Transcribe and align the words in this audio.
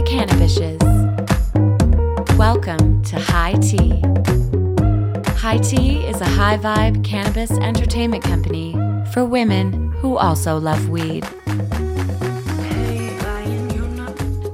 the 0.00 0.06
Cannabishes. 0.06 0.78
Welcome 2.38 3.02
to 3.04 3.18
High 3.18 3.52
Tea. 3.54 4.00
High 5.36 5.58
Tea 5.58 6.06
is 6.06 6.20
a 6.22 6.26
high 6.26 6.56
vibe 6.56 7.04
cannabis 7.04 7.50
entertainment 7.50 8.24
company 8.24 8.72
for 9.12 9.26
women 9.26 9.92
who 9.92 10.16
also 10.16 10.58
love 10.58 10.88
weed. 10.88 11.24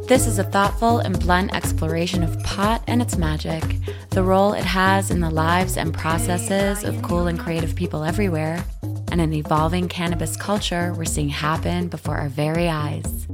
This 0.09 0.27
is 0.27 0.41
a 0.41 0.45
thoughtful 0.45 0.99
and 0.99 1.19
blunt 1.21 1.55
exploration 1.55 2.25
of 2.25 2.43
pot 2.43 2.83
and 2.89 3.01
its 3.01 3.17
magic, 3.17 3.63
the 4.11 4.25
role 4.25 4.53
it 4.53 4.65
has 4.65 5.13
in 5.13 5.21
the 5.21 5.31
lives 5.31 5.77
and 5.77 5.95
processes 5.95 6.83
of 6.83 7.01
cool 7.03 7.29
and 7.29 7.39
creative 7.39 7.77
people 7.77 8.03
everywhere, 8.03 8.65
and 9.13 9.21
an 9.21 9.33
evolving 9.33 9.89
cannabis 9.89 10.37
culture 10.37 10.93
we're 10.97 11.05
seeing 11.05 11.29
happen 11.29 11.87
before 11.87 12.17
our 12.17 12.29
very 12.29 12.69
eyes. 12.69 13.29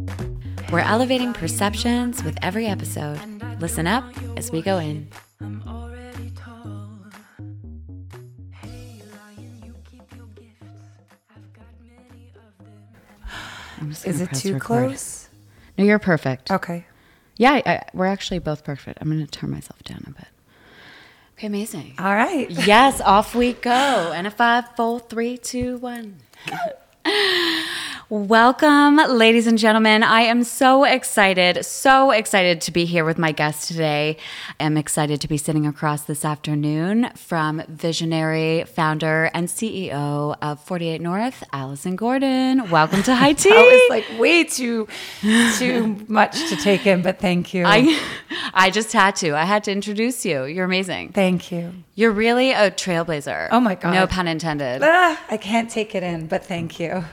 We're 0.73 0.79
elevating 0.79 1.35
perceptions 1.35 2.25
with 2.25 2.39
every 2.41 2.67
episode. 2.67 3.21
Listen 3.61 3.87
up 3.87 4.05
as 4.39 4.51
we 4.51 4.63
go 4.63 4.79
in. 4.79 5.07
Is 14.05 14.21
it 14.21 14.33
too 14.33 14.59
close? 14.59 15.29
No, 15.77 15.85
you're 15.85 15.99
perfect. 15.99 16.51
Okay. 16.51 16.87
Yeah, 17.37 17.53
I, 17.53 17.63
I- 17.67 17.83
we're 17.93 18.07
actually 18.07 18.39
both 18.39 18.65
perfect. 18.65 18.99
I'm 19.01 19.09
going 19.11 19.25
to 19.25 19.31
turn 19.31 19.51
myself 19.51 19.83
down 19.83 20.05
a 20.07 20.11
bit. 20.11 20.29
Okay, 21.37 21.49
amazing. 21.49 21.95
All 21.99 22.15
right. 22.15 22.51
yes, 22.51 23.01
off 23.01 23.35
we 23.35 23.53
go. 23.55 23.71
And 24.15 24.27
a 24.27 24.31
five, 24.31 24.65
four, 24.77 25.01
three, 25.01 25.37
two, 25.37 25.77
one. 25.79 26.17
Welcome, 28.09 28.97
ladies 28.97 29.47
and 29.47 29.57
gentlemen. 29.57 30.03
I 30.03 30.21
am 30.21 30.45
so 30.45 30.85
excited, 30.85 31.65
so 31.65 32.11
excited 32.11 32.61
to 32.61 32.71
be 32.71 32.85
here 32.85 33.07
with 33.07 33.17
my 33.17 33.33
guest 33.33 33.69
today. 33.69 34.19
I'm 34.61 34.77
excited 34.77 35.23
to 35.23 35.29
be 35.29 35.39
sitting 35.39 35.67
across 35.67 36.03
this 36.03 36.23
afternoon 36.23 37.09
from 37.17 37.63
visionary 37.69 38.65
founder 38.65 39.31
and 39.33 39.49
CEO 39.49 40.37
of 40.43 40.63
48 40.65 41.01
North, 41.01 41.43
Allison 41.55 41.97
Gordon. 41.97 42.69
Welcome 42.69 43.03
to 43.05 43.15
High 43.15 43.33
Tea. 43.33 43.49
That 43.49 43.65
was 43.65 43.89
like 43.89 44.21
way 44.21 44.45
too 44.45 44.89
too 45.57 46.05
much 46.07 46.37
to 46.51 46.57
take 46.57 46.87
in, 46.87 47.01
but 47.01 47.19
thank 47.19 47.55
you. 47.55 47.65
I, 47.65 47.99
I 48.53 48.69
just 48.69 48.93
had 48.93 49.17
to. 49.17 49.35
I 49.35 49.45
had 49.45 49.65
to 49.65 49.73
introduce 49.73 50.27
you. 50.27 50.45
You're 50.45 50.67
amazing. 50.67 51.13
thank 51.13 51.51
you. 51.51 51.73
You're 51.95 52.11
really 52.11 52.53
a 52.53 52.71
trailblazer. 52.71 53.49
Oh 53.51 53.61
my 53.61 53.75
God. 53.75 53.93
No 53.93 54.07
pun 54.07 54.27
intended. 54.27 54.81
Ah, 54.83 55.23
I 55.29 55.37
can't 55.37 55.71
take 55.71 55.95
it 55.95 56.03
in, 56.03 56.27
but 56.27 56.43
thank 56.43 56.81
you. 56.81 57.05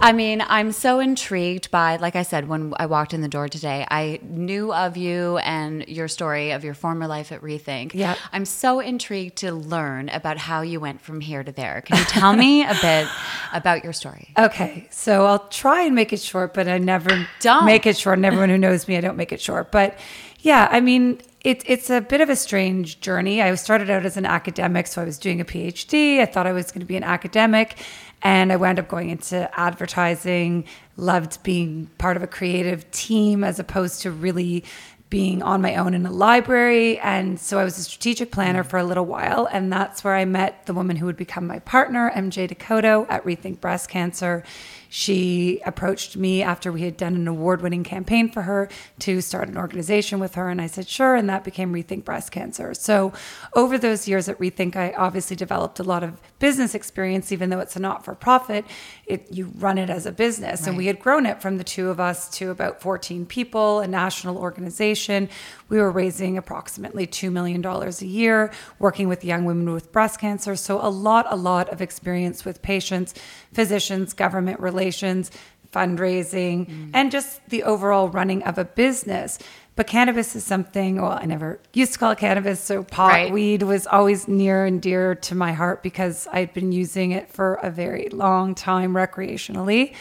I 0.00 0.12
mean, 0.12 0.44
I'm 0.46 0.70
so 0.70 1.00
intrigued 1.00 1.72
by, 1.72 1.96
like 1.96 2.14
I 2.14 2.22
said, 2.22 2.46
when 2.46 2.72
I 2.76 2.86
walked 2.86 3.12
in 3.12 3.20
the 3.20 3.28
door 3.28 3.48
today, 3.48 3.84
I 3.90 4.20
knew 4.22 4.72
of 4.72 4.96
you 4.96 5.38
and 5.38 5.88
your 5.88 6.06
story 6.06 6.52
of 6.52 6.62
your 6.62 6.74
former 6.74 7.08
life 7.08 7.32
at 7.32 7.42
Rethink. 7.42 7.94
Yeah. 7.94 8.14
I'm 8.32 8.44
so 8.44 8.78
intrigued 8.78 9.38
to 9.38 9.52
learn 9.52 10.08
about 10.10 10.38
how 10.38 10.60
you 10.60 10.78
went 10.78 11.00
from 11.00 11.20
here 11.20 11.42
to 11.42 11.50
there. 11.50 11.80
Can 11.80 11.98
you 11.98 12.04
tell 12.04 12.32
me 12.32 12.62
a 12.62 12.76
bit 12.80 13.08
about 13.52 13.82
your 13.82 13.92
story? 13.92 14.32
Okay, 14.38 14.86
so 14.90 15.26
I'll 15.26 15.48
try 15.48 15.82
and 15.82 15.96
make 15.96 16.12
it 16.12 16.20
short, 16.20 16.54
but 16.54 16.68
I 16.68 16.78
never 16.78 17.26
Don't. 17.40 17.64
make 17.64 17.86
it 17.86 17.96
short. 17.96 18.18
And 18.18 18.24
everyone 18.24 18.50
who 18.50 18.58
knows 18.58 18.86
me, 18.86 18.96
I 18.96 19.00
don't 19.00 19.16
make 19.16 19.32
it 19.32 19.40
short. 19.40 19.72
But 19.72 19.98
yeah, 20.40 20.68
I 20.70 20.80
mean, 20.80 21.20
it, 21.42 21.62
it's 21.66 21.88
a 21.88 22.00
bit 22.00 22.20
of 22.20 22.28
a 22.28 22.36
strange 22.36 23.00
journey. 23.00 23.40
I 23.40 23.54
started 23.54 23.90
out 23.90 24.04
as 24.04 24.16
an 24.16 24.26
academic, 24.26 24.86
so 24.86 25.00
I 25.00 25.04
was 25.04 25.18
doing 25.18 25.40
a 25.40 25.44
PhD. 25.44 26.20
I 26.20 26.26
thought 26.26 26.46
I 26.46 26.52
was 26.52 26.72
going 26.72 26.80
to 26.80 26.86
be 26.86 26.96
an 26.96 27.04
academic, 27.04 27.78
and 28.22 28.52
I 28.52 28.56
wound 28.56 28.78
up 28.78 28.88
going 28.88 29.10
into 29.10 29.48
advertising. 29.58 30.64
Loved 30.96 31.42
being 31.44 31.90
part 31.98 32.16
of 32.16 32.22
a 32.22 32.26
creative 32.26 32.90
team 32.90 33.44
as 33.44 33.60
opposed 33.60 34.02
to 34.02 34.10
really 34.10 34.64
being 35.10 35.42
on 35.42 35.62
my 35.62 35.76
own 35.76 35.94
in 35.94 36.04
a 36.04 36.10
library. 36.10 36.98
And 36.98 37.40
so 37.40 37.58
I 37.58 37.64
was 37.64 37.78
a 37.78 37.82
strategic 37.82 38.30
planner 38.30 38.62
mm. 38.62 38.66
for 38.66 38.78
a 38.78 38.84
little 38.84 39.06
while. 39.06 39.48
And 39.50 39.72
that's 39.72 40.04
where 40.04 40.14
I 40.14 40.24
met 40.24 40.66
the 40.66 40.74
woman 40.74 40.96
who 40.96 41.06
would 41.06 41.16
become 41.16 41.46
my 41.46 41.60
partner, 41.60 42.12
MJ 42.14 42.48
DeCoteau, 42.48 43.06
at 43.08 43.24
Rethink 43.24 43.60
Breast 43.60 43.88
Cancer. 43.88 44.44
She 44.88 45.60
approached 45.66 46.16
me 46.16 46.42
after 46.42 46.72
we 46.72 46.82
had 46.82 46.96
done 46.96 47.14
an 47.14 47.28
award 47.28 47.62
winning 47.62 47.84
campaign 47.84 48.30
for 48.30 48.42
her 48.42 48.68
to 49.00 49.20
start 49.20 49.48
an 49.48 49.56
organization 49.56 50.18
with 50.18 50.34
her. 50.34 50.48
And 50.48 50.60
I 50.60 50.66
said, 50.66 50.88
sure. 50.88 51.14
And 51.14 51.28
that 51.28 51.44
became 51.44 51.72
Rethink 51.72 52.04
Breast 52.04 52.30
Cancer. 52.30 52.74
So 52.74 53.12
over 53.54 53.78
those 53.78 54.08
years 54.08 54.28
at 54.28 54.38
Rethink, 54.38 54.76
I 54.76 54.92
obviously 54.92 55.36
developed 55.36 55.78
a 55.78 55.84
lot 55.84 56.02
of 56.02 56.20
business 56.38 56.74
experience, 56.74 57.32
even 57.32 57.50
though 57.50 57.58
it's 57.58 57.76
a 57.76 57.80
not 57.80 58.04
for 58.04 58.14
profit. 58.14 58.64
It, 59.06 59.26
you 59.30 59.52
run 59.56 59.78
it 59.78 59.90
as 59.90 60.06
a 60.06 60.12
business. 60.12 60.66
And 60.66 60.76
we 60.76 60.86
had 60.86 61.00
grown 61.00 61.26
it 61.26 61.42
from 61.42 61.58
the 61.58 61.64
two 61.64 61.90
of 61.90 61.98
us 61.98 62.28
to 62.38 62.50
about 62.50 62.80
14 62.80 63.26
people, 63.26 63.80
a 63.80 63.88
national 63.88 64.38
organization. 64.38 65.28
We 65.68 65.78
were 65.78 65.90
raising 65.90 66.38
approximately 66.38 67.06
$2 67.06 67.32
million 67.32 67.64
a 67.64 67.90
year, 68.04 68.52
working 68.78 69.08
with 69.08 69.24
young 69.24 69.44
women 69.44 69.72
with 69.72 69.90
breast 69.92 70.20
cancer. 70.20 70.54
So, 70.56 70.80
a 70.80 70.90
lot, 70.90 71.26
a 71.28 71.36
lot 71.36 71.70
of 71.70 71.82
experience 71.82 72.44
with 72.44 72.62
patients, 72.62 73.14
physicians, 73.52 74.12
government 74.12 74.60
relations, 74.60 75.30
fundraising, 75.72 76.68
mm. 76.68 76.90
and 76.94 77.10
just 77.10 77.46
the 77.48 77.62
overall 77.62 78.08
running 78.08 78.42
of 78.44 78.58
a 78.58 78.64
business. 78.64 79.38
But 79.78 79.86
cannabis 79.86 80.34
is 80.34 80.42
something, 80.42 81.00
well, 81.00 81.12
I 81.12 81.24
never 81.24 81.60
used 81.72 81.92
to 81.92 82.00
call 82.00 82.10
it 82.10 82.18
cannabis. 82.18 82.58
So, 82.58 82.82
pot, 82.82 83.10
Right. 83.12 83.32
weed 83.32 83.62
was 83.62 83.86
always 83.86 84.26
near 84.26 84.64
and 84.64 84.82
dear 84.82 85.14
to 85.14 85.36
my 85.36 85.52
heart 85.52 85.84
because 85.84 86.26
I'd 86.32 86.52
been 86.52 86.72
using 86.72 87.12
it 87.12 87.30
for 87.30 87.60
a 87.62 87.70
very 87.70 88.08
long 88.10 88.56
time 88.56 88.94
recreationally. 88.94 89.94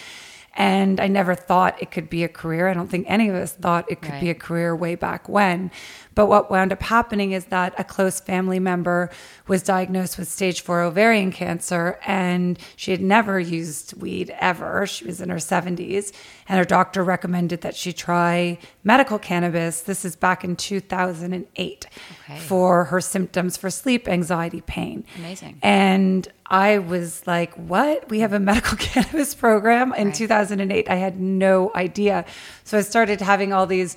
And 0.56 1.00
I 1.00 1.08
never 1.08 1.36
thought 1.36 1.80
it 1.80 1.92
could 1.92 2.10
be 2.10 2.24
a 2.24 2.28
career. 2.28 2.68
I 2.68 2.74
don't 2.74 2.90
think 2.90 3.06
any 3.08 3.30
of 3.30 3.36
us 3.36 3.52
thought 3.52 3.86
it 3.88 4.02
could 4.02 4.20
be 4.20 4.32
a 4.32 4.34
career 4.34 4.76
way 4.76 4.96
back 4.96 5.30
when. 5.30 5.70
But 6.18 6.26
what 6.26 6.50
wound 6.50 6.74
up 6.74 6.82
happening 6.82 7.32
is 7.34 7.46
that 7.46 7.76
a 7.78 7.84
close 7.84 8.20
family 8.20 8.60
member 8.60 9.12
was 9.48 9.62
diagnosed 9.62 10.18
with 10.18 10.28
stage 10.28 10.62
four 10.62 10.82
ovarian 10.82 11.32
cancer 11.32 12.00
and 12.08 12.58
she 12.76 12.90
had 12.90 13.02
never 13.02 13.40
used 13.40 13.94
weed 14.02 14.34
ever. 14.40 14.88
She 14.88 15.06
was 15.06 15.22
in 15.22 15.30
her 15.30 15.36
70s 15.36 16.12
and 16.50 16.58
her 16.58 16.66
doctor 16.66 17.04
recommended 17.04 17.62
that 17.62 17.76
she 17.76 17.94
try 17.94 18.58
medical 18.84 19.20
cannabis. 19.20 19.82
This 19.82 20.04
is 20.06 20.16
back 20.16 20.44
in 20.44 20.56
2008 20.56 21.86
Okay. 22.24 22.40
for 22.40 22.86
her 22.86 23.00
symptoms 23.00 23.56
for 23.56 23.70
sleep, 23.70 24.08
anxiety, 24.08 24.62
pain. 24.62 25.06
Amazing. 25.20 25.60
And 25.62 26.28
I 26.48 26.80
was 26.80 27.28
like, 27.28 27.54
what? 27.54 28.10
We 28.10 28.22
have 28.22 28.34
a 28.34 28.40
medical 28.40 28.76
cannabis 28.90 29.36
program 29.36 29.94
in 29.94 30.08
Right. 30.08 30.16
2008. 30.16 30.90
I 30.90 30.96
had 30.96 31.20
no 31.20 31.72
idea. 31.76 32.26
So 32.64 32.80
I 32.80 32.82
started 32.82 33.22
having 33.22 33.54
all 33.54 33.68
these 33.68 33.96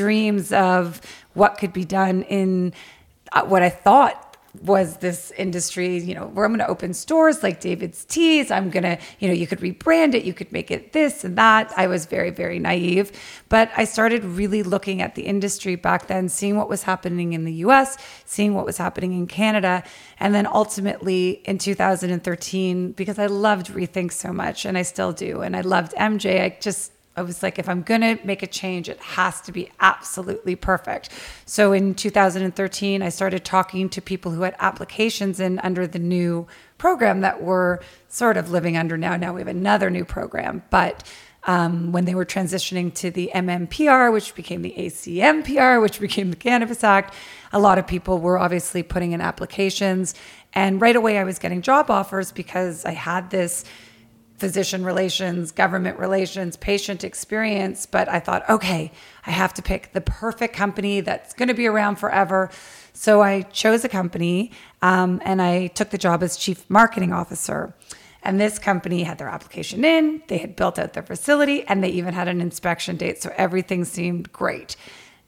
dreams 0.00 0.52
of 0.52 1.00
what 1.34 1.58
could 1.58 1.72
be 1.72 1.84
done 1.84 2.22
in 2.22 2.72
uh, 3.32 3.44
what 3.44 3.62
I 3.62 3.68
thought 3.70 4.30
was 4.62 4.96
this 4.96 5.30
industry, 5.38 5.98
you 5.98 6.14
know, 6.14 6.26
where 6.26 6.44
I'm 6.44 6.50
going 6.50 6.66
to 6.66 6.66
open 6.66 6.92
stores 6.92 7.42
like 7.42 7.60
David's 7.60 8.04
Teas. 8.04 8.50
I'm 8.50 8.68
going 8.68 8.82
to, 8.82 8.98
you 9.20 9.28
know, 9.28 9.34
you 9.34 9.46
could 9.46 9.60
rebrand 9.60 10.14
it, 10.14 10.24
you 10.24 10.34
could 10.34 10.50
make 10.50 10.70
it 10.70 10.92
this 10.92 11.22
and 11.22 11.38
that. 11.38 11.72
I 11.76 11.86
was 11.86 12.06
very, 12.06 12.30
very 12.30 12.58
naive. 12.58 13.12
But 13.48 13.70
I 13.76 13.84
started 13.84 14.24
really 14.24 14.62
looking 14.62 15.02
at 15.02 15.14
the 15.14 15.22
industry 15.22 15.76
back 15.76 16.08
then, 16.08 16.28
seeing 16.28 16.56
what 16.56 16.68
was 16.68 16.82
happening 16.82 17.32
in 17.32 17.44
the 17.44 17.52
US, 17.66 17.96
seeing 18.24 18.54
what 18.54 18.66
was 18.66 18.78
happening 18.78 19.12
in 19.12 19.26
Canada. 19.28 19.84
And 20.18 20.34
then 20.34 20.46
ultimately 20.46 21.42
in 21.44 21.58
2013, 21.58 22.92
because 22.92 23.18
I 23.18 23.26
loved 23.26 23.68
Rethink 23.68 24.12
so 24.12 24.32
much 24.32 24.64
and 24.64 24.76
I 24.76 24.82
still 24.82 25.12
do, 25.12 25.42
and 25.42 25.54
I 25.54 25.60
loved 25.60 25.92
MJ, 25.92 26.42
I 26.42 26.58
just, 26.60 26.92
I 27.20 27.22
was 27.22 27.42
like, 27.42 27.58
if 27.58 27.68
I'm 27.68 27.82
going 27.82 28.00
to 28.00 28.18
make 28.24 28.42
a 28.42 28.46
change, 28.46 28.88
it 28.88 28.98
has 29.00 29.42
to 29.42 29.52
be 29.52 29.70
absolutely 29.78 30.56
perfect. 30.56 31.10
So 31.44 31.74
in 31.74 31.94
2013, 31.94 33.02
I 33.02 33.10
started 33.10 33.44
talking 33.44 33.90
to 33.90 34.00
people 34.00 34.32
who 34.32 34.40
had 34.40 34.56
applications 34.58 35.38
in 35.38 35.58
under 35.58 35.86
the 35.86 35.98
new 35.98 36.46
program 36.78 37.20
that 37.20 37.42
we're 37.42 37.80
sort 38.08 38.38
of 38.38 38.50
living 38.50 38.78
under 38.78 38.96
now. 38.96 39.16
Now 39.16 39.34
we 39.34 39.42
have 39.42 39.48
another 39.48 39.90
new 39.90 40.06
program, 40.06 40.62
but 40.70 41.06
um, 41.44 41.92
when 41.92 42.06
they 42.06 42.14
were 42.14 42.24
transitioning 42.24 42.92
to 42.94 43.10
the 43.10 43.30
MMPR, 43.34 44.12
which 44.12 44.34
became 44.34 44.62
the 44.62 44.74
ACMPR, 44.78 45.82
which 45.82 46.00
became 46.00 46.30
the 46.30 46.36
Cannabis 46.36 46.82
Act, 46.82 47.14
a 47.52 47.58
lot 47.58 47.78
of 47.78 47.86
people 47.86 48.18
were 48.18 48.38
obviously 48.38 48.82
putting 48.82 49.12
in 49.12 49.20
applications. 49.20 50.14
And 50.54 50.80
right 50.80 50.96
away, 50.96 51.18
I 51.18 51.24
was 51.24 51.38
getting 51.38 51.60
job 51.60 51.90
offers 51.90 52.32
because 52.32 52.86
I 52.86 52.92
had 52.92 53.30
this 53.30 53.64
physician 54.40 54.84
relations, 54.84 55.52
government 55.52 55.98
relations, 55.98 56.56
patient 56.56 57.04
experience. 57.04 57.86
But 57.86 58.08
I 58.08 58.18
thought, 58.20 58.48
okay, 58.48 58.90
I 59.26 59.30
have 59.30 59.52
to 59.54 59.62
pick 59.62 59.92
the 59.92 60.00
perfect 60.00 60.54
company 60.56 61.00
that's 61.02 61.34
going 61.34 61.48
to 61.48 61.54
be 61.54 61.66
around 61.66 61.96
forever. 61.96 62.50
So 62.92 63.22
I 63.22 63.42
chose 63.42 63.84
a 63.84 63.88
company 63.88 64.50
um, 64.82 65.20
and 65.24 65.40
I 65.40 65.68
took 65.68 65.90
the 65.90 65.98
job 65.98 66.22
as 66.22 66.36
chief 66.36 66.68
marketing 66.68 67.12
officer. 67.12 67.74
And 68.22 68.38
this 68.40 68.58
company 68.58 69.02
had 69.04 69.16
their 69.18 69.28
application 69.28 69.82
in, 69.84 70.22
they 70.28 70.36
had 70.38 70.54
built 70.54 70.78
out 70.78 70.92
their 70.92 71.02
facility, 71.02 71.64
and 71.64 71.82
they 71.82 71.88
even 71.88 72.12
had 72.12 72.28
an 72.28 72.40
inspection 72.42 72.96
date. 72.96 73.22
So 73.22 73.32
everything 73.36 73.84
seemed 73.86 74.30
great. 74.30 74.76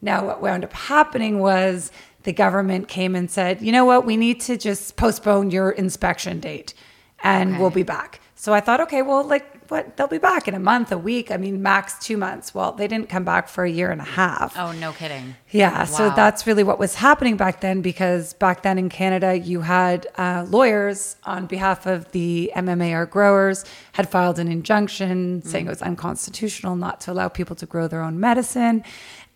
Now, 0.03 0.27
what 0.27 0.43
wound 0.43 0.63
up 0.65 0.75
happening 0.75 1.39
was 1.39 1.91
the 2.25 2.35
government 2.35 2.89
came 2.89 3.15
and 3.17 3.31
said, 3.31 3.63
you 3.63 3.73
know 3.73 3.87
what, 3.87 4.05
we 4.05 4.17
need 4.19 4.41
to 4.43 4.57
just 4.59 4.97
postpone 4.97 5.51
your 5.51 5.71
inspection 5.71 6.39
date 6.41 6.75
and 7.23 7.53
Okay. 7.53 7.61
we'll 7.61 7.71
be 7.71 7.83
back. 7.83 8.21
So 8.43 8.53
I 8.53 8.59
thought, 8.59 8.81
okay, 8.81 9.03
well, 9.03 9.23
like 9.23 9.69
what? 9.69 9.97
They'll 9.97 10.09
be 10.09 10.19
back 10.19 10.49
in 10.49 10.55
a 10.55 10.59
month, 10.59 10.91
a 10.91 10.99
week. 10.99 11.31
I 11.31 11.37
mean, 11.37 11.63
max 11.63 11.97
two 12.05 12.17
months. 12.17 12.53
Well, 12.53 12.73
they 12.73 12.89
didn't 12.89 13.09
come 13.09 13.23
back 13.23 13.49
for 13.49 13.63
a 13.63 13.71
year 13.71 13.93
and 13.93 14.01
a 14.01 14.05
half. 14.05 14.59
Oh, 14.59 14.73
no 14.73 14.91
kidding. 14.91 15.37
Yeah, 15.53 15.85
so 15.85 16.11
that's 16.11 16.45
really 16.45 16.65
what 16.65 16.77
was 16.77 16.97
happening 16.97 17.37
back 17.37 17.61
then 17.61 17.83
because 17.83 18.33
back 18.33 18.63
then 18.63 18.79
in 18.79 18.89
Canada, 18.89 19.39
you 19.39 19.61
had 19.61 20.09
uh, 20.19 20.45
lawyers 20.51 21.15
on 21.23 21.47
behalf 21.47 21.87
of 21.87 22.11
the 22.11 22.51
MMAR 22.57 23.09
growers 23.09 23.65
had 23.93 24.09
filed 24.09 24.41
an 24.41 24.49
injunction 24.51 25.43
saying 25.43 25.67
it 25.67 25.71
was 25.71 25.83
unconstitutional 25.83 26.75
not 26.75 27.01
to 27.03 27.13
allow 27.13 27.29
people 27.29 27.55
to 27.55 27.67
grow 27.67 27.87
their 27.87 28.03
own 28.03 28.19
medicine. 28.19 28.83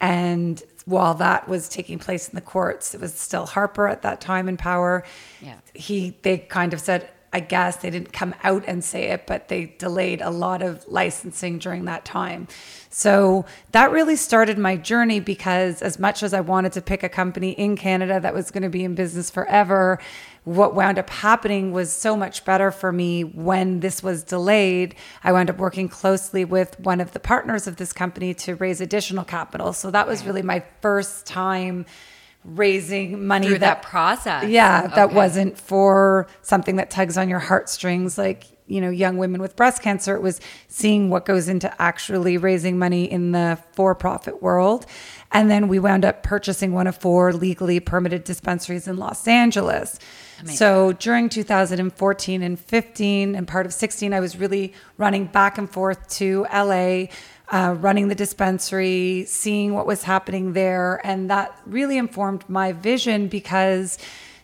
And 0.00 0.60
while 0.84 1.14
that 1.14 1.48
was 1.48 1.68
taking 1.68 2.00
place 2.00 2.28
in 2.28 2.34
the 2.34 2.40
courts, 2.40 2.92
it 2.92 3.00
was 3.00 3.14
still 3.14 3.46
Harper 3.46 3.86
at 3.86 4.02
that 4.02 4.20
time 4.20 4.48
in 4.48 4.56
power. 4.56 5.04
Yeah. 5.40 5.58
He 5.74 6.16
they 6.22 6.38
kind 6.38 6.72
of 6.72 6.80
said 6.80 7.08
I 7.36 7.40
guess 7.40 7.76
they 7.76 7.90
didn't 7.90 8.14
come 8.14 8.34
out 8.44 8.64
and 8.66 8.82
say 8.82 9.10
it, 9.10 9.26
but 9.26 9.48
they 9.48 9.66
delayed 9.76 10.22
a 10.22 10.30
lot 10.30 10.62
of 10.62 10.82
licensing 10.88 11.58
during 11.58 11.84
that 11.84 12.06
time. 12.06 12.48
So 12.88 13.44
that 13.72 13.90
really 13.90 14.16
started 14.16 14.56
my 14.56 14.76
journey 14.76 15.20
because, 15.20 15.82
as 15.82 15.98
much 15.98 16.22
as 16.22 16.32
I 16.32 16.40
wanted 16.40 16.72
to 16.72 16.80
pick 16.80 17.02
a 17.02 17.10
company 17.10 17.50
in 17.50 17.76
Canada 17.76 18.18
that 18.20 18.32
was 18.32 18.50
going 18.50 18.62
to 18.62 18.70
be 18.70 18.84
in 18.84 18.94
business 18.94 19.28
forever, 19.28 19.98
what 20.44 20.74
wound 20.74 20.98
up 20.98 21.10
happening 21.10 21.72
was 21.72 21.92
so 21.92 22.16
much 22.16 22.42
better 22.46 22.70
for 22.70 22.90
me 22.90 23.22
when 23.22 23.80
this 23.80 24.02
was 24.02 24.24
delayed. 24.24 24.94
I 25.22 25.32
wound 25.32 25.50
up 25.50 25.58
working 25.58 25.90
closely 25.90 26.46
with 26.46 26.80
one 26.80 27.02
of 27.02 27.12
the 27.12 27.20
partners 27.20 27.66
of 27.66 27.76
this 27.76 27.92
company 27.92 28.32
to 28.32 28.54
raise 28.54 28.80
additional 28.80 29.24
capital. 29.24 29.74
So 29.74 29.90
that 29.90 30.08
was 30.08 30.24
really 30.24 30.40
my 30.40 30.64
first 30.80 31.26
time 31.26 31.84
raising 32.46 33.26
money 33.26 33.48
Through 33.48 33.58
that 33.58 33.82
process. 33.82 34.44
yeah, 34.48 34.86
that 34.86 35.06
Okay. 35.08 35.14
wasn't 35.14 35.58
for 35.58 36.26
something 36.42 36.76
that 36.76 36.90
tugs 36.90 37.18
on 37.18 37.28
your 37.28 37.40
heartstrings 37.40 38.16
like, 38.16 38.44
you 38.68 38.80
know, 38.80 38.90
young 38.90 39.16
women 39.16 39.40
with 39.40 39.54
breast 39.56 39.82
cancer. 39.82 40.14
It 40.16 40.22
was 40.22 40.40
seeing 40.68 41.10
what 41.10 41.24
goes 41.24 41.48
into 41.48 41.70
actually 41.80 42.36
raising 42.36 42.78
money 42.78 43.04
in 43.10 43.32
the 43.32 43.58
for 43.72 43.94
profit 43.94 44.42
world. 44.42 44.86
And 45.32 45.50
then 45.50 45.68
we 45.68 45.78
wound 45.78 46.04
up 46.04 46.22
purchasing 46.22 46.72
one 46.72 46.86
of 46.86 46.96
four 46.96 47.32
legally 47.32 47.80
permitted 47.80 48.24
dispensaries 48.24 48.86
in 48.88 48.96
Los 48.96 49.26
Angeles. 49.28 49.98
So 50.46 50.92
during 50.92 51.28
2014 51.30 52.42
and 52.42 52.60
15 52.60 53.34
and 53.34 53.48
part 53.48 53.66
of 53.66 53.72
16, 53.72 54.12
I 54.12 54.20
was 54.20 54.36
really 54.36 54.72
running 54.98 55.26
back 55.26 55.58
and 55.58 55.68
forth 55.70 56.08
to 56.16 56.46
LA 56.52 57.06
uh, 57.48 57.74
running 57.78 58.08
the 58.08 58.14
dispensary, 58.14 59.24
seeing 59.26 59.74
what 59.74 59.86
was 59.86 60.02
happening 60.02 60.52
there. 60.52 61.00
And 61.04 61.30
that 61.30 61.56
really 61.66 61.96
informed 61.98 62.48
my 62.48 62.72
vision 62.72 63.28
because 63.28 63.98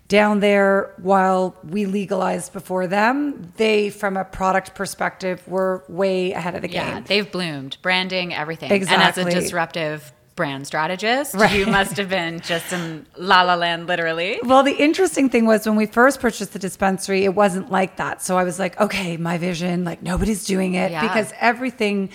down 0.08 0.40
there, 0.40 0.92
while 0.98 1.56
we 1.64 1.86
legalized 1.86 2.52
before 2.52 2.86
them, 2.86 3.50
they, 3.56 3.88
from 3.90 4.16
a 4.16 4.24
product 4.24 4.74
perspective, 4.74 5.42
were 5.48 5.82
way 5.88 6.32
ahead 6.32 6.54
of 6.54 6.62
the 6.62 6.68
Yeah, 6.70 6.94
game. 6.96 7.04
they've 7.06 7.30
bloomed, 7.32 7.78
branding, 7.82 8.34
everything. 8.34 8.70
And 8.70 8.76
Exactly. 8.82 9.22
as 9.24 9.28
a 9.28 9.30
disruptive 9.40 10.12
brand 10.36 10.66
strategist, 10.66 11.34
Right. 11.34 11.52
you 11.58 11.66
must 11.66 11.96
have 11.96 12.08
been 12.08 12.40
just 12.40 12.72
in 12.72 13.06
la 13.16 13.42
la 13.42 13.54
land, 13.54 13.86
literally. 13.86 14.38
Well, 14.44 14.62
the 14.62 14.72
interesting 14.72 15.28
thing 15.28 15.44
was 15.46 15.66
when 15.66 15.76
we 15.76 15.86
first 15.86 16.20
purchased 16.20 16.52
the 16.52 16.58
dispensary, 16.58 17.24
it 17.24 17.34
wasn't 17.34 17.70
like 17.70 17.96
that. 17.96 18.22
So 18.22 18.36
I 18.38 18.44
was 18.44 18.58
like, 18.58 18.78
okay, 18.80 19.16
my 19.16 19.38
vision, 19.38 19.84
like 19.84 20.02
nobody's 20.02 20.44
doing 20.44 20.74
it 20.74 20.90
Yeah. 20.90 21.02
because 21.02 21.32
everything 21.40 22.10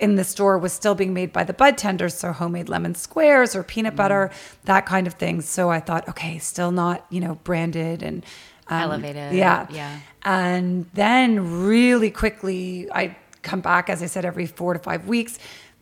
in 0.00 0.16
the 0.16 0.24
store 0.24 0.58
was 0.58 0.72
still 0.72 0.94
being 0.94 1.12
made 1.14 1.32
by 1.32 1.44
the 1.44 1.52
bud 1.52 1.76
tenders. 1.78 2.14
So 2.14 2.32
homemade 2.32 2.68
lemon 2.68 2.94
squares 2.94 3.54
or 3.54 3.62
peanut 3.62 3.94
butter, 3.96 4.30
that 4.64 4.86
kind 4.86 5.06
of 5.06 5.14
thing. 5.14 5.40
So 5.42 5.70
I 5.70 5.80
thought, 5.80 6.08
okay, 6.08 6.38
still 6.38 6.72
not, 6.72 7.04
you 7.10 7.20
know, 7.20 7.36
branded 7.44 8.02
and 8.02 8.24
um, 8.68 8.82
Elevated, 8.82 9.34
Yeah. 9.34 9.66
yeah. 9.70 9.98
And 10.22 10.86
then 10.94 11.64
really 11.66 12.10
quickly, 12.10 12.88
I 12.92 13.16
come 13.42 13.60
back, 13.60 13.88
as 13.90 14.02
I 14.02 14.06
said, 14.06 14.24
every 14.24 14.46
four 14.46 14.72
to 14.74 14.78
five 14.78 15.06
weeks. 15.08 15.38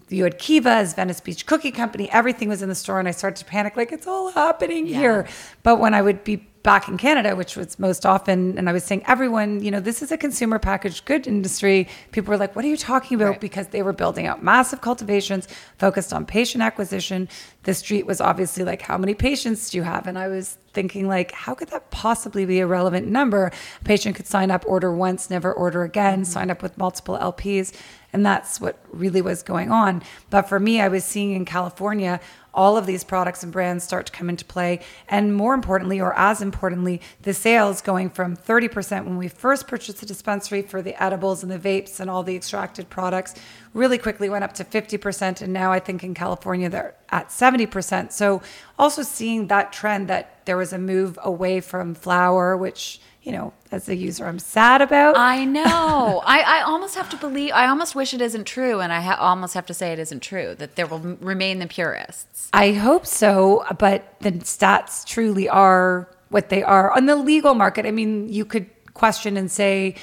You 0.08 0.24
had 0.24 0.38
Kiva's 0.38 0.94
Venice 0.94 1.20
Beach 1.20 1.44
Cookie 1.44 1.70
Company. 1.70 2.10
Everything 2.10 2.48
was 2.48 2.62
in 2.62 2.70
the 2.70 2.74
store, 2.74 2.98
and 2.98 3.06
I 3.06 3.10
started 3.10 3.36
to 3.38 3.44
panic, 3.44 3.76
like 3.76 3.92
it's 3.92 4.06
all 4.06 4.30
happening 4.30 4.86
Yeah. 4.86 4.96
here. 4.98 5.26
But 5.62 5.80
when 5.80 5.92
I 5.92 6.00
would 6.00 6.24
be 6.24 6.46
back 6.68 6.86
in 6.86 6.98
Canada, 6.98 7.34
which 7.34 7.56
was 7.56 7.78
most 7.78 8.04
often, 8.04 8.58
and 8.58 8.68
I 8.68 8.74
was 8.74 8.84
saying, 8.84 9.02
everyone, 9.06 9.64
you 9.64 9.70
know, 9.70 9.80
this 9.80 10.02
is 10.02 10.12
a 10.12 10.18
consumer 10.18 10.58
packaged 10.58 11.06
good 11.06 11.26
industry. 11.26 11.88
People 12.12 12.30
were 12.30 12.36
like, 12.36 12.54
what 12.54 12.62
are 12.62 12.68
you 12.68 12.76
talking 12.76 13.14
about? 13.14 13.30
Right. 13.30 13.40
Because 13.40 13.68
they 13.68 13.82
were 13.82 13.94
building 13.94 14.26
out 14.26 14.42
massive 14.44 14.82
cultivations 14.82 15.48
focused 15.78 16.12
on 16.12 16.26
patient 16.26 16.62
acquisition. 16.62 17.26
The 17.62 17.72
street 17.72 18.04
was 18.04 18.20
obviously 18.20 18.64
like, 18.64 18.82
how 18.82 18.98
many 18.98 19.14
patients 19.14 19.70
do 19.70 19.78
you 19.78 19.82
have? 19.82 20.06
And 20.06 20.18
I 20.18 20.28
was 20.28 20.58
thinking, 20.74 21.08
like, 21.08 21.32
how 21.32 21.54
could 21.54 21.68
that 21.68 21.90
possibly 21.90 22.44
be 22.44 22.60
a 22.60 22.66
relevant 22.66 23.06
number? 23.08 23.50
A 23.80 23.84
patient 23.84 24.16
could 24.16 24.26
sign 24.26 24.50
up, 24.50 24.62
order 24.66 24.92
once, 24.92 25.30
never 25.30 25.50
order 25.50 25.84
again, 25.84 26.20
mm-hmm. 26.20 26.24
sign 26.24 26.50
up 26.50 26.62
with 26.62 26.76
multiple 26.76 27.16
LPs. 27.16 27.72
And 28.12 28.24
that's 28.24 28.60
what 28.60 28.78
really 28.92 29.22
was 29.22 29.42
going 29.42 29.70
on. 29.70 30.02
But 30.30 30.42
for 30.42 30.60
me, 30.60 30.80
I 30.80 30.88
was 30.88 31.04
seeing 31.04 31.32
in 31.32 31.44
California 31.44 32.20
all 32.54 32.76
of 32.76 32.86
these 32.86 33.04
products 33.04 33.42
and 33.42 33.52
brands 33.52 33.84
start 33.84 34.06
to 34.06 34.12
come 34.12 34.28
into 34.28 34.44
play. 34.44 34.80
And 35.08 35.34
more 35.34 35.54
importantly, 35.54 36.00
or 36.00 36.16
as 36.18 36.42
importantly, 36.42 37.00
the 37.22 37.34
sales 37.34 37.80
going 37.80 38.10
from 38.10 38.36
30% 38.36 39.04
when 39.04 39.16
we 39.16 39.28
first 39.28 39.66
purchased 39.66 40.00
the 40.00 40.06
dispensary 40.06 40.62
for 40.62 40.82
the 40.82 41.00
edibles 41.02 41.42
and 41.42 41.52
the 41.52 41.58
vapes 41.58 42.00
and 42.00 42.10
all 42.10 42.22
the 42.22 42.36
extracted 42.36 42.90
products 42.90 43.34
really 43.74 43.98
quickly 43.98 44.28
went 44.28 44.44
up 44.44 44.54
to 44.54 44.64
50%. 44.64 45.42
And 45.42 45.52
now 45.52 45.72
I 45.72 45.78
think 45.78 46.02
in 46.02 46.14
California 46.14 46.68
they're 46.68 46.94
at 47.10 47.28
70%. 47.28 48.12
So 48.12 48.42
also 48.78 49.02
seeing 49.02 49.46
that 49.48 49.72
trend 49.72 50.08
that 50.08 50.44
there 50.46 50.56
was 50.56 50.72
a 50.72 50.78
move 50.78 51.18
away 51.22 51.60
from 51.60 51.94
flour, 51.94 52.56
which, 52.56 53.00
you 53.28 53.34
know, 53.34 53.52
as 53.70 53.90
a 53.90 53.94
user, 53.94 54.24
I'm 54.24 54.38
sad 54.38 54.80
about. 54.80 55.14
I 55.18 55.44
know. 55.44 56.22
I, 56.26 56.40
I 56.40 56.62
almost 56.62 56.94
have 56.94 57.10
to 57.10 57.16
believe, 57.18 57.52
I 57.52 57.66
almost 57.66 57.94
wish 57.94 58.14
it 58.14 58.22
isn't 58.22 58.46
true. 58.46 58.80
And 58.80 58.90
I 58.90 59.02
ha- 59.02 59.18
almost 59.20 59.52
have 59.52 59.66
to 59.66 59.74
say 59.74 59.92
it 59.92 59.98
isn't 59.98 60.20
true, 60.20 60.54
that 60.54 60.76
there 60.76 60.86
will 60.86 61.00
remain 61.20 61.58
the 61.58 61.66
purists. 61.66 62.48
I 62.54 62.72
hope 62.72 63.04
so, 63.04 63.66
but 63.78 64.18
the 64.20 64.32
stats 64.32 65.04
truly 65.04 65.46
are 65.46 66.08
what 66.30 66.48
they 66.48 66.62
are 66.62 66.90
on 66.96 67.04
the 67.04 67.16
legal 67.16 67.52
market. 67.52 67.84
I 67.84 67.90
mean, 67.90 68.30
you 68.30 68.46
could 68.46 68.70
question 68.94 69.36
and 69.36 69.50
say, 69.50 69.96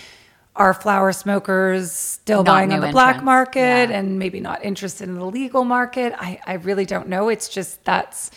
are 0.55 0.75
flower 0.75 1.11
smokers 1.11 1.91
still 1.91 2.43
Not 2.43 2.51
buying 2.51 2.73
on 2.73 2.81
the 2.81 2.91
black 2.91 3.23
market 3.23 3.89
yeah. 3.89 3.97
and 3.97 4.19
maybe 4.19 4.39
not 4.39 4.63
interested 4.63 5.09
in 5.09 5.15
the 5.15 5.25
legal 5.25 5.63
market? 5.65 6.13
I, 6.15 6.39
I 6.45 6.53
really 6.53 6.85
don't 6.85 7.07
know. 7.07 7.29
It's 7.29 7.49
just 7.49 7.83
that's 7.85 8.29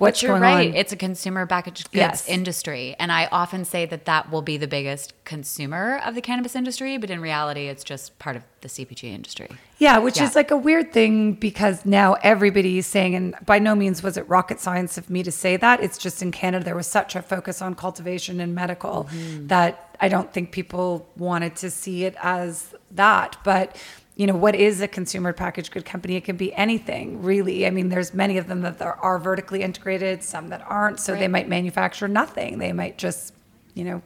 what's 0.00 0.20
But 0.20 0.26
you're 0.26 0.38
right. 0.38 0.68
on. 0.70 0.74
It's 0.74 0.92
a 0.92 0.96
consumer 0.96 1.46
packaged 1.46 1.92
goods 1.92 1.96
Yes. 1.96 2.28
industry. 2.28 2.96
And 2.98 3.12
I 3.12 3.28
often 3.30 3.64
say 3.64 3.86
that 3.86 4.04
that 4.06 4.30
will 4.32 4.42
be 4.42 4.56
the 4.56 4.66
biggest 4.66 5.12
consumer 5.24 6.00
of 6.04 6.14
the 6.14 6.20
cannabis 6.20 6.56
industry. 6.56 6.96
But 6.98 7.10
in 7.10 7.20
reality, 7.20 7.68
it's 7.68 7.84
just 7.84 8.18
part 8.18 8.34
of 8.36 8.42
the 8.62 8.68
CPG 8.68 9.04
industry. 9.14 9.48
Yeah, 9.78 9.98
which 9.98 10.16
Yeah. 10.18 10.24
is 10.24 10.34
like 10.34 10.50
a 10.50 10.56
weird 10.56 10.92
thing 10.92 11.34
because 11.34 11.86
now 11.86 12.14
everybody 12.22 12.78
is 12.78 12.86
saying, 12.86 13.14
and 13.14 13.34
by 13.46 13.58
no 13.58 13.74
means 13.74 14.02
was 14.02 14.16
it 14.16 14.28
rocket 14.28 14.58
science 14.60 14.98
of 14.98 15.08
me 15.08 15.22
to 15.22 15.30
say 15.32 15.56
that. 15.56 15.80
It's 15.82 15.96
just 15.98 16.20
in 16.22 16.30
Canada, 16.32 16.64
there 16.64 16.74
was 16.76 16.86
such 16.86 17.14
a 17.16 17.22
focus 17.22 17.62
on 17.62 17.74
cultivation 17.74 18.40
and 18.40 18.54
medical 18.54 19.04
Mm-hmm. 19.10 19.46
that 19.48 19.96
I 20.00 20.08
don't 20.08 20.32
think 20.32 20.50
people 20.50 21.06
wanted 21.16 21.56
to 21.56 21.70
see 21.70 22.04
it 22.04 22.16
as 22.22 22.74
that. 22.92 23.36
But 23.44 23.76
you 24.16 24.26
know 24.26 24.36
what 24.36 24.54
is 24.54 24.80
a 24.80 24.88
consumer 24.88 25.32
packaged 25.32 25.70
good 25.72 25.84
company 25.84 26.16
it 26.16 26.24
can 26.24 26.36
be 26.36 26.52
anything 26.54 27.22
really 27.22 27.66
i 27.66 27.70
mean 27.70 27.88
there's 27.88 28.12
many 28.12 28.36
of 28.38 28.48
them 28.48 28.60
that 28.62 28.80
are 28.82 29.18
vertically 29.18 29.62
integrated 29.62 30.22
some 30.22 30.48
that 30.48 30.62
aren't 30.68 31.00
so 31.00 31.14
they 31.14 31.28
might 31.28 31.48
manufacture 31.48 32.08
nothing 32.08 32.58
they 32.58 32.72
might 32.72 32.98
just 32.98 33.32
you 33.74 33.84
know 33.84 34.02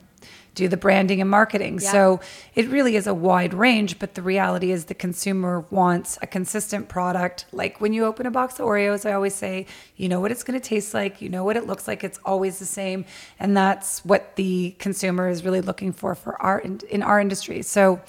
do 0.54 0.68
the 0.68 0.76
branding 0.76 1.20
and 1.20 1.28
marketing 1.28 1.80
Yeah. 1.82 1.90
so 1.90 2.20
it 2.54 2.68
really 2.68 2.96
is 2.96 3.06
a 3.06 3.14
wide 3.14 3.52
range, 3.52 3.98
but 3.98 4.14
the 4.14 4.22
reality 4.22 4.70
is 4.70 4.84
the 4.84 4.94
consumer 4.94 5.64
wants 5.70 6.16
a 6.22 6.26
consistent 6.26 6.88
product. 6.88 7.46
Like 7.52 7.80
when 7.80 7.92
you 7.92 8.04
open 8.04 8.24
a 8.26 8.30
box 8.30 8.60
of 8.60 8.66
Oreos, 8.66 9.04
I 9.08 9.14
always 9.14 9.34
say, 9.34 9.66
you 9.96 10.08
know 10.08 10.20
what 10.20 10.30
it's 10.30 10.44
going 10.44 10.58
to 10.58 10.64
taste 10.64 10.94
like, 10.94 11.20
you 11.20 11.28
know 11.28 11.44
what 11.44 11.56
it 11.56 11.66
looks 11.66 11.88
like, 11.88 12.04
it's 12.04 12.20
always 12.24 12.58
the 12.58 12.66
same, 12.66 13.04
and 13.40 13.56
that's 13.56 14.04
what 14.04 14.36
the 14.36 14.76
consumer 14.78 15.28
is 15.28 15.44
really 15.44 15.60
looking 15.60 15.92
for 15.92 16.14
for 16.14 16.40
our 16.40 16.60
in, 16.60 16.80
in 16.88 17.02
our 17.02 17.20
industry. 17.20 17.62
So 17.62 18.00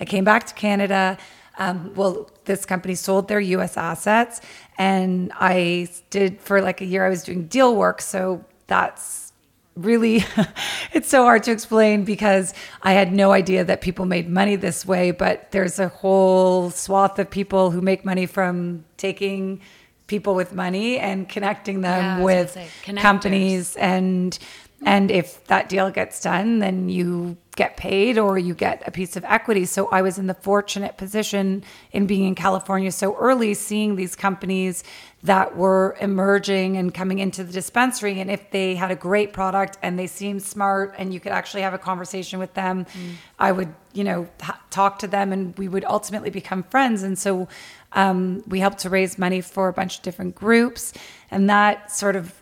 I 0.00 0.04
came 0.04 0.24
back 0.24 0.46
to 0.46 0.54
Canada. 0.54 1.18
Um, 1.58 1.92
well, 1.94 2.30
this 2.44 2.64
company 2.64 2.94
sold 2.94 3.28
their 3.28 3.40
U.S. 3.40 3.76
assets, 3.76 4.40
and 4.78 5.32
I 5.34 5.88
did 6.10 6.40
for 6.40 6.62
like 6.62 6.80
a 6.80 6.84
year. 6.84 7.04
I 7.04 7.08
was 7.08 7.24
doing 7.24 7.46
deal 7.46 7.76
work, 7.76 8.00
so 8.00 8.44
that's 8.66 9.32
really 9.76 10.24
it's 10.92 11.08
so 11.08 11.24
hard 11.24 11.42
to 11.44 11.50
explain 11.50 12.04
because 12.04 12.52
I 12.82 12.92
had 12.92 13.12
no 13.12 13.32
idea 13.32 13.64
that 13.64 13.80
people 13.80 14.04
made 14.06 14.28
money 14.28 14.56
this 14.56 14.84
way, 14.86 15.10
but 15.10 15.50
there's 15.50 15.78
a 15.78 15.88
whole 15.88 16.70
swath 16.70 17.18
of 17.18 17.30
people 17.30 17.70
who 17.70 17.80
make 17.80 18.04
money 18.04 18.26
from 18.26 18.84
taking 18.96 19.60
people 20.06 20.34
with 20.34 20.52
money 20.52 20.98
and 20.98 21.28
connecting 21.28 21.80
them 21.80 22.16
gonna 22.18 22.22
with 22.22 22.58
companies 22.96 23.76
and 23.76 24.38
and 24.84 25.10
if 25.10 25.42
that 25.46 25.70
deal 25.70 25.90
gets 25.90 26.20
done 26.20 26.58
then 26.58 26.88
you 26.90 27.36
get 27.54 27.76
paid 27.76 28.16
or 28.16 28.38
you 28.38 28.54
get 28.54 28.82
a 28.86 28.90
piece 28.90 29.14
of 29.14 29.24
equity. 29.24 29.66
So 29.66 29.88
I 29.88 30.00
was 30.00 30.18
in 30.18 30.26
the 30.26 30.34
fortunate 30.34 30.96
position 30.96 31.64
in 31.92 32.06
being 32.06 32.24
in 32.24 32.34
California 32.34 32.90
so 32.90 33.14
early, 33.16 33.52
seeing 33.52 33.96
these 33.96 34.16
companies 34.16 34.82
that 35.22 35.54
were 35.54 35.94
emerging 36.00 36.78
and 36.78 36.94
coming 36.94 37.18
into 37.18 37.44
the 37.44 37.52
dispensary. 37.52 38.20
And 38.20 38.30
if 38.30 38.50
they 38.50 38.74
had 38.74 38.90
a 38.90 38.96
great 38.96 39.34
product 39.34 39.76
and 39.82 39.98
they 39.98 40.06
seemed 40.06 40.42
smart 40.42 40.94
and 40.96 41.12
you 41.12 41.20
could 41.20 41.32
actually 41.32 41.62
have 41.62 41.74
a 41.74 41.78
conversation 41.78 42.38
with 42.38 42.54
them, 42.54 42.86
mm. 42.86 43.12
I 43.38 43.52
would, 43.52 43.72
you 43.92 44.04
know, 44.04 44.28
ha- 44.40 44.60
talk 44.70 44.98
to 45.00 45.06
them 45.06 45.30
and 45.30 45.56
we 45.58 45.68
would 45.68 45.84
ultimately 45.84 46.30
become 46.30 46.62
friends. 46.62 47.02
And 47.02 47.18
so 47.18 47.48
um, 47.92 48.42
we 48.46 48.60
helped 48.60 48.78
to 48.78 48.90
raise 48.90 49.18
money 49.18 49.42
for 49.42 49.68
a 49.68 49.74
bunch 49.74 49.98
of 49.98 50.02
different 50.02 50.34
groups. 50.34 50.94
And 51.30 51.50
that 51.50 51.92
sort 51.92 52.16
of 52.16 52.34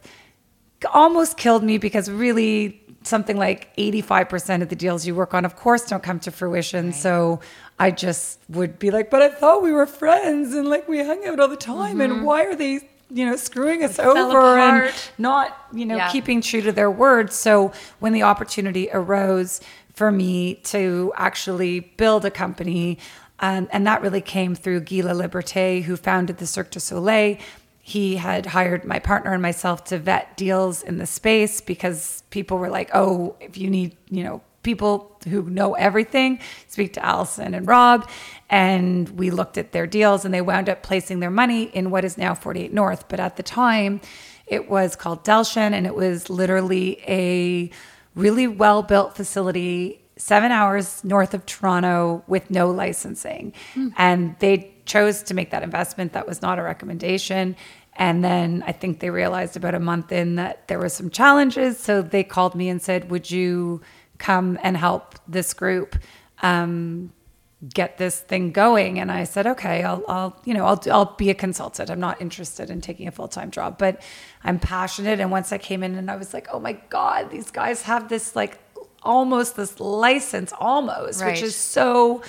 almost 0.94 1.36
killed 1.36 1.64
me 1.64 1.78
because 1.78 2.08
really 2.08 2.80
something 3.02 3.36
like 3.36 3.74
85% 3.76 4.62
of 4.62 4.68
the 4.68 4.76
deals 4.76 5.06
you 5.06 5.14
work 5.14 5.34
on, 5.34 5.44
of 5.44 5.56
course, 5.56 5.84
don't 5.84 6.02
come 6.02 6.20
to 6.20 6.30
fruition. 6.30 6.86
Right. 6.86 6.94
So 6.94 7.40
I 7.78 7.90
just 7.90 8.38
would 8.48 8.78
be 8.78 8.90
like, 8.90 9.10
but 9.10 9.22
I 9.22 9.28
thought 9.28 9.62
we 9.62 9.72
were 9.72 9.86
friends 9.86 10.54
and 10.54 10.68
like 10.68 10.88
we 10.88 11.04
hung 11.04 11.24
out 11.26 11.40
all 11.40 11.48
the 11.48 11.56
time. 11.56 11.98
Mm-hmm. 11.98 12.00
And 12.00 12.24
why 12.24 12.44
are 12.44 12.54
they, 12.54 12.80
you 13.10 13.26
know, 13.26 13.36
screwing 13.36 13.82
us 13.82 13.98
over 13.98 14.58
and 14.58 14.92
not, 15.18 15.56
you 15.72 15.86
know, 15.86 15.96
yeah. 15.96 16.10
keeping 16.10 16.40
true 16.42 16.60
to 16.60 16.72
their 16.72 16.90
words? 16.90 17.34
So 17.34 17.72
when 18.00 18.12
the 18.12 18.22
opportunity 18.22 18.88
arose 18.92 19.60
for 19.94 20.12
me 20.12 20.54
to 20.54 21.12
actually 21.16 21.80
build 21.80 22.24
a 22.24 22.30
company, 22.30 22.98
um, 23.40 23.68
and 23.72 23.86
that 23.86 24.02
really 24.02 24.20
came 24.20 24.54
through 24.54 24.80
Guy 24.80 24.96
Laliberté, 24.96 25.82
who 25.82 25.96
founded 25.96 26.36
the 26.36 26.46
Cirque 26.46 26.70
du 26.70 26.80
Soleil 26.80 27.38
he 27.90 28.14
had 28.14 28.46
hired 28.46 28.84
my 28.84 29.00
partner 29.00 29.32
and 29.32 29.42
myself 29.42 29.82
to 29.82 29.98
vet 29.98 30.36
deals 30.36 30.82
in 30.82 30.98
the 30.98 31.06
space 31.06 31.60
because 31.60 32.22
people 32.30 32.56
were 32.56 32.70
like, 32.70 32.88
oh, 32.94 33.34
if 33.40 33.56
you 33.58 33.68
need, 33.68 33.96
you 34.08 34.22
know, 34.22 34.40
people 34.62 35.18
who 35.28 35.42
know 35.50 35.74
everything, 35.74 36.38
speak 36.68 36.92
to 36.92 37.04
Allison 37.04 37.52
and 37.52 37.66
Rob. 37.66 38.08
And 38.48 39.08
we 39.18 39.30
looked 39.30 39.58
at 39.58 39.72
their 39.72 39.88
deals 39.88 40.24
and 40.24 40.32
they 40.32 40.40
wound 40.40 40.68
up 40.68 40.84
placing 40.84 41.18
their 41.18 41.30
money 41.32 41.64
in 41.64 41.90
what 41.90 42.04
is 42.04 42.16
now 42.16 42.32
48 42.32 42.72
North. 42.72 43.08
But 43.08 43.18
at 43.18 43.36
the 43.36 43.42
time, 43.42 44.00
it 44.46 44.70
was 44.70 44.94
called 44.94 45.24
DelShen 45.24 45.72
and 45.72 45.84
it 45.84 45.96
was 45.96 46.30
literally 46.30 47.00
a 47.08 47.70
really 48.14 48.46
well 48.46 48.84
built 48.84 49.16
facility 49.16 50.00
seven 50.16 50.52
hours 50.52 51.02
north 51.02 51.34
of 51.34 51.44
Toronto 51.46 52.22
with 52.26 52.50
no 52.50 52.70
licensing. 52.70 53.52
Mm. 53.74 53.94
And 53.96 54.36
they 54.38 54.74
chose 54.84 55.22
to 55.22 55.34
make 55.34 55.50
that 55.50 55.62
investment. 55.62 56.12
That 56.12 56.26
was 56.26 56.42
not 56.42 56.58
a 56.58 56.62
recommendation. 56.62 57.56
And 58.00 58.24
then 58.24 58.64
I 58.66 58.72
think 58.72 59.00
they 59.00 59.10
realized 59.10 59.58
about 59.58 59.74
a 59.74 59.78
month 59.78 60.10
in 60.10 60.36
that 60.36 60.66
there 60.68 60.78
were 60.78 60.88
some 60.88 61.10
challenges. 61.10 61.78
So 61.78 62.00
they 62.00 62.24
called 62.24 62.54
me 62.54 62.70
and 62.70 62.80
said, 62.80 63.10
Would 63.10 63.30
you 63.30 63.82
come 64.16 64.58
and 64.62 64.74
help 64.74 65.16
this 65.28 65.52
group 65.52 65.96
um, 66.40 67.12
get 67.74 67.98
this 67.98 68.18
thing 68.18 68.52
going? 68.52 68.98
And 68.98 69.12
I 69.12 69.24
said, 69.24 69.46
Okay, 69.46 69.84
I'll, 69.84 70.02
I'll, 70.08 70.40
you 70.46 70.54
know, 70.54 70.64
I'll, 70.64 70.80
I'll 70.90 71.14
be 71.16 71.28
a 71.28 71.34
consultant. 71.34 71.90
I'm 71.90 72.00
not 72.00 72.22
interested 72.22 72.70
in 72.70 72.80
taking 72.80 73.06
a 73.06 73.10
full 73.10 73.28
time 73.28 73.50
job, 73.50 73.76
but 73.76 74.00
I'm 74.42 74.58
passionate. 74.58 75.20
And 75.20 75.30
once 75.30 75.52
I 75.52 75.58
came 75.58 75.82
in 75.82 75.94
and 75.94 76.10
I 76.10 76.16
was 76.16 76.32
like, 76.32 76.48
Oh 76.50 76.58
my 76.58 76.72
God, 76.88 77.30
these 77.30 77.50
guys 77.50 77.82
have 77.82 78.08
this 78.08 78.34
like 78.34 78.58
almost 79.02 79.56
this 79.56 79.78
license, 79.78 80.54
almost, 80.58 81.20
right. 81.20 81.32
which 81.32 81.42
is 81.42 81.54
so 81.54 82.22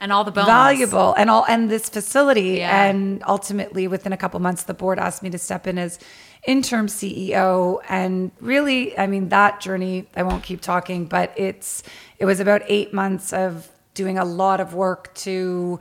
and 0.00 0.12
all 0.12 0.24
the 0.24 0.30
bones. 0.30 0.46
Valuable. 0.46 1.14
And 1.16 1.30
all 1.30 1.44
and 1.48 1.70
this 1.70 1.88
facility 1.88 2.58
yeah. 2.58 2.84
and 2.84 3.22
ultimately 3.26 3.88
within 3.88 4.12
a 4.12 4.16
couple 4.16 4.38
months 4.40 4.64
the 4.64 4.74
board 4.74 4.98
asked 4.98 5.22
me 5.22 5.30
to 5.30 5.38
step 5.38 5.66
in 5.66 5.78
as 5.78 5.98
interim 6.46 6.86
CEO 6.86 7.80
and 7.88 8.30
really 8.40 8.96
I 8.98 9.06
mean 9.06 9.28
that 9.30 9.60
journey 9.60 10.06
I 10.14 10.22
won't 10.22 10.42
keep 10.42 10.60
talking 10.60 11.06
but 11.06 11.32
it's 11.36 11.82
it 12.18 12.24
was 12.24 12.40
about 12.40 12.62
8 12.66 12.92
months 12.92 13.32
of 13.32 13.68
doing 13.94 14.18
a 14.18 14.24
lot 14.24 14.60
of 14.60 14.74
work 14.74 15.14
to 15.14 15.80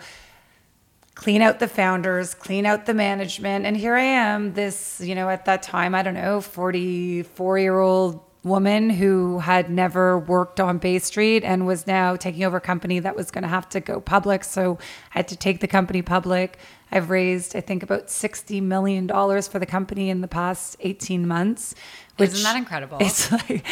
clean 1.13 1.41
out 1.41 1.57
the 1.57 1.67
founders, 1.67 2.35
clean 2.35 2.67
out 2.67 2.85
the 2.85 2.93
management. 2.93 3.65
And 3.65 3.75
here 3.75 3.95
I 3.95 4.03
am 4.03 4.53
this 4.53 4.99
you 4.99 5.15
know 5.15 5.29
at 5.29 5.45
that 5.45 5.63
time 5.63 5.93
I 5.93 6.01
don't 6.01 6.15
know 6.15 6.41
44 6.41 7.59
year 7.59 7.79
old 7.79 8.26
woman 8.43 8.89
who 8.89 9.39
had 9.39 9.69
never 9.69 10.17
worked 10.17 10.59
on 10.59 10.77
Bay 10.77 10.99
Street 10.99 11.43
and 11.43 11.67
was 11.67 11.85
now 11.87 12.15
taking 12.15 12.43
over 12.43 12.57
a 12.57 12.61
company 12.61 12.99
that 12.99 13.15
was 13.15 13.31
going 13.31 13.41
to 13.41 13.47
have 13.47 13.67
to 13.69 13.79
go 13.79 13.99
public. 13.99 14.43
So 14.43 14.77
I 15.13 15.19
had 15.19 15.27
to 15.29 15.35
take 15.35 15.59
the 15.59 15.67
company 15.67 16.01
public. 16.01 16.57
I've 16.91 17.09
raised, 17.09 17.55
I 17.55 17.61
think, 17.61 17.83
about 17.83 18.07
$60 18.07 18.61
million 18.61 19.07
for 19.07 19.59
the 19.59 19.65
company 19.65 20.09
in 20.09 20.21
the 20.21 20.27
past 20.27 20.77
18 20.79 21.27
months. 21.27 21.75
Which 22.17 22.31
Isn't 22.31 22.43
that 22.43 22.55
incredible? 22.55 22.97
It's 23.01 23.31
like, 23.31 23.65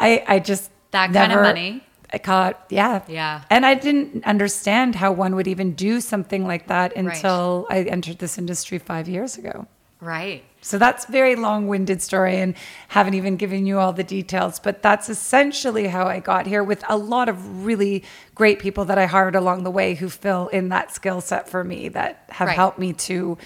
I, 0.00 0.24
I 0.26 0.38
just. 0.40 0.70
That 0.90 1.12
kind 1.12 1.30
never, 1.30 1.42
of 1.42 1.46
money. 1.46 1.84
I 2.12 2.18
caught, 2.18 2.64
yeah. 2.70 3.02
Yeah. 3.08 3.42
And 3.50 3.66
I 3.66 3.74
didn't 3.74 4.24
understand 4.24 4.94
how 4.94 5.12
one 5.12 5.34
would 5.34 5.48
even 5.48 5.74
do 5.74 6.00
something 6.00 6.46
like 6.46 6.68
that 6.68 6.96
until 6.96 7.66
right. 7.68 7.86
I 7.86 7.90
entered 7.90 8.18
this 8.18 8.38
industry 8.38 8.78
five 8.78 9.08
years 9.08 9.36
ago. 9.36 9.66
Right. 10.00 10.44
So 10.60 10.78
that's 10.78 11.06
very 11.06 11.36
long-winded 11.36 12.02
story 12.02 12.36
and 12.36 12.54
haven't 12.88 13.14
even 13.14 13.36
given 13.36 13.66
you 13.66 13.78
all 13.78 13.92
the 13.92 14.04
details, 14.04 14.58
but 14.58 14.82
that's 14.82 15.08
essentially 15.08 15.86
how 15.86 16.06
I 16.06 16.20
got 16.20 16.46
here 16.46 16.62
with 16.62 16.84
a 16.88 16.98
lot 16.98 17.28
of 17.28 17.64
really 17.64 18.04
great 18.34 18.58
people 18.58 18.84
that 18.86 18.98
I 18.98 19.06
hired 19.06 19.36
along 19.36 19.62
the 19.64 19.70
way 19.70 19.94
who 19.94 20.08
fill 20.08 20.48
in 20.48 20.68
that 20.68 20.92
skill 20.92 21.20
set 21.20 21.48
for 21.48 21.64
me 21.64 21.88
that 21.90 22.24
have 22.28 22.48
right. 22.48 22.56
helped 22.56 22.78
me 22.78 22.92
to 22.92 23.38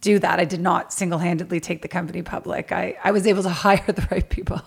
do 0.00 0.18
that. 0.18 0.40
I 0.40 0.44
did 0.44 0.60
not 0.60 0.92
single-handedly 0.92 1.60
take 1.60 1.82
the 1.82 1.88
company 1.88 2.22
public. 2.22 2.72
I, 2.72 2.96
I 3.04 3.12
was 3.12 3.26
able 3.26 3.42
to 3.44 3.48
hire 3.64 3.84
the 3.86 4.06
right 4.10 4.28
people. 4.28 4.60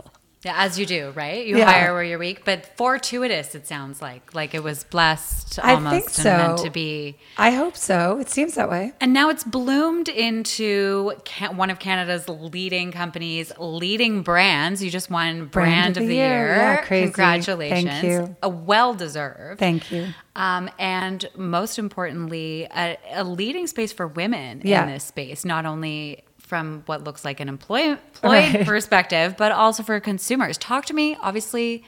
Yeah, 0.46 0.54
as 0.56 0.78
you 0.78 0.86
do, 0.86 1.12
right? 1.16 1.46
You 1.46 1.58
yeah. 1.58 1.66
hire 1.66 1.94
where 1.94 2.04
you're 2.04 2.20
weak, 2.20 2.46
but 2.46 2.66
fortuitous. 2.78 3.56
It 3.56 3.66
sounds 3.66 4.02
like 4.02 4.36
like 4.36 4.54
it 4.54 4.64
was 4.64 4.84
blessed 4.84 5.60
almost 5.60 5.86
I 5.86 6.00
think 6.00 6.10
so. 6.10 6.30
and 6.30 6.48
meant 6.48 6.60
to 6.60 6.70
be. 6.70 7.18
I 7.38 7.52
hope 7.52 7.76
so. 7.76 8.20
It 8.20 8.30
seems 8.30 8.54
that 8.54 8.70
way. 8.70 8.94
And 9.02 9.14
now 9.14 9.30
it's 9.30 9.44
bloomed 9.44 10.10
into 10.10 11.14
one 11.56 11.72
of 11.72 11.80
Canada's 11.80 12.30
leading 12.30 12.92
companies, 12.92 13.52
leading 13.58 14.22
brands. 14.22 14.84
You 14.84 14.92
just 14.92 15.10
won 15.10 15.48
Brand, 15.48 15.52
brand 15.52 15.98
of, 15.98 16.04
the, 16.04 16.08
the 16.08 16.16
Year. 16.16 16.46
year. 16.46 16.56
Yeah, 16.56 16.86
crazy. 16.86 17.06
Congratulations! 17.06 17.90
Thank 17.90 18.04
you. 18.04 18.36
A 18.44 18.50
well 18.50 18.94
deserved. 18.94 19.60
Thank 19.60 19.92
you. 19.92 20.08
Um, 20.36 20.70
and 20.78 21.28
most 21.36 21.80
importantly, 21.80 22.68
a, 22.76 22.98
a, 23.12 23.24
leading 23.24 23.66
space 23.66 23.92
for 23.92 24.08
women 24.08 24.62
yeah. 24.64 24.84
in 24.84 24.90
this 24.94 25.04
space, 25.04 25.44
not 25.44 25.66
only 25.66 26.24
from 26.48 26.82
what 26.86 27.04
looks 27.04 27.26
like 27.26 27.42
an 27.42 27.50
employee, 27.50 27.90
employee 27.90 28.32
right. 28.32 28.66
perspective, 28.66 29.36
but 29.38 29.52
also 29.52 29.84
for 29.84 30.00
consumers. 30.00 30.58
Talk 30.58 30.86
to 30.86 30.94
me. 30.94 31.18
Obviously, 31.22 31.84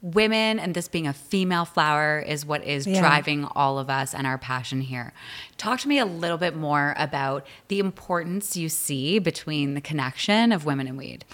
women 0.00 0.58
and 0.58 0.74
this 0.74 0.88
being 0.88 1.06
a 1.06 1.12
female 1.12 1.66
flower 1.66 2.18
is 2.18 2.46
what 2.46 2.64
is 2.64 2.86
yeah. 2.86 3.00
driving 3.00 3.44
all 3.44 3.78
of 3.78 3.90
us 3.90 4.14
and 4.14 4.26
our 4.26 4.38
passion 4.38 4.80
here. 4.80 5.12
Talk 5.58 5.80
to 5.80 5.88
me 5.88 5.98
a 5.98 6.06
little 6.06 6.38
bit 6.38 6.56
more 6.56 6.94
about 6.96 7.46
the 7.68 7.80
importance 7.80 8.56
you 8.56 8.70
see 8.70 9.18
between 9.18 9.74
the 9.74 9.80
connection 9.82 10.52
of 10.52 10.64
women 10.64 10.86
and 10.86 10.96
weed. 10.96 11.26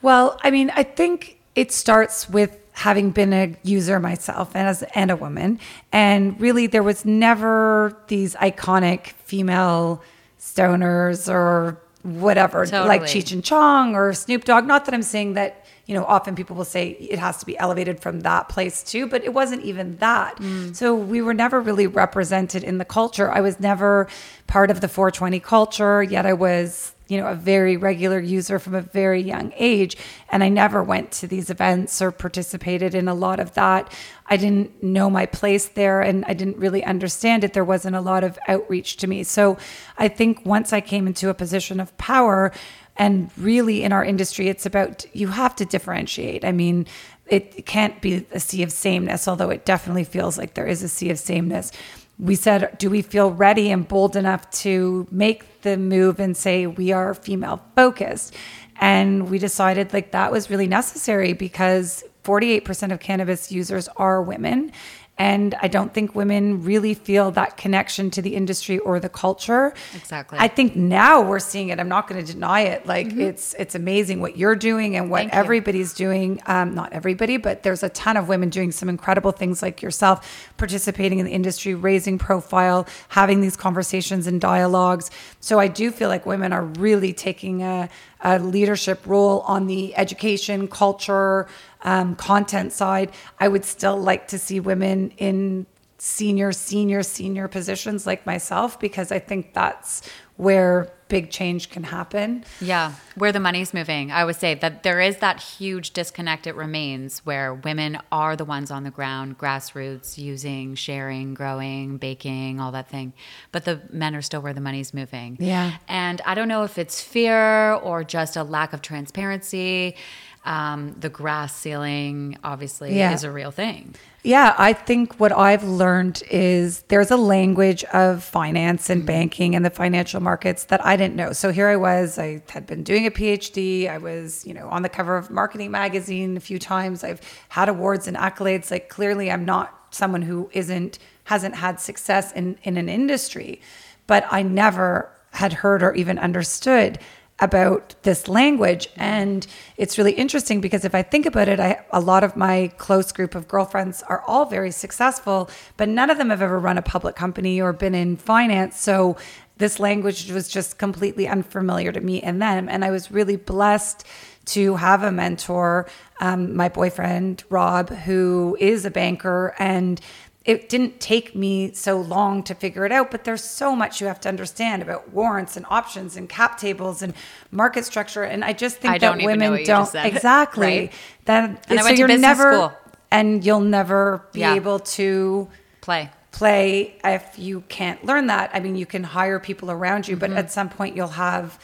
Well, 0.00 0.38
I 0.44 0.52
mean, 0.52 0.70
I 0.70 0.84
think 0.84 1.40
it 1.56 1.72
starts 1.72 2.28
with 2.28 2.56
having 2.72 3.10
been 3.10 3.32
a 3.32 3.56
user 3.64 3.98
myself 3.98 4.54
and 4.54 4.68
as 4.68 4.82
and 4.94 5.10
a 5.10 5.16
woman 5.16 5.58
and 5.92 6.40
really 6.40 6.68
there 6.68 6.84
was 6.84 7.04
never 7.04 8.00
these 8.06 8.34
iconic 8.36 9.08
female 9.24 10.02
stoners 10.38 11.28
or 11.28 11.78
whatever, 12.02 12.64
totally. 12.66 12.88
like 12.88 13.02
Cheech 13.02 13.32
and 13.32 13.44
Chong 13.44 13.94
or 13.94 14.12
Snoop 14.12 14.44
Dogg. 14.44 14.66
Not 14.66 14.84
that 14.86 14.94
I'm 14.94 15.02
saying 15.02 15.34
that, 15.34 15.59
you 15.90 15.96
know, 15.96 16.04
often 16.04 16.36
people 16.36 16.54
will 16.54 16.64
say 16.64 16.90
it 16.90 17.18
has 17.18 17.38
to 17.38 17.46
be 17.46 17.58
elevated 17.58 17.98
from 17.98 18.20
that 18.20 18.48
place 18.48 18.84
too, 18.84 19.08
but 19.08 19.24
it 19.24 19.34
wasn't 19.34 19.64
even 19.64 19.96
that. 19.96 20.36
Mm. 20.36 20.76
So 20.76 20.94
we 20.94 21.20
were 21.20 21.34
never 21.34 21.60
really 21.60 21.88
represented 21.88 22.62
in 22.62 22.78
the 22.78 22.84
culture. 22.84 23.28
I 23.28 23.40
was 23.40 23.58
never 23.58 24.06
part 24.46 24.70
of 24.70 24.80
the 24.80 24.86
420 24.86 25.40
culture, 25.40 26.00
yet 26.00 26.26
I 26.26 26.34
was 26.34 26.94
you 27.08 27.20
know, 27.20 27.26
a 27.26 27.34
very 27.34 27.76
regular 27.76 28.20
user 28.20 28.60
from 28.60 28.76
a 28.76 28.82
very 28.82 29.20
young 29.20 29.52
age. 29.56 29.96
And 30.28 30.44
I 30.44 30.48
never 30.48 30.80
went 30.80 31.10
to 31.10 31.26
these 31.26 31.50
events 31.50 32.00
or 32.00 32.12
participated 32.12 32.94
in 32.94 33.08
a 33.08 33.14
lot 33.14 33.40
of 33.40 33.54
that. 33.54 33.92
I 34.26 34.36
didn't 34.36 34.80
know 34.80 35.10
my 35.10 35.26
place 35.26 35.66
there 35.66 36.02
and 36.02 36.24
I 36.26 36.34
didn't 36.34 36.58
really 36.58 36.84
understand 36.84 37.42
it. 37.42 37.52
There 37.52 37.64
wasn't 37.64 37.96
a 37.96 38.00
lot 38.00 38.22
of 38.22 38.38
outreach 38.46 38.96
to 38.98 39.08
me. 39.08 39.24
So 39.24 39.58
I 39.98 40.06
think 40.06 40.46
once 40.46 40.72
I 40.72 40.80
came 40.80 41.08
into 41.08 41.30
a 41.30 41.34
position 41.34 41.80
of 41.80 41.98
power, 41.98 42.52
and 43.00 43.30
really 43.36 43.82
in 43.82 43.92
our 43.92 44.04
industry, 44.04 44.48
it's 44.48 44.66
about 44.66 45.04
you 45.12 45.28
have 45.28 45.56
to 45.56 45.64
differentiate. 45.64 46.44
I 46.44 46.52
mean, 46.52 46.86
it 47.26 47.66
can't 47.66 48.00
be 48.00 48.26
a 48.32 48.40
sea 48.40 48.62
of 48.62 48.70
sameness, 48.70 49.26
although 49.26 49.50
it 49.50 49.64
definitely 49.64 50.04
feels 50.04 50.36
like 50.36 50.54
there 50.54 50.66
is 50.66 50.82
a 50.82 50.88
sea 50.88 51.10
of 51.10 51.18
sameness 51.18 51.72
we 52.20 52.34
said, 52.34 52.76
do 52.78 52.90
we 52.90 53.02
feel 53.02 53.30
ready 53.30 53.70
and 53.70 53.88
bold 53.88 54.14
enough 54.14 54.48
to 54.50 55.06
make 55.10 55.62
the 55.62 55.76
move 55.76 56.20
and 56.20 56.36
say 56.36 56.66
we 56.66 56.92
are 56.92 57.14
female 57.14 57.62
focused? 57.74 58.34
And 58.76 59.30
we 59.30 59.38
decided 59.38 59.92
like 59.92 60.10
that 60.12 60.30
was 60.30 60.50
really 60.50 60.66
necessary 60.66 61.32
because 61.32 62.04
48% 62.24 62.92
of 62.92 63.00
cannabis 63.00 63.50
users 63.50 63.88
are 63.96 64.22
women. 64.22 64.72
And 65.20 65.54
I 65.60 65.68
don't 65.68 65.92
think 65.92 66.14
women 66.14 66.64
really 66.64 66.94
feel 66.94 67.30
that 67.32 67.56
connection 67.58 68.10
to 68.12 68.22
the 68.22 68.34
industry 68.34 68.78
or 68.78 68.98
the 68.98 69.10
culture. 69.10 69.74
Exactly. 69.94 70.38
I 70.40 70.48
think 70.48 70.74
now 70.76 71.20
we're 71.20 71.40
seeing 71.40 71.68
it. 71.68 71.78
I'm 71.78 71.90
not 71.90 72.08
going 72.08 72.24
to 72.24 72.32
deny 72.32 72.62
it. 72.62 72.86
Like 72.86 73.12
it's 73.12 73.54
it's 73.54 73.74
amazing 73.74 74.20
what 74.20 74.38
you're 74.38 74.56
doing 74.56 74.96
and 74.96 75.10
what 75.10 75.20
Mm-hmm. 75.20 75.28
Thank 75.28 75.34
you. 75.34 75.40
everybody's 75.40 75.92
doing. 75.92 76.40
Um, 76.46 76.74
not 76.74 76.92
everybody, 76.94 77.36
but 77.36 77.62
there's 77.62 77.82
a 77.82 77.90
ton 77.90 78.16
of 78.16 78.28
women 78.28 78.48
doing 78.48 78.72
some 78.72 78.88
incredible 78.88 79.32
things 79.32 79.60
like 79.60 79.82
yourself, 79.82 80.50
participating 80.56 81.18
in 81.18 81.26
the 81.26 81.32
industry, 81.32 81.74
raising 81.74 82.16
profile, 82.16 82.86
having 83.08 83.42
these 83.42 83.56
conversations 83.56 84.26
and 84.26 84.40
dialogues. 84.40 85.10
So 85.40 85.58
I 85.58 85.68
do 85.68 85.90
feel 85.90 86.08
like 86.08 86.24
women 86.24 86.52
are 86.54 86.64
really 86.64 87.12
taking 87.12 87.62
a, 87.62 87.90
a 88.22 88.38
leadership 88.38 89.02
role 89.04 89.40
on 89.40 89.66
the 89.66 89.94
education, 89.96 90.68
culture, 90.68 91.46
um, 91.82 92.14
content 92.16 92.72
side. 92.72 93.12
I 93.38 93.48
would 93.48 93.64
still 93.64 93.96
like 93.96 94.28
to 94.28 94.38
see 94.38 94.60
women 94.60 95.10
in 95.18 95.66
senior, 95.98 96.50
senior, 96.52 97.02
senior 97.02 97.46
positions 97.46 98.06
like 98.06 98.24
myself 98.24 98.80
because 98.80 99.12
I 99.12 99.18
think 99.18 99.52
that's 99.52 100.02
where 100.36 100.90
big 101.08 101.30
change 101.30 101.68
can 101.68 101.82
happen. 101.82 102.44
Yeah, 102.60 102.94
where 103.16 103.32
the 103.32 103.40
money's 103.40 103.74
moving. 103.74 104.10
I 104.10 104.24
would 104.24 104.36
say 104.36 104.54
that 104.54 104.82
there 104.82 105.00
is 105.00 105.18
that 105.18 105.42
huge 105.42 105.90
disconnect. 105.90 106.46
It 106.46 106.54
remains 106.54 107.18
where 107.26 107.52
women 107.52 107.98
are 108.10 108.36
the 108.36 108.46
ones 108.46 108.70
on 108.70 108.84
the 108.84 108.90
ground, 108.90 109.36
grassroots, 109.36 110.16
using, 110.16 110.74
sharing, 110.76 111.34
growing, 111.34 111.98
baking, 111.98 112.60
all 112.60 112.72
that 112.72 112.88
thing. 112.88 113.12
But 113.52 113.66
the 113.66 113.82
men 113.90 114.16
are 114.16 114.22
still 114.22 114.40
where 114.40 114.54
the 114.54 114.62
money's 114.62 114.94
moving. 114.94 115.36
Yeah. 115.38 115.72
And 115.88 116.22
I 116.24 116.34
don't 116.34 116.48
know 116.48 116.62
if 116.62 116.78
it's 116.78 117.02
fear 117.02 117.74
or 117.74 118.02
just 118.04 118.36
a 118.36 118.42
lack 118.42 118.72
of 118.72 118.80
transparency. 118.80 119.96
Um, 120.44 120.96
the 120.98 121.10
grass 121.10 121.54
ceiling 121.54 122.38
obviously 122.42 122.96
Yeah. 122.96 123.12
is 123.12 123.24
a 123.24 123.30
real 123.30 123.50
thing. 123.50 123.94
Yeah, 124.22 124.54
I 124.56 124.72
think 124.72 125.20
what 125.20 125.32
I've 125.32 125.64
learned 125.64 126.22
is 126.30 126.82
there's 126.88 127.10
a 127.10 127.16
language 127.16 127.84
of 127.84 128.22
finance 128.22 128.88
and 128.88 129.04
banking 129.04 129.54
and 129.54 129.64
the 129.64 129.70
financial 129.70 130.20
markets 130.20 130.64
that 130.64 130.84
I 130.84 130.96
didn't 130.96 131.16
know. 131.16 131.32
So 131.34 131.52
here 131.52 131.68
I 131.68 131.76
was, 131.76 132.18
I 132.18 132.42
had 132.48 132.66
been 132.66 132.82
doing 132.82 133.06
a 133.06 133.10
PhD. 133.10 133.88
I 133.88 133.98
was, 133.98 134.46
you 134.46 134.54
know, 134.54 134.66
on 134.68 134.80
the 134.82 134.88
cover 134.88 135.16
of 135.18 135.30
Marketing 135.30 135.70
Magazine 135.70 136.36
a 136.36 136.40
few 136.40 136.58
times. 136.58 137.04
I've 137.04 137.20
had 137.50 137.68
awards 137.68 138.06
and 138.08 138.16
accolades. 138.16 138.70
Like 138.70 138.88
clearly 138.88 139.30
I'm 139.30 139.44
not 139.44 139.74
someone 139.90 140.22
who 140.22 140.48
isn't 140.52 140.98
hasn't 141.24 141.54
had 141.56 141.80
success 141.80 142.32
in 142.32 142.56
in 142.62 142.76
an 142.78 142.88
industry, 142.88 143.60
but 144.06 144.24
I 144.30 144.42
never 144.42 145.10
had 145.32 145.52
heard 145.52 145.82
or 145.82 145.94
even 145.94 146.18
understood 146.18 146.98
about 147.40 147.94
this 148.02 148.28
language. 148.28 148.88
And 148.96 149.46
it's 149.76 149.98
really 149.98 150.12
interesting 150.12 150.60
because 150.60 150.84
if 150.84 150.94
i 150.94 151.02
think 151.02 151.26
about 151.26 151.48
it 151.48 151.58
I, 151.58 151.82
a 151.90 152.00
lot 152.00 152.22
of 152.22 152.36
my 152.36 152.70
close 152.76 153.12
group 153.12 153.34
of 153.34 153.48
girlfriends 153.48 154.02
are 154.04 154.22
all 154.26 154.44
very 154.44 154.70
successful 154.70 155.50
but 155.76 155.88
none 155.88 156.10
of 156.10 156.18
them 156.18 156.30
have 156.30 156.42
ever 156.42 156.58
run 156.58 156.78
a 156.78 156.82
public 156.82 157.16
company 157.16 157.60
or 157.60 157.72
been 157.72 157.94
in 157.94 158.16
finance. 158.16 158.78
So 158.78 159.16
this 159.56 159.78
language 159.78 160.30
was 160.30 160.48
just 160.48 160.78
completely 160.78 161.28
unfamiliar 161.28 161.92
to 161.92 162.00
me 162.00 162.20
and 162.22 162.40
them. 162.40 162.68
And 162.68 162.84
i 162.84 162.90
was 162.90 163.10
really 163.10 163.36
blessed 163.36 164.06
to 164.46 164.76
have 164.76 165.02
a 165.02 165.12
mentor 165.12 165.86
um, 166.20 166.54
my 166.54 166.68
boyfriend 166.68 167.44
rob 167.48 167.90
who 167.90 168.56
is 168.60 168.84
a 168.84 168.90
banker. 168.90 169.54
And 169.58 170.00
it 170.50 170.68
didn't 170.68 170.98
take 170.98 171.36
me 171.36 171.72
so 171.74 172.00
long 172.00 172.42
to 172.42 172.56
figure 172.56 172.84
it 172.84 172.90
out, 172.90 173.12
but 173.12 173.22
there's 173.22 173.44
so 173.44 173.76
much 173.76 174.00
you 174.00 174.08
have 174.08 174.18
to 174.22 174.28
understand 174.28 174.82
about 174.82 175.12
warrants 175.12 175.56
and 175.56 175.64
options 175.70 176.16
and 176.16 176.28
cap 176.28 176.58
tables 176.58 177.02
and 177.02 177.14
market 177.52 177.84
structure. 177.84 178.24
And 178.24 178.44
I 178.44 178.52
just 178.52 178.78
think 178.78 178.94
I 178.94 178.98
that 178.98 179.06
don't 179.06 179.20
even 179.20 179.38
know 179.38 179.52
women 179.52 179.64
don't 179.64 179.94
exactly 180.12 180.66
Right. 180.66 180.92
that. 181.26 181.64
And 181.68 181.80
so 181.80 181.88
you're 181.90 182.08
never, 182.18 182.52
school. 182.52 182.72
and 183.12 183.44
you'll 183.46 183.60
never 183.60 184.24
be 184.32 184.40
Yeah. 184.40 184.54
able 184.56 184.80
to 184.80 185.48
Play. 185.82 186.10
play 186.32 186.98
if 187.04 187.38
you 187.38 187.60
can't 187.68 188.04
learn 188.04 188.26
that. 188.26 188.50
I 188.52 188.58
mean, 188.58 188.74
you 188.74 188.86
can 188.86 189.04
hire 189.04 189.38
people 189.38 189.70
around 189.70 190.08
you, 190.08 190.16
but 190.16 190.30
mm-hmm. 190.30 190.38
at 190.40 190.50
some 190.50 190.68
point 190.68 190.96
you'll 190.96 191.08
have 191.30 191.60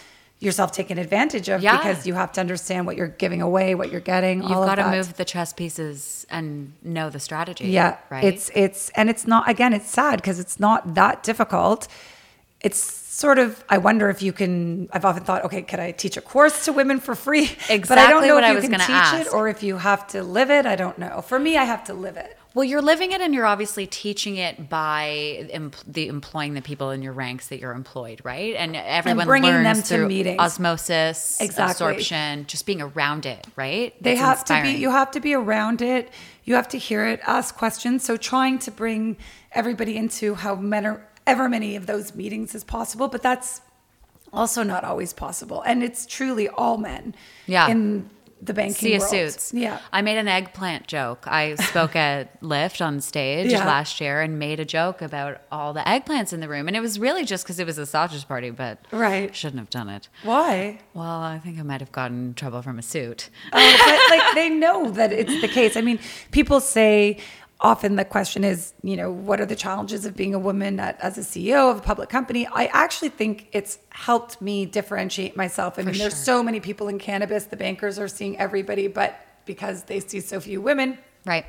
yourself 0.46 0.72
taken 0.72 0.96
advantage 0.98 1.48
of. 1.50 1.62
Yeah. 1.62 1.76
because 1.76 2.06
you 2.06 2.14
have 2.14 2.32
to 2.32 2.40
understand 2.40 2.86
what 2.86 2.96
you're 2.96 3.08
giving 3.08 3.42
away, 3.42 3.74
what 3.74 3.90
you're 3.92 4.00
getting. 4.00 4.42
You've 4.42 4.52
all 4.52 4.62
of 4.62 4.68
got 4.68 4.76
to 4.76 4.90
move 4.90 5.14
the 5.14 5.24
chess 5.24 5.52
pieces 5.52 6.26
and 6.30 6.72
know 6.82 7.10
the 7.10 7.20
strategy. 7.20 7.68
Yeah, 7.68 7.98
Right. 8.08 8.24
It's 8.24 8.50
it's 8.54 8.90
and 8.90 9.10
it's 9.10 9.26
not 9.26 9.48
again. 9.50 9.72
It's 9.74 9.90
sad 9.90 10.16
because 10.22 10.38
it's 10.40 10.58
not 10.58 10.94
that 10.94 11.22
difficult. 11.22 11.88
It's 12.60 12.78
sort 12.80 13.38
of. 13.38 13.62
I 13.68 13.78
wonder 13.78 14.08
if 14.08 14.22
you 14.22 14.32
can. 14.32 14.88
I've 14.92 15.04
often 15.04 15.24
thought, 15.24 15.44
okay, 15.44 15.62
could 15.62 15.78
I 15.78 15.92
teach 15.92 16.16
a 16.16 16.20
course 16.22 16.64
to 16.64 16.72
women 16.72 17.00
for 17.00 17.14
free? 17.14 17.46
but 17.68 17.70
I 17.70 17.76
don't 17.76 17.76
Exactly 17.76 18.28
know 18.28 18.34
what 18.36 18.44
if 18.44 18.62
you 18.64 18.70
can 18.70 18.80
teach 18.80 18.88
it 18.88 19.26
ask. 19.26 19.34
or 19.34 19.48
if 19.48 19.62
you 19.62 19.76
have 19.76 20.06
to 20.08 20.22
live 20.22 20.50
it. 20.50 20.64
I 20.66 20.74
don't 20.76 20.98
know. 20.98 21.20
For 21.20 21.38
me, 21.38 21.56
I 21.56 21.64
have 21.64 21.84
to 21.84 21.94
live 21.94 22.16
it. 22.16 22.36
Well, 22.56 22.64
you're 22.64 22.80
living 22.80 23.12
it 23.12 23.20
and 23.20 23.34
you're 23.34 23.44
obviously 23.44 23.86
teaching 23.86 24.36
it 24.36 24.70
by 24.70 25.46
em- 25.50 25.72
the 25.86 26.08
employing 26.08 26.54
the 26.54 26.62
people 26.62 26.90
in 26.90 27.02
your 27.02 27.12
ranks 27.12 27.48
that 27.48 27.60
you're 27.60 27.74
employed, 27.74 28.22
right? 28.24 28.54
And 28.56 28.74
everyone 28.74 29.26
bringing 29.26 29.50
learns 29.50 29.90
them 29.90 30.00
to 30.00 30.08
meetings. 30.08 30.38
osmosis, 30.38 31.38
Exactly. 31.38 31.70
absorption, 31.70 32.46
just 32.46 32.64
being 32.64 32.80
around 32.80 33.26
it, 33.26 33.46
right? 33.56 33.92
They 34.02 34.16
have 34.16 34.42
to 34.46 34.62
be. 34.62 34.70
You 34.70 34.90
have 34.90 35.10
to 35.10 35.20
be 35.20 35.34
around 35.34 35.82
it. 35.82 36.10
You 36.44 36.54
have 36.54 36.66
to 36.68 36.78
hear 36.78 37.04
it, 37.06 37.20
ask 37.26 37.54
questions. 37.54 38.04
So 38.04 38.16
trying 38.16 38.58
to 38.60 38.70
bring 38.70 39.18
everybody 39.52 39.98
into 39.98 40.34
how 40.34 40.54
many, 40.54 40.96
ever 41.26 41.50
many 41.50 41.76
of 41.76 41.84
those 41.84 42.14
meetings 42.14 42.54
as 42.54 42.64
possible, 42.64 43.08
but 43.08 43.20
that's 43.20 43.60
also 44.32 44.62
not 44.62 44.82
always 44.82 45.12
possible. 45.12 45.60
And 45.60 45.82
it's 45.82 46.06
truly 46.06 46.48
all 46.48 46.78
men. 46.78 47.14
Yeah. 47.46 47.68
In 47.68 48.08
the 48.46 48.54
banking 48.54 48.74
Sia 48.74 48.98
world. 48.98 49.10
suits. 49.10 49.52
Yeah. 49.54 49.78
I 49.92 50.02
made 50.02 50.16
an 50.18 50.28
eggplant 50.28 50.86
joke. 50.86 51.24
I 51.26 51.54
spoke 51.56 51.94
at 52.08 52.42
Lift 52.42 52.80
on 52.80 53.00
stage 53.00 53.50
Yeah. 53.52 53.66
last 53.66 54.00
year 54.00 54.20
and 54.20 54.38
made 54.38 54.60
a 54.60 54.64
joke 54.64 55.02
about 55.02 55.40
all 55.52 55.72
the 55.72 55.80
eggplants 55.80 56.32
in 56.32 56.40
the 56.40 56.48
room. 56.48 56.68
And 56.68 56.76
it 56.76 56.80
was 56.80 56.98
really 56.98 57.24
just 57.24 57.44
because 57.44 57.58
it 57.58 57.66
was 57.66 57.78
a 57.78 57.86
sausage 57.86 58.26
party, 58.26 58.50
but 58.50 58.78
Right. 58.90 59.34
shouldn't 59.34 59.58
have 59.60 59.70
done 59.70 59.88
it. 59.88 60.08
Why? 60.22 60.78
Well, 60.94 61.20
I 61.20 61.38
think 61.38 61.58
I 61.58 61.62
might 61.62 61.80
have 61.80 61.92
gotten 61.92 62.28
in 62.28 62.34
trouble 62.34 62.62
from 62.62 62.78
a 62.78 62.82
suit. 62.82 63.30
Oh, 63.52 64.08
but 64.10 64.16
like 64.18 64.34
they 64.34 64.48
know 64.48 64.90
that 64.92 65.12
it's 65.12 65.40
the 65.40 65.48
case. 65.48 65.76
I 65.76 65.80
mean, 65.80 65.98
people 66.30 66.60
say 66.60 67.18
often 67.60 67.96
the 67.96 68.04
question 68.04 68.44
is, 68.44 68.74
you 68.82 68.96
know, 68.96 69.10
what 69.10 69.40
are 69.40 69.46
the 69.46 69.56
challenges 69.56 70.04
of 70.04 70.16
being 70.16 70.34
a 70.34 70.38
woman 70.38 70.78
at, 70.78 71.00
as 71.00 71.16
a 71.16 71.22
CEO 71.22 71.70
of 71.70 71.78
a 71.78 71.80
public 71.80 72.08
company? 72.08 72.46
I 72.46 72.66
actually 72.66 73.08
think 73.08 73.48
it's 73.52 73.78
helped 73.90 74.42
me 74.42 74.66
differentiate 74.66 75.36
myself. 75.36 75.78
I 75.78 75.82
mean, 75.82 75.96
there's 75.96 76.16
so 76.16 76.42
many 76.42 76.60
people 76.60 76.88
in 76.88 76.98
cannabis. 76.98 77.44
The 77.44 77.56
bankers 77.56 77.98
are 77.98 78.08
seeing 78.08 78.38
everybody, 78.38 78.88
but 78.88 79.18
because 79.46 79.84
they 79.84 80.00
see 80.00 80.20
so 80.20 80.40
few 80.40 80.60
women, 80.60 80.98
Right. 81.26 81.44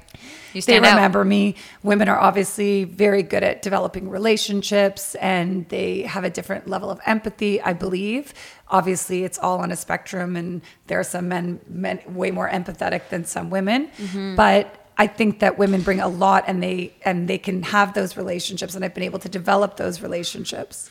You 0.54 0.56
they 0.56 0.62
stand 0.62 0.86
out. 0.86 0.96
remember 0.96 1.24
me. 1.24 1.54
Women 1.84 2.10
are 2.10 2.20
obviously 2.20 2.84
very 2.84 3.22
good 3.22 3.44
at 3.44 3.62
developing 3.62 4.10
relationships 4.10 5.14
and 5.16 5.70
they 5.70 6.02
have 6.02 6.24
a 6.24 6.32
different 6.32 6.68
level 6.68 6.90
of 6.90 7.00
empathy, 7.06 7.62
I 7.62 7.74
believe. 7.74 8.34
Obviously, 8.70 9.24
it's 9.24 9.38
all 9.38 9.60
on 9.60 9.72
a 9.72 9.76
spectrum 9.76 10.36
and 10.36 10.64
there 10.88 11.00
are 11.00 11.04
some 11.04 11.28
men, 11.28 11.60
men 11.68 12.02
way 12.08 12.32
more 12.32 12.50
empathetic 12.50 13.10
than 13.10 13.24
some 13.24 13.52
women. 13.52 13.90
Mm-hmm. 14.00 14.36
But 14.36 14.87
I 14.98 15.08
think 15.08 15.40
that 15.40 15.58
women 15.58 15.82
bring 15.82 16.00
a 16.00 16.08
lot 16.08 16.46
and 16.48 16.62
they 16.62 16.94
and 17.06 17.28
they 17.28 17.38
can 17.38 17.64
have 17.64 17.94
those 17.94 18.18
relationships 18.18 18.76
and 18.76 18.84
I've 18.84 18.94
been 18.94 19.04
able 19.04 19.20
to 19.20 19.30
develop 19.30 19.78
those 19.78 20.02
relationships. 20.02 20.90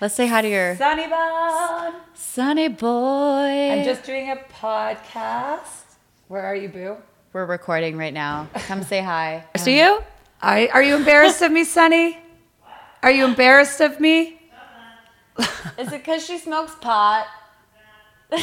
Let's 0.00 0.14
say 0.14 0.26
hi 0.26 0.42
to 0.42 0.48
your 0.48 0.76
Sunny 0.76 1.06
Bun. 1.08 1.94
sunny 2.14 2.68
boy. 2.68 3.70
I'm 3.72 3.84
just 3.84 4.04
doing 4.04 4.30
a 4.30 4.36
podcast. 4.52 5.82
Where 6.28 6.42
are 6.42 6.54
you, 6.54 6.68
Boo? 6.68 6.96
We're 7.32 7.46
recording 7.46 7.96
right 7.96 8.14
now. 8.14 8.48
Come 8.66 8.82
say 8.82 9.00
hi. 9.02 9.44
To 9.64 9.70
you? 9.70 10.02
I, 10.40 10.68
are 10.68 10.82
you 10.82 10.94
embarrassed 10.94 11.42
of 11.42 11.50
me, 11.50 11.64
Sunny? 11.64 12.18
Are 13.02 13.10
you 13.10 13.24
embarrassed 13.24 13.80
of 13.80 13.98
me? 13.98 14.40
Is 15.78 15.92
it 15.92 16.04
because 16.04 16.24
she 16.24 16.38
smokes 16.38 16.74
pot? 16.80 17.26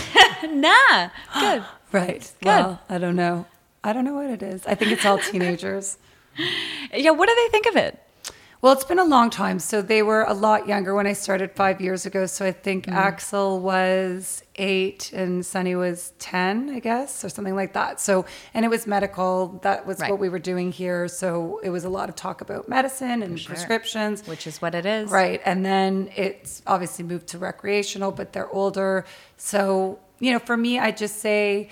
nah. 0.50 1.10
Good. 1.40 1.64
Right. 1.92 2.30
Well, 2.44 2.82
I 2.90 2.98
don't 2.98 3.16
know. 3.16 3.46
I 3.86 3.94
don't 3.94 4.04
know 4.04 4.16
what 4.16 4.30
it 4.30 4.42
is. 4.44 4.66
I 4.66 4.76
think 4.76 4.92
it's 4.92 5.06
all 5.06 5.18
teenagers. 5.32 5.98
Yeah. 6.94 7.12
What 7.12 7.30
do 7.30 7.36
they 7.36 7.50
think 7.52 7.66
of 7.68 7.76
it? 7.78 8.02
Well, 8.62 8.74
it's 8.74 8.84
been 8.84 8.98
a 9.00 9.04
long 9.06 9.30
time. 9.30 9.60
So 9.60 9.84
they 9.84 10.02
were 10.02 10.24
a 10.24 10.34
lot 10.34 10.68
younger 10.68 10.96
when 10.96 11.06
I 11.06 11.14
started 11.14 11.52
five 11.52 11.80
years 11.82 12.08
ago. 12.08 12.26
So 12.26 12.46
I 12.48 12.52
think 12.52 12.86
Mm-hmm. 12.88 12.98
Axel 12.98 13.60
was 13.60 14.44
eight 14.56 15.14
and 15.14 15.46
Sunny 15.46 15.76
was 15.76 16.14
10, 16.18 16.72
I 16.72 16.80
guess, 16.80 17.24
or 17.24 17.30
something 17.30 17.56
like 17.56 17.74
that. 17.74 18.00
So, 18.02 18.26
and 18.56 18.66
it 18.66 18.70
was 18.70 18.88
medical. 18.88 19.60
That 19.62 19.86
was 19.86 20.00
Right. 20.00 20.10
what 20.10 20.20
we 20.20 20.30
were 20.30 20.40
doing 20.40 20.72
here. 20.72 21.08
So 21.08 21.60
it 21.64 21.70
was 21.70 21.84
a 21.84 21.90
lot 21.90 22.10
of 22.10 22.16
talk 22.16 22.42
about 22.42 22.68
medicine 22.68 23.22
and 23.22 23.40
prescriptions. 23.46 24.26
Which 24.28 24.48
is 24.48 24.60
what 24.64 24.74
it 24.74 24.88
is. 24.88 25.12
Right. 25.12 25.42
And 25.46 25.64
then 25.64 26.10
it's 26.16 26.64
obviously 26.66 27.06
moved 27.06 27.28
to 27.28 27.38
recreational, 27.38 28.12
but 28.12 28.34
they're 28.34 28.50
older. 28.50 29.06
So, 29.38 30.00
you 30.20 30.32
know, 30.32 30.40
for 30.40 30.58
me, 30.58 30.80
I 30.80 30.90
just 30.90 31.18
say, 31.20 31.70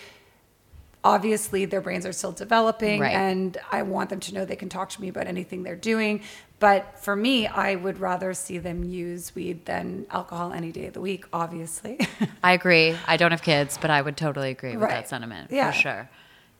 obviously 1.03 1.65
their 1.65 1.81
brains 1.81 2.05
are 2.05 2.13
still 2.13 2.31
developing 2.31 2.99
Right. 3.01 3.13
and 3.13 3.57
I 3.71 3.81
want 3.81 4.09
them 4.09 4.19
to 4.21 4.33
know 4.33 4.45
they 4.45 4.55
can 4.55 4.69
talk 4.69 4.89
to 4.91 5.01
me 5.01 5.09
about 5.09 5.27
anything 5.27 5.63
they're 5.63 5.75
doing. 5.75 6.21
But 6.59 6.97
for 6.99 7.13
me, 7.15 7.45
I 7.45 7.75
would 7.75 7.99
rather 7.99 8.33
see 8.33 8.57
them 8.57 8.85
use 8.85 9.35
weed 9.35 9.65
than 9.65 10.05
alcohol 10.09 10.53
any 10.53 10.71
day 10.71 10.85
of 10.85 10.93
the 10.93 11.01
week, 11.01 11.25
obviously. 11.33 11.99
I 12.43 12.53
agree. 12.53 12.95
I 13.05 13.17
don't 13.17 13.31
have 13.31 13.41
kids, 13.41 13.77
but 13.81 13.89
I 13.91 14.01
would 14.01 14.15
totally 14.15 14.49
agree 14.51 14.71
with 14.77 14.83
Right. 14.83 14.91
that 14.91 15.09
sentiment 15.09 15.51
Yeah. 15.51 15.71
for 15.71 15.77
sure. 15.77 16.09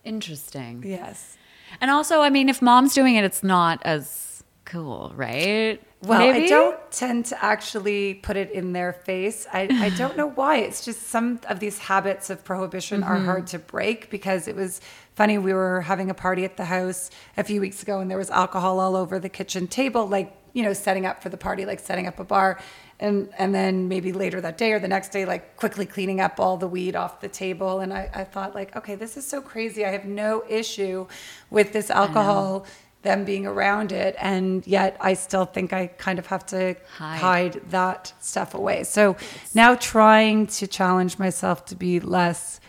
Interesting. 0.04 0.84
yes. 0.86 1.38
And 1.82 1.90
also, 1.90 2.22
I 2.22 2.30
mean, 2.30 2.50
if 2.50 2.62
mom's 2.62 2.94
doing 2.94 3.16
it, 3.16 3.24
it's 3.24 3.44
not 3.44 3.82
as 3.86 4.44
cool, 4.66 5.14
right? 5.16 5.82
Well, 6.06 6.20
Maybe? 6.20 6.46
I 6.46 6.50
don't 6.50 6.92
tend 6.92 7.28
to 7.28 7.46
actually 7.46 8.16
put 8.16 8.36
it 8.36 8.52
in 8.52 8.74
their 8.74 8.92
face. 8.92 9.48
I, 9.52 9.70
I 9.72 9.90
don't 9.98 10.18
know 10.18 10.30
why. 10.30 10.58
It's 10.58 10.84
just 10.84 11.04
some 11.04 11.40
of 11.48 11.60
these 11.60 11.78
habits 11.78 12.30
of 12.30 12.44
prohibition 12.44 13.04
are 13.04 13.16
mm-hmm. 13.16 13.26
hard 13.26 13.48
to 13.48 13.60
break 13.60 14.10
because 14.10 14.48
it 14.50 14.56
was 14.56 14.82
funny. 15.16 15.38
We 15.38 15.54
were 15.54 15.82
having 15.82 16.10
a 16.10 16.14
party 16.14 16.44
at 16.44 16.58
the 16.58 16.66
house 16.66 17.10
a 17.38 17.44
few 17.44 17.62
weeks 17.62 17.82
ago 17.82 18.00
and 18.00 18.12
there 18.12 18.18
was 18.18 18.30
alcohol 18.30 18.80
all 18.82 18.98
over 18.98 19.18
the 19.18 19.30
kitchen 19.30 19.68
table, 19.68 20.06
like, 20.06 20.36
you 20.52 20.64
know, 20.64 20.74
setting 20.74 21.06
up 21.06 21.24
for 21.24 21.30
the 21.30 21.38
party, 21.38 21.66
like 21.66 21.80
setting 21.80 22.06
up 22.06 22.20
a 22.20 22.26
bar. 22.26 22.60
And, 23.00 23.30
and 23.38 23.56
then 23.56 23.88
maybe 23.88 24.14
later 24.14 24.40
that 24.42 24.58
day 24.58 24.72
or 24.74 24.80
the 24.80 24.88
next 24.88 25.10
day, 25.10 25.26
like 25.26 25.56
quickly 25.56 25.86
cleaning 25.86 26.20
up 26.20 26.40
all 26.40 26.58
the 26.58 26.68
weed 26.68 26.96
off 26.96 27.22
the 27.22 27.28
table. 27.28 27.80
And 27.80 27.94
I, 27.94 28.10
I 28.14 28.24
thought, 28.24 28.56
like, 28.56 28.76
okay, 28.76 28.96
this 28.96 29.18
is 29.18 29.26
so 29.26 29.42
crazy. 29.42 29.84
I 29.84 29.90
have 29.90 30.06
no 30.06 30.44
issue 30.48 31.08
with 31.50 31.74
this 31.74 31.90
alcohol 31.90 32.66
them 33.04 33.24
being 33.26 33.46
around 33.46 33.92
it 33.92 34.16
and 34.20 34.66
yet 34.66 34.98
i 35.00 35.14
still 35.14 35.46
think 35.46 35.72
i 35.74 35.88
kind 35.88 36.18
of 36.20 36.26
have 36.28 36.46
to 36.46 36.76
Hide. 36.98 37.20
hide, 37.20 37.62
that 37.70 38.14
stuff 38.20 38.54
away 38.54 38.84
so 38.84 39.16
now 39.54 39.76
trying 39.76 40.48
to 40.48 40.66
challenge 40.68 41.20
myself 41.20 41.66
to 41.66 41.76
be 41.76 42.00
less 42.00 42.60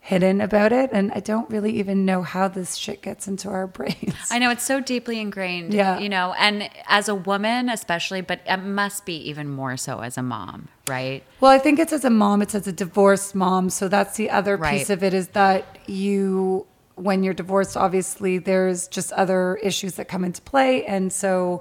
hidden 0.00 0.40
about 0.42 0.70
it 0.72 0.90
and 0.92 1.10
i 1.12 1.20
don't 1.20 1.48
really 1.48 1.72
even 1.78 2.04
know 2.04 2.20
how 2.22 2.46
this 2.46 2.74
shit 2.74 3.00
gets 3.00 3.26
into 3.26 3.48
our 3.48 3.66
brains 3.78 4.14
I 4.30 4.38
know 4.38 4.50
it's 4.50 4.64
so 4.64 4.80
deeply 4.80 5.20
ingrained. 5.20 5.72
Yeah. 5.72 5.98
You 6.00 6.08
know, 6.08 6.34
and 6.36 6.68
as 6.88 7.08
a 7.08 7.14
woman, 7.14 7.68
especially, 7.68 8.20
but 8.20 8.40
it 8.46 8.56
must 8.56 9.04
be 9.06 9.16
even 9.30 9.48
more 9.48 9.76
so 9.76 10.00
as 10.00 10.18
a 10.18 10.22
mom, 10.22 10.68
right? 10.88 11.22
well 11.40 11.50
i 11.52 11.58
think 11.58 11.78
it's 11.78 11.92
as 11.92 12.04
a 12.04 12.10
mom 12.10 12.42
it's 12.42 12.54
as 12.54 12.66
a 12.66 12.72
divorced 12.72 13.34
mom 13.34 13.70
so 13.70 13.86
that's 13.88 14.16
the 14.16 14.28
other 14.30 14.56
Right. 14.56 14.78
piece 14.78 14.90
of 14.90 15.02
it 15.04 15.14
is 15.14 15.28
that 15.28 15.64
you 15.86 16.66
when 16.96 17.22
you're 17.22 17.34
divorced 17.34 17.76
obviously 17.76 18.38
there's 18.38 18.88
just 18.88 19.12
other 19.12 19.56
issues 19.62 19.94
that 19.94 20.06
come 20.08 20.24
into 20.24 20.40
play 20.42 20.84
and 20.86 21.12
so 21.12 21.60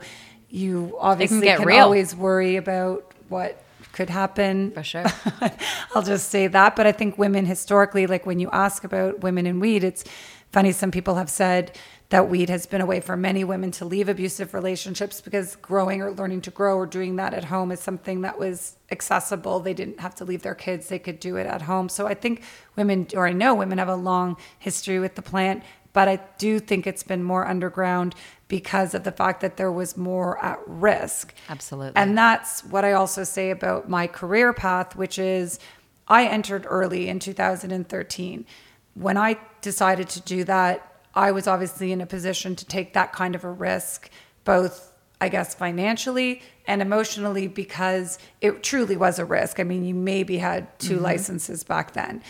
you 0.49 0.95
obviously 0.99 1.47
can 1.47 1.63
real. 1.65 1.83
always 1.83 2.15
worry 2.15 2.55
about 2.57 3.11
what 3.29 3.63
could 3.93 4.09
happen 4.09 4.71
For 4.71 4.83
sure. 4.83 5.05
I'll 5.95 6.01
just 6.01 6.29
say 6.29 6.47
that. 6.47 6.75
But 6.75 6.87
I 6.87 6.91
think 6.91 7.17
women 7.17 7.45
historically, 7.45 8.07
like 8.07 8.25
when 8.25 8.39
you 8.39 8.49
ask 8.51 8.83
about 8.83 9.21
women 9.21 9.45
in 9.45 9.59
weed, 9.59 9.83
it's 9.83 10.03
funny. 10.51 10.71
Some 10.71 10.91
people 10.91 11.15
have 11.15 11.29
said 11.29 11.77
that 12.13 12.30
weed 12.30 12.47
has 12.47 12.67
been 12.67 12.80
a 12.80 12.86
way 12.86 12.99
for 12.99 13.17
many 13.17 13.43
women 13.43 13.71
to 13.71 13.84
leave 13.84 14.08
abusive 14.08 14.54
relationships 14.54 15.19
because 15.19 15.56
growing 15.56 15.99
or 15.99 16.12
learning 16.12 16.39
to 16.39 16.52
grow 16.52 16.78
or 16.78 16.86
doing 16.86 17.15
that 17.15 17.34
at 17.34 17.45
home 17.45 17.71
is 17.71 17.80
something 17.80 18.21
that 18.21 18.38
was 18.38 18.76
accessible. 18.91 19.60
They 19.60 19.73
didn't 19.73 19.99
have 19.99 20.13
to 20.17 20.23
leave 20.23 20.43
their 20.43 20.54
kids, 20.54 20.89
they 20.89 20.99
could 20.99 21.19
do 21.19 21.38
it 21.38 21.47
at 21.47 21.63
home. 21.63 21.89
So 21.89 22.06
I 22.06 22.13
think 22.13 22.43
women, 22.76 23.08
or 23.15 23.26
I 23.26 23.32
know 23.32 23.56
women, 23.56 23.80
have 23.80 23.88
a 23.88 23.95
long 23.95 24.38
history 24.60 24.99
with 24.99 25.15
the 25.15 25.23
plant. 25.23 25.63
But 25.91 26.08
I 26.08 26.19
do 26.38 26.60
think 26.60 26.86
it's 26.86 27.02
been 27.02 27.23
more 27.23 27.47
underground 27.47 28.13
because 28.47 28.93
of 28.93 29.06
the 29.06 29.12
fact 29.12 29.41
that 29.41 29.58
there 29.58 29.71
was 29.71 29.97
more 29.97 30.38
at 30.45 30.60
risk. 30.67 31.34
Absolutely. 31.49 31.93
And 31.95 32.15
that's 32.15 32.63
what 32.63 32.86
I 32.86 32.93
also 32.93 33.23
say 33.23 33.49
about 33.49 33.89
my 33.89 34.06
career 34.06 34.54
path, 34.54 34.95
which 34.95 35.17
is 35.17 35.60
I 36.08 36.28
entered 36.28 36.67
early 36.69 37.10
in 37.10 37.17
2013. 37.17 38.45
When 38.93 39.17
I 39.17 39.39
decided 39.62 40.10
to 40.10 40.21
do 40.21 40.43
that, 40.43 40.92
I 41.15 41.32
was 41.32 41.47
obviously 41.47 41.91
in 41.91 42.02
a 42.02 42.06
position 42.06 42.56
to 42.56 42.65
take 42.65 42.93
that 42.93 43.13
kind 43.13 43.36
of 43.36 43.43
a 43.43 43.52
risk, 43.52 44.10
both, 44.43 44.93
I 45.21 45.30
guess, 45.30 45.54
financially 45.54 46.41
and 46.65 46.82
emotionally, 46.82 47.47
because 47.47 48.17
it 48.41 48.63
truly 48.63 48.97
was 48.97 49.19
a 49.19 49.26
risk. 49.26 49.60
I 49.60 49.63
mean, 49.63 49.84
you 49.86 49.93
maybe 49.93 50.38
had 50.38 50.80
2 50.80 50.99
licenses 50.99 51.63
back 51.63 51.93
then. 51.93 52.23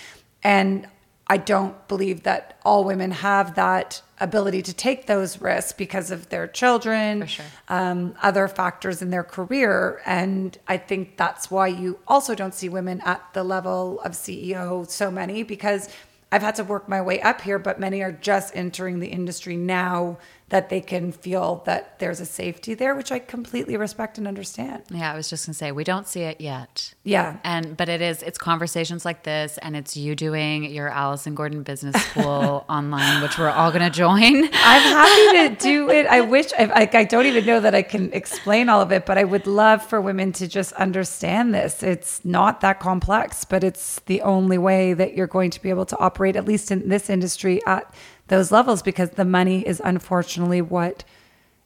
And 0.44 0.88
I 1.28 1.38
don't 1.38 1.88
believe 1.88 2.24
that 2.24 2.60
all 2.66 2.84
women 2.84 3.12
have 3.12 3.56
that 3.56 4.02
ability 4.20 4.62
to 4.64 4.74
take 4.74 5.08
those 5.08 5.42
risks 5.42 5.72
because 5.72 6.12
of 6.12 6.30
their 6.30 6.48
children, 6.48 7.26
sure. 7.28 7.46
um, 7.70 8.16
other 8.22 8.48
factors 8.50 9.02
in 9.02 9.10
their 9.10 9.24
career. 9.24 10.02
And 10.06 10.58
I 10.68 10.78
think 10.78 11.16
that's 11.16 11.50
why 11.50 11.68
you 11.68 12.00
also 12.08 12.36
don't 12.36 12.54
see 12.54 12.68
women 12.68 13.02
at 13.06 13.22
the 13.34 13.44
level 13.44 14.02
of 14.02 14.12
CEO, 14.12 14.90
so 14.90 15.10
many, 15.10 15.44
because 15.44 15.90
I've 16.34 16.42
had 16.42 16.56
to 16.56 16.64
work 16.64 16.90
my 16.90 17.00
way 17.00 17.22
up 17.22 17.42
here, 17.42 17.60
but 17.60 17.80
many 17.80 18.02
are 18.02 18.12
just 18.12 18.56
entering 18.56 19.00
the 19.00 19.10
industry 19.10 19.56
now 19.56 20.18
that 20.54 20.70
they 20.70 20.80
can 20.80 21.12
feel 21.12 21.64
that 21.66 21.98
there's 21.98 22.20
a 22.20 22.28
safety 22.28 22.76
there, 22.76 22.94
which 22.94 23.12
I 23.12 23.18
completely 23.18 23.76
respect 23.76 24.20
and 24.20 24.28
understand. 24.28 24.84
Yeah, 24.92 25.12
I 25.12 25.16
was 25.16 25.28
just 25.28 25.48
gonna 25.48 25.56
say 25.56 25.72
we 25.72 25.84
don't 25.84 26.08
see 26.08 26.22
it 26.22 26.40
yet. 26.40 26.94
Yeah. 27.04 27.38
And 27.44 27.76
but 27.76 27.90
it 27.90 28.02
is 28.02 28.22
it's 28.22 28.38
conversations 28.38 29.04
like 29.04 29.24
this 29.24 29.58
and 29.64 29.76
it's 29.76 29.98
you 29.98 30.14
doing 30.16 30.66
your 30.66 30.90
Allison 30.90 31.34
Gordon 31.34 31.64
Business 31.64 32.00
School 32.06 32.66
online, 32.70 33.24
which 33.24 33.40
we're 33.40 33.50
all 33.50 33.72
gonna 33.72 33.90
join. 33.90 34.44
I'm 34.44 34.52
happy 34.54 35.56
to 35.56 35.56
do 35.60 35.90
it. 35.90 36.06
I 36.06 36.22
wish 36.22 36.54
I, 36.54 36.66
I, 36.66 36.90
I 37.00 37.04
don't 37.04 37.26
even 37.26 37.48
know 37.48 37.60
that 37.60 37.74
I 37.74 37.82
can 37.82 38.14
explain 38.14 38.70
all 38.70 38.80
of 38.80 38.92
it, 38.92 39.08
but 39.08 39.18
I 39.18 39.24
would 39.24 39.48
love 39.48 39.84
for 39.84 40.00
women 40.02 40.34
to 40.34 40.48
just 40.48 40.72
understand 40.74 41.56
this. 41.56 41.82
It's 41.82 42.24
not 42.24 42.62
that 42.62 42.80
complex, 42.80 43.44
but 43.44 43.64
it's 43.64 44.02
the 44.06 44.22
only 44.22 44.60
way 44.60 44.94
that 44.94 45.16
you're 45.16 45.26
going 45.26 45.50
to 45.50 45.60
be 45.64 45.72
able 45.72 45.88
to 45.88 45.98
operate, 45.98 46.36
at 46.36 46.46
least 46.46 46.70
in 46.70 46.90
this 46.90 47.10
industry, 47.10 47.60
at 47.66 47.92
those 48.28 48.52
levels, 48.52 48.82
because 48.82 49.12
the 49.12 49.26
money 49.26 49.66
is 49.68 49.82
unfortunately 49.84 50.62
what 50.62 51.04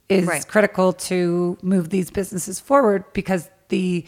is 0.09 0.25
Right. 0.27 0.47
critical 0.47 0.93
to 0.93 1.57
move 1.61 1.89
these 1.89 2.09
businesses 2.09 2.59
forward 2.59 3.03
because 3.13 3.49
the 3.69 4.05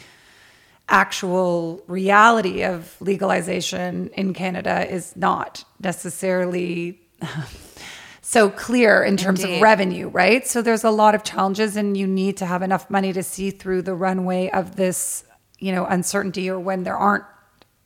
actual 0.88 1.84
reality 1.88 2.64
of 2.64 2.96
legalization 3.00 4.10
in 4.16 4.34
Canada 4.34 4.90
is 4.92 5.16
not 5.16 5.64
necessarily 5.82 7.00
so 8.22 8.50
clear 8.50 9.04
in 9.04 9.18
terms 9.18 9.42
Indeed. 9.44 9.58
of 9.58 9.62
revenue, 9.62 10.08
right? 10.08 10.48
So 10.48 10.62
there's 10.62 10.84
a 10.84 10.90
lot 10.90 11.16
of 11.16 11.24
challenges 11.24 11.76
and 11.76 11.96
you 11.96 12.08
need 12.08 12.38
to 12.38 12.46
have 12.46 12.62
enough 12.62 12.90
money 12.90 13.14
to 13.14 13.24
see 13.24 13.52
through 13.52 13.84
the 13.84 13.94
runway 13.94 14.50
of 14.50 14.76
this, 14.76 15.24
you 15.60 15.72
know, 15.72 15.86
uncertainty 15.86 16.50
or 16.50 16.60
when 16.60 16.84
there 16.84 16.98
aren't 16.98 17.26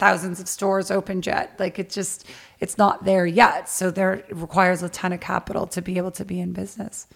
thousands 0.03 0.41
of 0.41 0.49
stores 0.49 0.91
opened 0.91 1.25
yet. 1.25 1.55
Like 1.59 1.79
it 1.79 1.89
just 1.89 2.27
it's 2.59 2.77
not 2.77 3.05
there 3.05 3.25
yet. 3.25 3.69
So 3.69 3.89
there 3.89 4.15
it 4.15 4.35
requires 4.35 4.83
a 4.83 4.89
ton 4.89 5.13
of 5.13 5.21
capital 5.21 5.65
to 5.67 5.81
be 5.81 5.97
able 5.97 6.11
to 6.11 6.25
be 6.25 6.41
in 6.41 6.51
business. 6.51 7.07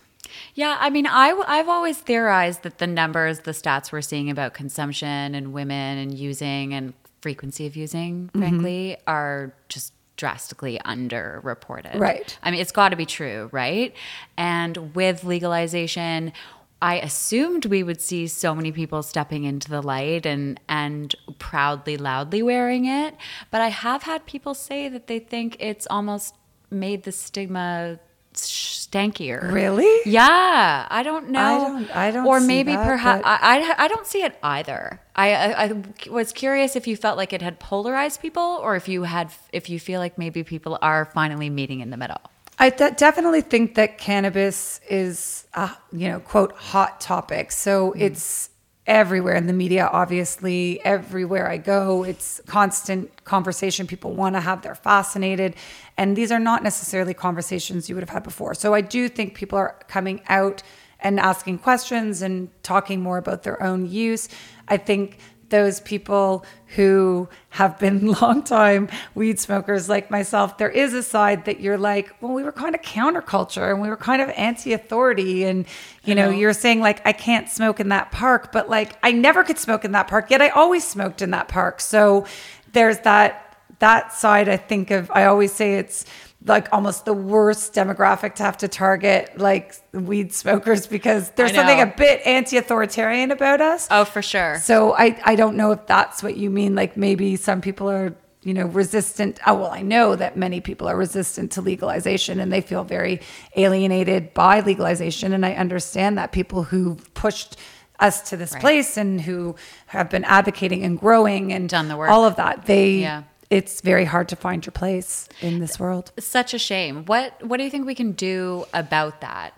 Yeah, 0.56 0.78
I 0.80 0.90
mean, 0.90 1.06
I, 1.06 1.32
I've 1.48 1.70
always 1.70 1.98
theorized 1.98 2.64
that 2.64 2.80
the 2.80 2.88
numbers, 2.88 3.42
the 3.42 3.52
stats 3.52 3.92
we're 3.92 4.02
seeing 4.02 4.30
about 4.30 4.54
consumption 4.54 5.36
and 5.36 5.54
women 5.54 5.98
and 5.98 6.18
using 6.18 6.74
and 6.74 6.94
frequency 7.22 7.66
of 7.66 7.76
using, 7.76 8.28
mm-hmm. 8.28 8.40
frankly, 8.40 8.98
are 9.06 9.54
just 9.70 9.94
drastically 10.16 10.80
underreported. 10.84 12.00
Right. 12.00 12.38
I 12.42 12.52
mean, 12.52 12.60
it's 12.60 12.72
got 12.72 12.90
to 12.90 12.96
be 12.96 13.06
true, 13.06 13.50
right? 13.52 13.94
And 14.38 14.96
with 14.96 15.24
legalization, 15.24 16.34
I 16.82 17.00
assumed 17.00 17.66
we 17.66 17.82
would 17.82 18.02
see 18.02 18.28
so 18.28 18.54
many 18.54 18.72
people 18.72 19.02
stepping 19.02 19.46
into 19.46 19.70
the 19.70 19.82
light 19.82 20.26
and 20.26 20.60
and 20.70 21.14
proudly, 21.40 21.98
loudly 21.98 22.42
wearing 22.44 22.86
it. 22.86 23.16
But 23.50 23.62
I 23.62 23.70
have 23.70 24.04
had 24.04 24.26
people 24.26 24.54
say 24.54 24.88
that 24.90 25.08
they 25.08 25.20
think 25.20 25.58
it's 25.60 25.88
almost 25.90 26.36
made 26.70 27.04
the 27.04 27.12
stigma 27.12 28.00
stankier. 28.34 29.52
Really? 29.52 30.02
Yeah, 30.06 30.86
I 30.90 31.02
don't 31.04 31.30
know. 31.30 31.58
don't- 31.74 31.96
I 31.96 32.12
don't 32.12 32.26
Or 32.28 32.40
maybe 32.40 32.76
that, 32.76 32.86
perhaps 32.86 33.24
but- 33.24 33.28
I, 33.42 33.60
I 33.72 33.86
I 33.86 33.88
don't 33.88 34.06
see 34.06 34.22
it 34.24 34.38
either. 34.44 35.02
I, 35.16 35.34
I 35.34 35.64
I 35.66 35.84
was 36.12 36.32
curious 36.32 36.76
if 36.76 36.86
you 36.88 36.96
felt 36.96 37.18
like 37.18 37.34
it 37.34 37.42
had 37.42 37.60
polarized 37.60 38.22
people, 38.22 38.60
or 38.62 38.76
if 38.76 38.88
you 38.88 39.04
had 39.04 39.32
if 39.52 39.70
you 39.70 39.80
feel 39.80 40.00
like 40.00 40.18
maybe 40.18 40.44
people 40.44 40.78
are 40.82 41.06
finally 41.06 41.50
meeting 41.50 41.80
in 41.82 41.90
the 41.90 41.98
middle. 41.98 42.22
I 42.60 42.70
de- 42.70 42.92
definitely 42.92 43.42
think 43.42 43.76
that 43.76 43.98
cannabis 43.98 44.80
is, 44.90 45.46
a, 45.54 45.72
you 45.92 46.10
know, 46.10 46.20
quote, 46.20 46.54
hot 46.54 47.00
topic. 47.00 47.52
So 47.52 47.92
mm. 47.92 48.02
it's 48.02 48.50
everywhere 48.88 49.36
in 49.36 49.48
the 49.48 49.54
media, 49.54 49.90
obviously, 49.92 50.84
everywhere 50.84 51.50
I 51.50 51.58
go. 51.58 52.04
It's 52.04 52.42
constant 52.48 53.24
conversation. 53.26 53.86
People 53.86 54.14
want 54.14 54.36
to 54.36 54.40
have, 54.40 54.62
they're 54.62 54.76
fascinated. 54.76 55.56
And 55.98 56.16
these 56.16 56.32
are 56.32 56.40
not 56.40 56.64
necessarily 56.64 57.14
conversations 57.14 57.90
you 57.90 57.96
would 57.96 58.02
have 58.02 58.10
had 58.10 58.24
before. 58.24 58.56
So 58.56 58.74
I 58.74 58.82
do 58.82 59.10
think 59.10 59.36
people 59.36 59.60
are 59.60 59.78
coming 59.88 60.22
out 60.30 60.64
and 61.00 61.20
asking 61.20 61.60
questions 61.60 62.22
and 62.22 62.50
talking 62.64 63.02
more 63.02 63.18
about 63.18 63.44
their 63.44 63.62
own 63.62 63.88
use. 63.88 64.30
I 64.68 64.78
think 64.78 65.20
those 65.50 65.80
people 65.80 66.46
who 66.76 67.30
have 67.50 67.80
been 67.80 68.12
long 68.22 68.44
time 68.44 68.90
weed 69.16 69.40
smokers 69.40 69.88
like 69.88 70.12
myself, 70.12 70.58
there 70.58 70.70
is 70.70 70.94
a 70.94 71.04
side 71.04 71.46
that 71.46 71.60
you're 71.60 71.78
like, 71.78 72.14
well, 72.22 72.34
we 72.34 72.44
were 72.44 72.52
kind 72.52 72.76
of 72.76 72.82
counterculture 72.82 73.72
and 73.72 73.82
we 73.82 73.90
were 73.90 73.98
kind 73.98 74.22
of 74.22 74.30
anti-authority. 74.30 75.46
And, 75.46 75.66
you 76.04 76.16
know, 76.16 76.30
you're 76.30 76.54
saying 76.54 76.82
like, 76.82 77.06
I 77.06 77.14
can't 77.14 77.50
smoke 77.50 77.80
in 77.80 77.90
that 77.90 78.12
park, 78.12 78.52
but 78.52 78.70
like 78.70 78.98
I 79.04 79.12
never 79.12 79.44
could 79.44 79.58
smoke 79.58 79.86
in 79.86 79.94
that 79.94 80.08
park, 80.08 80.30
yet 80.30 80.42
I 80.42 80.50
always 80.50 80.86
smoked 80.86 81.22
in 81.22 81.32
that 81.32 81.48
park. 81.48 81.82
So 81.82 82.26
there's 82.74 83.00
that 83.00 83.44
that 83.80 84.12
side 84.12 84.50
I 84.50 84.58
think 84.58 84.92
of 84.92 85.12
I 85.14 85.26
always 85.26 85.54
say 85.54 85.76
it's 85.76 86.06
like 86.48 86.68
almost 86.72 87.06
the 87.06 87.14
worst 87.14 87.74
demographic 87.74 88.36
to 88.36 88.44
have 88.44 88.58
to 88.58 88.68
target 88.68 89.38
like 89.38 89.76
weed 89.94 90.34
smokers 90.34 90.88
because 90.88 91.30
there's 91.32 91.54
something 91.54 91.82
a 91.82 91.88
bit 91.88 92.22
anti-authoritarian 92.26 93.32
about 93.32 93.62
us. 93.62 93.88
Oh, 93.92 94.06
for 94.06 94.22
sure. 94.22 94.58
So 94.60 94.94
I, 94.94 95.20
I 95.26 95.36
don't 95.36 95.56
know 95.58 95.72
if 95.72 95.86
that's 95.88 96.24
what 96.24 96.38
you 96.38 96.50
mean. 96.50 96.76
Like 96.76 96.98
maybe 96.98 97.36
some 97.36 97.62
people 97.62 97.90
are, 97.90 98.16
you 98.44 98.54
know, 98.54 98.66
resistant. 98.68 99.40
Oh, 99.46 99.56
well, 99.56 99.72
I 99.72 99.82
know 99.82 100.16
that 100.16 100.38
many 100.38 100.62
people 100.62 100.88
are 100.88 100.96
resistant 100.96 101.52
to 101.54 101.62
legalization 101.62 102.40
and 102.40 102.52
they 102.52 102.62
feel 102.62 102.84
very 102.84 103.20
alienated 103.56 104.34
by 104.34 104.62
legalization. 104.62 105.34
And 105.34 105.46
I 105.46 105.54
understand 105.54 106.18
that 106.18 106.32
people 106.32 106.64
who've 106.64 107.14
pushed 107.14 107.58
us 108.00 108.30
to 108.30 108.38
this 108.38 108.54
Right. 108.54 108.62
place 108.62 108.96
and 108.96 109.20
who 109.22 109.56
have 109.88 110.10
been 110.10 110.24
advocating 110.24 110.84
and 110.84 111.00
growing 111.00 111.52
and 111.52 111.68
Done 111.68 111.88
the 111.88 111.98
work. 111.98 112.10
all 112.12 112.26
of 112.26 112.36
that, 112.36 112.66
they, 112.68 112.92
Yeah. 113.00 113.24
It's 113.50 113.82
very 113.82 114.06
hard 114.06 114.28
to 114.30 114.36
find 114.36 114.66
your 114.66 114.72
place 114.72 115.28
in 115.42 115.60
this 115.60 115.80
world. 115.80 116.12
such 116.20 116.54
a 116.54 116.60
shame. 116.60 117.06
What 117.06 117.42
what 117.46 117.58
do 117.58 117.64
you 117.64 117.70
think 117.70 117.86
we 117.86 117.96
can 117.96 118.12
do 118.14 118.66
about 118.74 119.22
that 119.22 119.54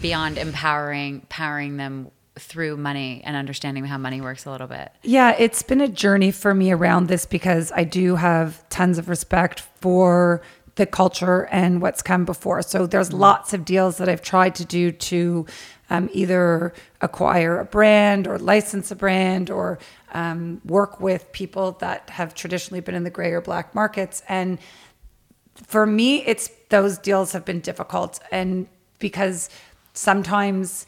beyond 0.00 0.38
empowering 0.38 1.14
empowering 1.22 1.76
them 1.76 2.10
through 2.38 2.76
money 2.78 3.20
and 3.24 3.36
understanding 3.36 3.84
how 3.84 3.98
money 3.98 4.20
works 4.20 4.46
a 4.46 4.50
little 4.50 4.66
bit? 4.66 4.90
Yeah, 5.02 5.34
it's 5.38 5.62
been 5.62 5.80
a 5.80 5.88
journey 5.88 6.30
for 6.30 6.54
me 6.54 6.72
around 6.72 7.08
this 7.08 7.26
because 7.26 7.70
I 7.72 7.84
do 7.84 8.16
have 8.16 8.66
tons 8.70 8.98
of 8.98 9.08
respect 9.08 9.60
for 9.80 10.40
the 10.76 10.86
culture 10.86 11.46
and 11.50 11.82
what's 11.82 12.02
come 12.02 12.24
before. 12.24 12.62
So 12.62 12.86
there's 12.86 13.12
lots 13.12 13.52
of 13.52 13.64
deals 13.64 13.98
that 13.98 14.08
I've 14.08 14.22
tried 14.22 14.54
to 14.56 14.64
do 14.64 14.90
to 14.90 15.46
um, 15.90 16.08
either 16.12 16.72
acquire 17.02 17.58
a 17.58 17.64
brand 17.64 18.26
or 18.26 18.38
license 18.38 18.90
a 18.90 18.96
brand 18.96 19.50
or 19.50 19.78
um, 20.12 20.62
work 20.64 21.00
with 21.00 21.30
people 21.32 21.72
that 21.80 22.08
have 22.10 22.34
traditionally 22.34 22.80
been 22.80 22.94
in 22.94 23.04
the 23.04 23.10
gray 23.10 23.32
or 23.32 23.42
black 23.42 23.74
markets. 23.74 24.22
And 24.28 24.58
for 25.54 25.84
me, 25.84 26.24
it's 26.24 26.50
those 26.70 26.96
deals 26.96 27.32
have 27.32 27.44
been 27.44 27.60
difficult, 27.60 28.18
and 28.30 28.66
because 28.98 29.50
sometimes 29.92 30.86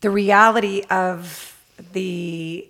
the 0.00 0.10
reality 0.10 0.82
of 0.90 1.58
the 1.94 2.68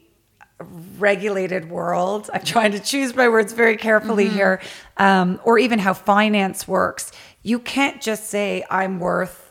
regulated 0.61 1.71
world, 1.71 2.31
I'm 2.33 2.45
trying 2.45 2.73
to 2.73 2.81
choose 2.81 3.15
my 3.15 3.29
words 3.29 3.53
very 3.53 3.77
carefully 3.77 4.29
here, 4.29 4.61
um, 4.97 5.41
or 5.45 5.59
even 5.59 5.79
how 5.79 5.95
finance 5.95 6.69
works, 6.69 7.13
you 7.43 7.59
can't 7.59 8.01
just 8.01 8.27
say 8.27 8.65
I'm 8.71 9.01
worth 9.01 9.45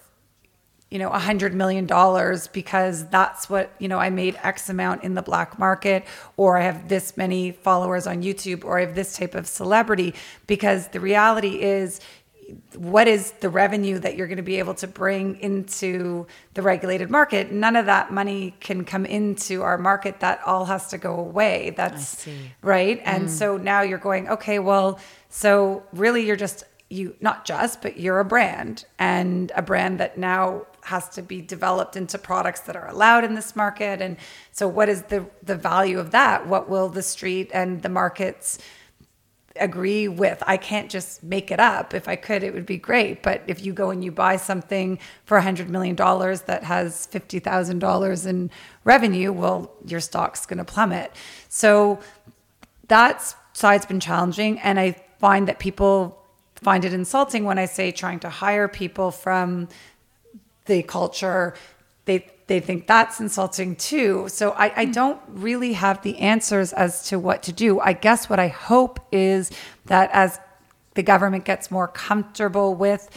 you 0.94 1.00
know, 1.00 1.10
a 1.10 1.18
hundred 1.18 1.56
million 1.56 1.88
dollars 1.88 2.46
because 2.46 3.10
that's 3.10 3.50
what, 3.50 3.72
you 3.80 3.88
know, 3.88 3.98
I 3.98 4.12
made 4.12 4.38
X 4.44 4.70
amount 4.70 5.04
in 5.04 5.16
the 5.16 5.24
black 5.24 5.58
market, 5.58 6.06
or 6.38 6.56
I 6.56 6.62
have 6.62 6.88
this 6.88 7.18
many 7.18 7.52
followers 7.52 8.06
on 8.06 8.22
YouTube, 8.22 8.64
or 8.64 8.78
I 8.78 8.82
have 8.82 8.94
this 8.94 9.18
type 9.18 9.34
of 9.34 9.48
celebrity. 9.48 10.14
Because 10.46 10.90
the 10.90 11.00
reality 11.00 11.64
is, 11.64 12.00
what 12.76 13.08
is 13.08 13.32
the 13.40 13.50
revenue 13.50 14.00
that 14.00 14.16
you're 14.16 14.28
going 14.28 14.38
to 14.38 14.44
be 14.44 14.60
able 14.60 14.74
to 14.76 14.88
bring 14.88 15.40
into 15.40 16.28
the 16.54 16.62
regulated 16.62 17.10
market? 17.10 17.52
None 17.52 17.76
of 17.76 17.86
that 17.86 18.12
money 18.12 18.56
can 18.60 18.86
come 18.86 19.06
into 19.06 19.62
our 19.62 19.78
market. 19.78 20.20
That 20.20 20.42
all 20.46 20.66
has 20.66 20.88
to 20.90 20.98
go 20.98 21.20
away. 21.20 21.74
That's 21.76 22.28
right. 22.62 23.02
And 23.06 23.26
mm. 23.26 23.30
so 23.30 23.58
now 23.58 23.82
you're 23.82 23.98
going, 23.98 24.30
okay, 24.30 24.60
well, 24.60 25.00
so 25.30 25.84
really 25.94 26.26
you're 26.26 26.36
just 26.36 26.64
you 26.90 27.16
not 27.20 27.46
just, 27.46 27.82
but 27.82 28.00
you're 28.00 28.20
a 28.20 28.26
brand 28.26 28.86
and 29.00 29.52
a 29.56 29.62
brand 29.62 30.00
that 30.00 30.18
now 30.18 30.68
has 30.84 31.10
to 31.10 31.22
be 31.22 31.42
developed 31.42 31.96
into 31.96 32.18
products 32.18 32.62
that 32.62 32.76
are 32.76 32.88
allowed 32.88 33.24
in 33.24 33.34
this 33.34 33.56
market. 33.56 34.02
And 34.02 34.18
so 34.52 34.68
what 34.68 34.90
is 34.90 35.04
the 35.04 35.26
the 35.42 35.56
value 35.56 36.00
of 36.00 36.12
that? 36.12 36.48
What 36.48 36.70
will 36.70 36.90
the 36.90 37.02
street 37.02 37.50
and 37.54 37.82
the 37.82 37.90
markets 37.90 38.60
agree 39.60 40.08
with? 40.08 40.42
I 40.48 40.58
can't 40.58 40.90
just 40.90 41.24
make 41.24 41.52
it 41.52 41.60
up. 41.60 41.94
If 41.94 42.08
I 42.08 42.16
could, 42.16 42.44
it 42.44 42.54
would 42.54 42.66
be 42.66 42.78
great. 42.78 43.22
But 43.22 43.44
if 43.48 43.64
you 43.64 43.74
go 43.74 43.90
and 43.92 44.04
you 44.04 44.12
buy 44.12 44.38
something 44.38 45.00
for 45.26 45.38
a 45.38 45.42
hundred 45.42 45.70
million 45.70 45.96
dollars 45.96 46.42
that 46.44 46.64
has 46.64 47.06
fifty 47.08 47.40
thousand 47.40 47.80
dollars 47.80 48.26
in 48.26 48.50
revenue, 48.84 49.32
well, 49.32 49.72
your 49.86 50.00
stock's 50.00 50.46
gonna 50.46 50.66
plummet. 50.66 51.12
So 51.50 52.00
that 52.88 53.36
side's 53.54 53.86
been 53.86 54.00
challenging 54.00 54.60
and 54.60 54.80
i 54.80 54.92
find 55.20 55.48
that 55.48 55.60
people 55.60 56.20
find 56.56 56.84
it 56.84 56.94
insulting 56.94 57.44
when 57.46 57.58
i 57.58 57.66
say 57.66 57.92
trying 57.92 58.20
to 58.20 58.30
hire 58.30 58.68
people 58.68 59.12
from 59.12 59.68
the 60.66 60.82
culture 60.84 61.54
they 62.06 62.28
they 62.48 62.60
think 62.60 62.88
that's 62.88 63.20
insulting 63.20 63.76
too. 63.76 64.28
So 64.28 64.52
I, 64.52 64.82
I 64.82 64.86
don't 64.86 65.20
really 65.28 65.74
have 65.74 66.02
the 66.02 66.18
answers 66.20 66.74
as 66.74 67.08
to 67.10 67.18
what 67.18 67.44
to 67.44 67.54
do. 67.54 67.80
I 67.80 67.94
guess 67.94 68.30
what 68.30 68.40
i 68.40 68.48
hope 68.48 69.00
is 69.12 69.52
that 69.86 70.10
as 70.14 70.40
the 70.96 71.04
government 71.04 71.46
gets 71.46 71.72
more 71.72 71.88
comfortable 71.88 72.76
with 72.76 73.10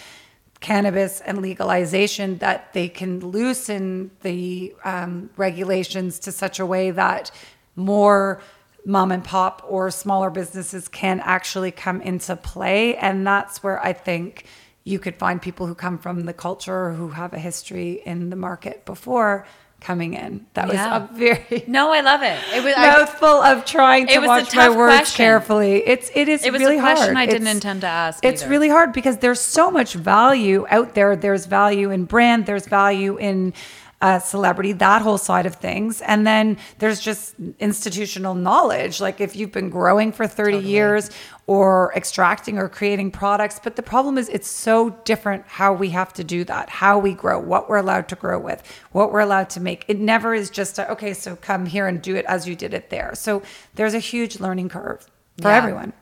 cannabis 0.60 1.20
and 1.20 1.42
legalization 1.42 2.38
that 2.38 2.72
they 2.72 2.88
can 2.88 3.20
loosen 3.20 4.10
the 4.22 4.74
um, 4.84 5.28
regulations 5.36 6.18
to 6.20 6.32
such 6.32 6.58
a 6.58 6.64
way 6.64 6.90
that 6.90 7.30
more 7.74 8.40
mom 8.86 9.12
and 9.12 9.24
pop 9.24 9.62
or 9.68 9.90
smaller 9.90 10.30
businesses 10.30 10.88
can 10.88 11.20
actually 11.20 11.70
come 11.70 12.00
into 12.00 12.34
play. 12.36 12.96
And 12.96 13.26
that's 13.26 13.62
where 13.62 13.84
i 13.84 13.92
think 13.92 14.46
you 14.87 14.99
could 15.01 15.16
find 15.16 15.42
people 15.42 15.66
who 15.66 15.75
come 15.75 15.99
from 15.99 16.25
the 16.27 16.33
culture 16.33 16.92
who 16.92 17.09
have 17.09 17.33
a 17.35 17.38
history 17.40 18.01
in 18.07 18.31
the 18.31 18.37
market 18.37 18.85
before 18.87 19.44
coming 19.81 20.14
in 20.14 20.46
that 20.55 20.72
Yeah. 20.72 20.99
was 21.01 21.11
a 21.11 21.14
very 21.14 21.64
No, 21.66 21.92
I 21.92 22.01
love 22.01 22.22
it. 22.22 22.38
It 22.55 22.62
was 22.64 22.72
I, 22.77 22.87
mouthful 22.92 23.29
of 23.51 23.64
trying 23.66 24.07
to 24.07 24.14
a 24.22 24.27
watch 24.27 24.55
my 24.55 24.68
words 24.70 24.96
question. 24.99 25.25
carefully. 25.25 25.83
It's 25.87 26.09
it 26.14 26.29
is 26.29 26.44
It 26.46 26.53
was 26.53 26.62
a 26.62 26.64
really 26.64 26.79
question 26.81 27.14
hard. 27.14 27.16
I 27.18 27.27
didn't 27.27 27.42
It's- 27.49 27.57
intend 27.57 27.81
to 27.83 27.88
ask 27.88 28.25
It's 28.25 28.42
either. 28.42 28.51
really 28.51 28.68
hard 28.68 28.92
because 28.92 29.18
there's 29.18 29.40
so 29.40 29.70
much 29.70 29.92
value 29.94 30.66
out 30.70 30.94
there. 30.94 31.14
There's 31.16 31.46
value 31.46 31.90
in 31.90 32.05
brand. 32.05 32.46
There's 32.46 32.66
value 32.66 33.16
in 33.18 33.53
uh, 34.02 34.18
celebrity, 34.18 34.72
that 34.72 35.00
whole 35.02 35.16
side 35.18 35.46
of 35.46 35.54
things, 35.54 36.02
and 36.02 36.26
then 36.26 36.59
there's 36.78 37.00
just 37.00 37.35
institutional 37.59 38.35
knowledge. 38.35 39.00
Like 39.00 39.20
if 39.20 39.35
you've 39.35 39.52
been 39.52 39.70
growing 39.70 40.12
for 40.12 40.26
30 40.26 40.59
years 40.59 41.11
or 41.46 41.92
extracting 41.96 42.59
or 42.59 42.68
creating 42.68 43.11
products, 43.11 43.59
but 43.62 43.76
the 43.76 43.82
problem 43.82 44.18
is 44.18 44.28
it's 44.28 44.48
so 44.48 44.90
different 45.04 45.44
how 45.46 45.72
we 45.72 45.90
have 45.90 46.12
to 46.14 46.24
do 46.24 46.44
that, 46.44 46.68
how 46.68 46.98
we 46.98 47.14
grow, 47.14 47.38
what 47.38 47.68
we're 47.70 47.78
allowed 47.78 48.09
to 48.09 48.16
grow 48.16 48.38
with, 48.38 48.62
what 48.92 49.12
we're 49.12 49.20
allowed 49.20 49.48
to 49.50 49.61
make. 49.61 49.85
It 49.88 49.98
never 49.98 50.35
is 50.35 50.50
just 50.50 50.78
a, 50.78 50.90
okay, 50.92 51.14
so 51.14 51.37
come 51.37 51.64
here 51.66 51.87
and 51.87 52.02
do 52.02 52.16
it 52.16 52.26
as 52.26 52.46
you 52.46 52.54
did 52.54 52.74
it 52.74 52.90
there. 52.90 53.14
So 53.14 53.42
there's 53.76 53.94
a 53.94 53.98
huge 53.98 54.40
learning 54.40 54.68
curve 54.68 55.06
for 55.40 55.48
Yeah. 55.48 55.56
everyone. 55.56 55.92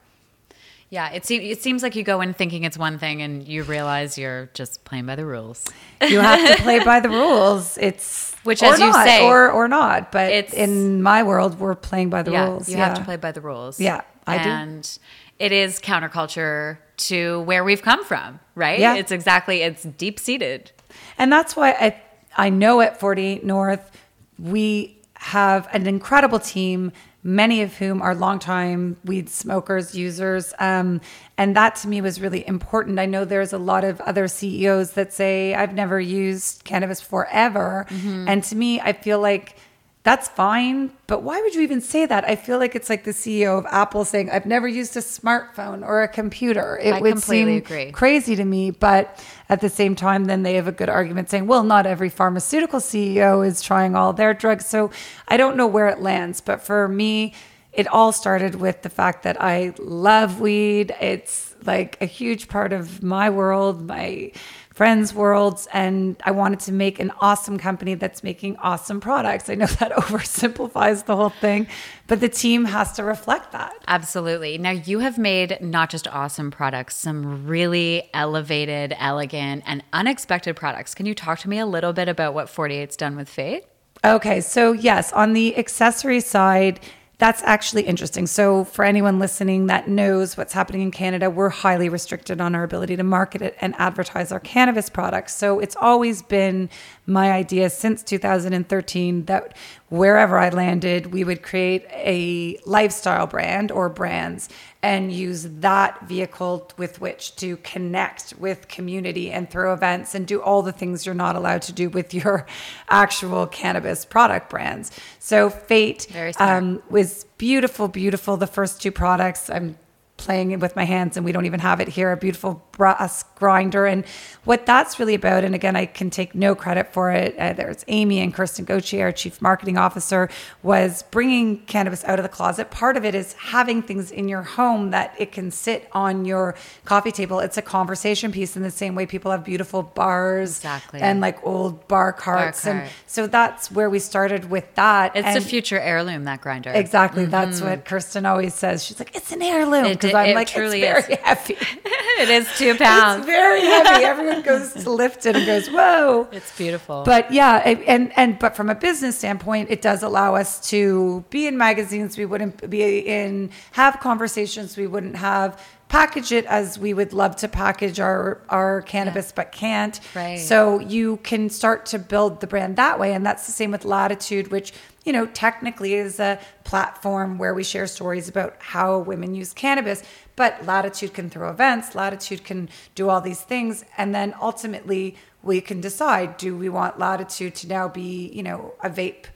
Yeah, 0.94 1.10
it 1.10 1.26
seems 1.26 1.44
it 1.44 1.60
seems 1.60 1.82
like 1.82 1.96
you 1.96 2.04
go 2.04 2.20
in 2.20 2.34
thinking 2.34 2.62
it's 2.62 2.78
one 2.78 2.98
thing 2.98 3.20
and 3.20 3.46
you 3.48 3.64
realize 3.64 4.16
you're 4.16 4.48
just 4.54 4.84
playing 4.84 5.06
by 5.06 5.16
the 5.16 5.26
rules. 5.26 5.64
You 6.00 6.20
have 6.20 6.56
to 6.56 6.62
play 6.62 6.84
by 6.84 7.00
the 7.00 7.08
rules. 7.08 7.76
It's 7.78 8.32
Which, 8.44 8.62
as 8.62 8.78
you 8.78 8.90
not, 8.90 9.04
say, 9.04 9.26
or 9.26 9.50
or 9.50 9.66
not. 9.66 10.12
But 10.12 10.30
it's- 10.30 10.54
in 10.54 11.02
my 11.02 11.24
world, 11.24 11.58
we're 11.58 11.74
playing 11.74 12.10
by 12.10 12.22
the 12.22 12.30
yeah, 12.30 12.44
rules. 12.44 12.68
you 12.68 12.76
have 12.76 12.94
to 12.98 13.02
play 13.04 13.16
by 13.16 13.32
the 13.32 13.40
rules. 13.40 13.80
Yeah, 13.80 14.02
I 14.24 14.38
do. 14.38 14.48
and 14.48 14.98
it 15.40 15.50
is 15.50 15.80
counterculture 15.80 16.78
to 16.96 17.40
where 17.40 17.64
we've 17.64 17.82
come 17.82 18.04
from, 18.04 18.38
right? 18.54 18.78
Yeah. 18.78 18.94
It's 18.94 19.10
exactly 19.10 19.62
it's 19.62 19.82
deep 19.82 20.20
seated. 20.20 20.70
And 21.18 21.32
that's 21.32 21.56
why 21.56 21.70
I 21.72 22.00
I 22.36 22.50
know 22.50 22.80
at 22.80 23.00
48 23.00 23.42
North 23.44 23.90
we 24.38 24.96
have 25.14 25.66
an 25.72 25.86
incredible 25.88 26.38
team, 26.38 26.92
many 27.24 27.62
of 27.62 27.74
whom 27.78 28.02
are 28.02 28.14
longtime 28.14 28.96
weed 29.04 29.30
smokers, 29.30 29.94
users. 29.94 30.52
Um, 30.60 31.00
and 31.38 31.56
that 31.56 31.74
to 31.76 31.88
me 31.88 32.00
was 32.02 32.20
really 32.20 32.46
important. 32.46 32.98
I 32.98 33.06
know 33.06 33.24
there's 33.24 33.54
a 33.54 33.58
lot 33.58 33.82
of 33.82 34.00
other 34.02 34.28
CEOs 34.28 34.92
that 34.92 35.12
say, 35.12 35.54
I've 35.54 35.74
never 35.74 35.98
used 35.98 36.64
cannabis 36.64 37.00
forever. 37.00 37.86
And 38.28 38.44
to 38.44 38.54
me, 38.54 38.78
I 38.80 38.92
feel 38.92 39.20
like 39.20 39.56
that's 40.04 40.28
fine, 40.28 40.92
but 41.06 41.22
why 41.22 41.40
would 41.40 41.54
you 41.54 41.62
even 41.62 41.80
say 41.80 42.04
that? 42.04 42.28
I 42.28 42.36
feel 42.36 42.58
like 42.58 42.74
it's 42.74 42.90
like 42.90 43.04
the 43.04 43.12
CEO 43.12 43.58
of 43.58 43.64
Apple 43.70 44.04
saying, 44.04 44.28
I've 44.30 44.44
never 44.44 44.68
used 44.68 44.94
a 44.98 45.00
smartphone 45.00 45.82
or 45.82 46.02
a 46.02 46.08
computer. 46.08 46.78
It 46.82 46.92
I 46.92 47.00
would 47.00 47.12
completely 47.14 47.54
seem 47.54 47.64
agree. 47.64 47.90
crazy 47.90 48.36
to 48.36 48.44
me. 48.44 48.70
But 48.70 49.18
at 49.48 49.62
the 49.62 49.70
same 49.70 49.96
time, 49.96 50.26
then 50.26 50.42
they 50.42 50.56
have 50.56 50.68
a 50.68 50.72
good 50.72 50.90
argument 50.90 51.30
saying, 51.30 51.46
well, 51.46 51.64
not 51.64 51.86
every 51.86 52.10
pharmaceutical 52.10 52.80
CEO 52.80 53.46
is 53.46 53.62
trying 53.62 53.96
all 53.96 54.12
their 54.12 54.34
drugs. 54.34 54.66
So 54.66 54.90
I 55.26 55.38
don't 55.38 55.56
know 55.56 55.66
where 55.66 55.88
it 55.88 56.02
lands. 56.02 56.42
But 56.42 56.60
for 56.60 56.86
me, 56.86 57.32
it 57.72 57.86
all 57.88 58.12
started 58.12 58.56
with 58.56 58.82
the 58.82 58.90
fact 58.90 59.22
that 59.22 59.40
I 59.40 59.72
love 59.78 60.38
weed. 60.38 60.94
It's 61.00 61.54
like 61.64 61.96
a 62.02 62.06
huge 62.06 62.48
part 62.48 62.74
of 62.74 63.02
my 63.02 63.30
world, 63.30 63.86
my 63.86 64.32
friends' 64.74 65.14
worlds. 65.14 65.66
And 65.72 66.16
I 66.24 66.32
wanted 66.32 66.60
to 66.60 66.72
make 66.72 66.98
an 66.98 67.12
awesome 67.20 67.58
company 67.58 67.94
that's 67.94 68.22
making 68.22 68.56
awesome 68.58 69.00
products. 69.00 69.48
I 69.48 69.54
know 69.54 69.66
that 69.66 69.92
oversimplifies 69.96 71.06
the 71.06 71.16
whole 71.16 71.30
thing, 71.30 71.68
but 72.06 72.20
the 72.20 72.28
team 72.28 72.66
has 72.66 72.92
to 72.94 73.04
reflect 73.04 73.52
that. 73.52 73.72
Absolutely. 73.86 74.58
Now 74.58 74.72
you 74.72 74.98
have 74.98 75.16
made 75.16 75.58
not 75.60 75.90
just 75.90 76.08
awesome 76.08 76.50
products, 76.50 76.96
some 76.96 77.46
really 77.46 78.10
elevated, 78.12 78.94
elegant, 78.98 79.62
and 79.64 79.82
unexpected 79.92 80.56
products. 80.56 80.94
Can 80.94 81.06
you 81.06 81.14
talk 81.14 81.38
to 81.40 81.48
me 81.48 81.58
a 81.58 81.66
little 81.66 81.92
bit 81.92 82.08
about 82.08 82.34
what 82.34 82.48
48's 82.48 82.96
done 82.96 83.16
with 83.16 83.28
Fate? 83.28 83.64
Okay, 84.04 84.42
so 84.42 84.72
yes, 84.72 85.12
on 85.12 85.32
the 85.32 85.56
accessory 85.56 86.20
side, 86.20 86.78
that's 87.18 87.42
actually 87.44 87.82
interesting. 87.82 88.26
So, 88.26 88.64
for 88.64 88.84
anyone 88.84 89.18
listening 89.18 89.66
that 89.68 89.88
knows 89.88 90.36
what's 90.36 90.52
happening 90.52 90.82
in 90.82 90.90
Canada, 90.90 91.30
we're 91.30 91.48
highly 91.48 91.88
restricted 91.88 92.40
on 92.40 92.54
our 92.54 92.64
ability 92.64 92.96
to 92.96 93.04
market 93.04 93.40
it 93.40 93.56
and 93.60 93.74
advertise 93.78 94.32
our 94.32 94.40
cannabis 94.40 94.88
products. 94.88 95.34
So, 95.34 95.60
it's 95.60 95.76
always 95.76 96.22
been 96.22 96.68
my 97.06 97.30
idea 97.30 97.70
since 97.70 98.02
2013 98.02 99.26
that 99.26 99.56
wherever 99.90 100.38
I 100.38 100.48
landed, 100.48 101.12
we 101.12 101.22
would 101.22 101.42
create 101.42 101.86
a 101.90 102.58
lifestyle 102.66 103.28
brand 103.28 103.70
or 103.70 103.88
brands 103.88 104.48
and 104.84 105.10
use 105.10 105.44
that 105.60 106.06
vehicle 106.06 106.70
with 106.76 107.00
which 107.00 107.34
to 107.36 107.56
connect 107.58 108.34
with 108.38 108.68
community 108.68 109.30
and 109.30 109.48
throw 109.48 109.72
events 109.72 110.14
and 110.14 110.26
do 110.26 110.42
all 110.42 110.60
the 110.60 110.72
things 110.72 111.06
you're 111.06 111.14
not 111.14 111.34
allowed 111.36 111.62
to 111.62 111.72
do 111.72 111.88
with 111.88 112.12
your 112.12 112.46
actual 112.90 113.46
cannabis 113.46 114.04
product 114.04 114.50
brands. 114.50 114.90
So 115.18 115.48
Fate 115.48 116.06
um, 116.38 116.82
was 116.90 117.24
beautiful, 117.38 117.88
beautiful. 117.88 118.36
The 118.36 118.46
first 118.46 118.82
two 118.82 118.92
products, 118.92 119.48
I'm 119.48 119.78
playing 120.18 120.60
with 120.60 120.76
my 120.76 120.84
hands 120.84 121.16
and 121.16 121.24
we 121.24 121.32
don't 121.32 121.46
even 121.46 121.60
have 121.60 121.80
it 121.80 121.88
here 121.88 122.12
a 122.12 122.16
beautiful 122.18 122.62
brass 122.76 123.24
grinder 123.34 123.86
and 123.86 124.04
what 124.44 124.66
that's 124.66 124.98
really 124.98 125.14
about 125.14 125.44
and 125.44 125.54
again 125.54 125.76
i 125.76 125.86
can 125.86 126.10
take 126.10 126.34
no 126.34 126.54
credit 126.54 126.92
for 126.92 127.10
it 127.10 127.36
uh, 127.38 127.52
there's 127.52 127.84
amy 127.88 128.20
and 128.20 128.34
kirsten 128.34 128.64
gauthier 128.64 129.06
our 129.06 129.12
chief 129.12 129.40
marketing 129.40 129.76
officer 129.76 130.28
was 130.62 131.02
bringing 131.10 131.58
cannabis 131.66 132.04
out 132.04 132.18
of 132.18 132.22
the 132.22 132.28
closet 132.28 132.70
part 132.70 132.96
of 132.96 133.04
it 133.04 133.14
is 133.14 133.32
having 133.34 133.82
things 133.82 134.10
in 134.10 134.28
your 134.28 134.42
home 134.42 134.90
that 134.90 135.14
it 135.18 135.32
can 135.32 135.50
sit 135.50 135.88
on 135.92 136.24
your 136.24 136.54
coffee 136.84 137.12
table 137.12 137.40
it's 137.40 137.56
a 137.56 137.62
conversation 137.62 138.32
piece 138.32 138.56
in 138.56 138.62
the 138.62 138.70
same 138.70 138.94
way 138.94 139.06
people 139.06 139.30
have 139.30 139.44
beautiful 139.44 139.82
bars 139.82 140.58
exactly. 140.58 141.00
and 141.00 141.20
like 141.20 141.44
old 141.46 141.86
bar 141.88 142.12
carts 142.12 142.64
bar 142.64 142.74
cart. 142.74 142.84
and 142.84 142.92
so 143.06 143.26
that's 143.26 143.70
where 143.70 143.88
we 143.88 143.98
started 143.98 144.50
with 144.50 144.72
that 144.74 145.14
it's 145.14 145.26
and 145.26 145.38
a 145.38 145.40
future 145.40 145.78
heirloom 145.80 146.24
that 146.24 146.40
grinder 146.40 146.70
exactly 146.70 147.22
mm-hmm. 147.22 147.30
that's 147.30 147.60
what 147.60 147.84
kirsten 147.84 148.26
always 148.26 148.54
says 148.54 148.84
she's 148.84 148.98
like 148.98 149.14
it's 149.14 149.32
an 149.32 149.42
heirloom 149.42 149.84
because 149.92 150.14
I'm 150.14 150.34
like, 150.34 150.48
truly 150.48 150.82
it's 150.82 151.06
very 151.06 151.14
is. 151.14 151.20
heavy. 151.24 151.56
it 152.20 152.28
is 152.28 152.48
two 152.72 152.78
pounds. 152.84 153.18
It's 153.18 153.26
very 153.26 153.60
heavy. 153.60 154.04
Everyone 154.14 154.42
goes 154.42 154.72
to 154.72 154.90
lift 154.90 155.26
it 155.26 155.36
and 155.36 155.46
goes, 155.46 155.68
whoa. 155.68 156.28
It's 156.32 156.56
beautiful. 156.56 157.02
But 157.04 157.32
yeah, 157.32 157.56
and 157.58 158.12
and 158.16 158.38
but 158.38 158.56
from 158.56 158.70
a 158.70 158.74
business 158.74 159.18
standpoint, 159.18 159.70
it 159.70 159.82
does 159.82 160.02
allow 160.02 160.34
us 160.34 160.68
to 160.70 161.24
be 161.30 161.46
in 161.46 161.56
magazines 161.56 162.16
we 162.18 162.24
wouldn't 162.24 162.68
be 162.70 162.98
in, 162.98 163.50
have 163.72 164.00
conversations 164.00 164.76
we 164.76 164.86
wouldn't 164.86 165.16
have 165.16 165.60
package 165.88 166.32
it 166.32 166.44
as 166.46 166.78
we 166.78 166.94
would 166.94 167.12
love 167.12 167.36
to 167.36 167.46
package 167.46 168.00
our 168.00 168.40
our 168.48 168.82
cannabis 168.82 169.28
yeah. 169.28 169.32
but 169.36 169.52
can't 169.52 170.00
right 170.14 170.40
so 170.40 170.80
you 170.80 171.18
can 171.18 171.48
start 171.50 171.86
to 171.86 171.98
build 171.98 172.40
the 172.40 172.46
brand 172.46 172.76
that 172.76 172.98
way 172.98 173.12
and 173.12 173.24
that's 173.24 173.46
the 173.46 173.52
same 173.52 173.70
with 173.70 173.84
latitude 173.84 174.50
which 174.50 174.72
you 175.04 175.12
know 175.12 175.26
technically 175.26 175.94
is 175.94 176.18
a 176.18 176.38
platform 176.64 177.38
where 177.38 177.54
we 177.54 177.62
share 177.62 177.86
stories 177.86 178.28
about 178.28 178.56
how 178.58 178.98
women 178.98 179.34
use 179.34 179.52
cannabis 179.52 180.02
but 180.36 180.64
latitude 180.66 181.14
can 181.14 181.30
throw 181.30 181.50
events 181.50 181.94
latitude 181.94 182.44
can 182.44 182.68
do 182.94 183.08
all 183.08 183.20
these 183.20 183.40
things 183.40 183.84
and 183.96 184.14
then 184.14 184.34
ultimately 184.40 185.16
we 185.42 185.60
can 185.60 185.80
decide 185.80 186.36
do 186.36 186.56
we 186.56 186.68
want 186.68 186.98
latitude 186.98 187.54
to 187.54 187.68
now 187.68 187.88
be 187.88 188.30
you 188.32 188.42
know 188.42 188.74
a 188.82 188.90
vape 188.90 189.26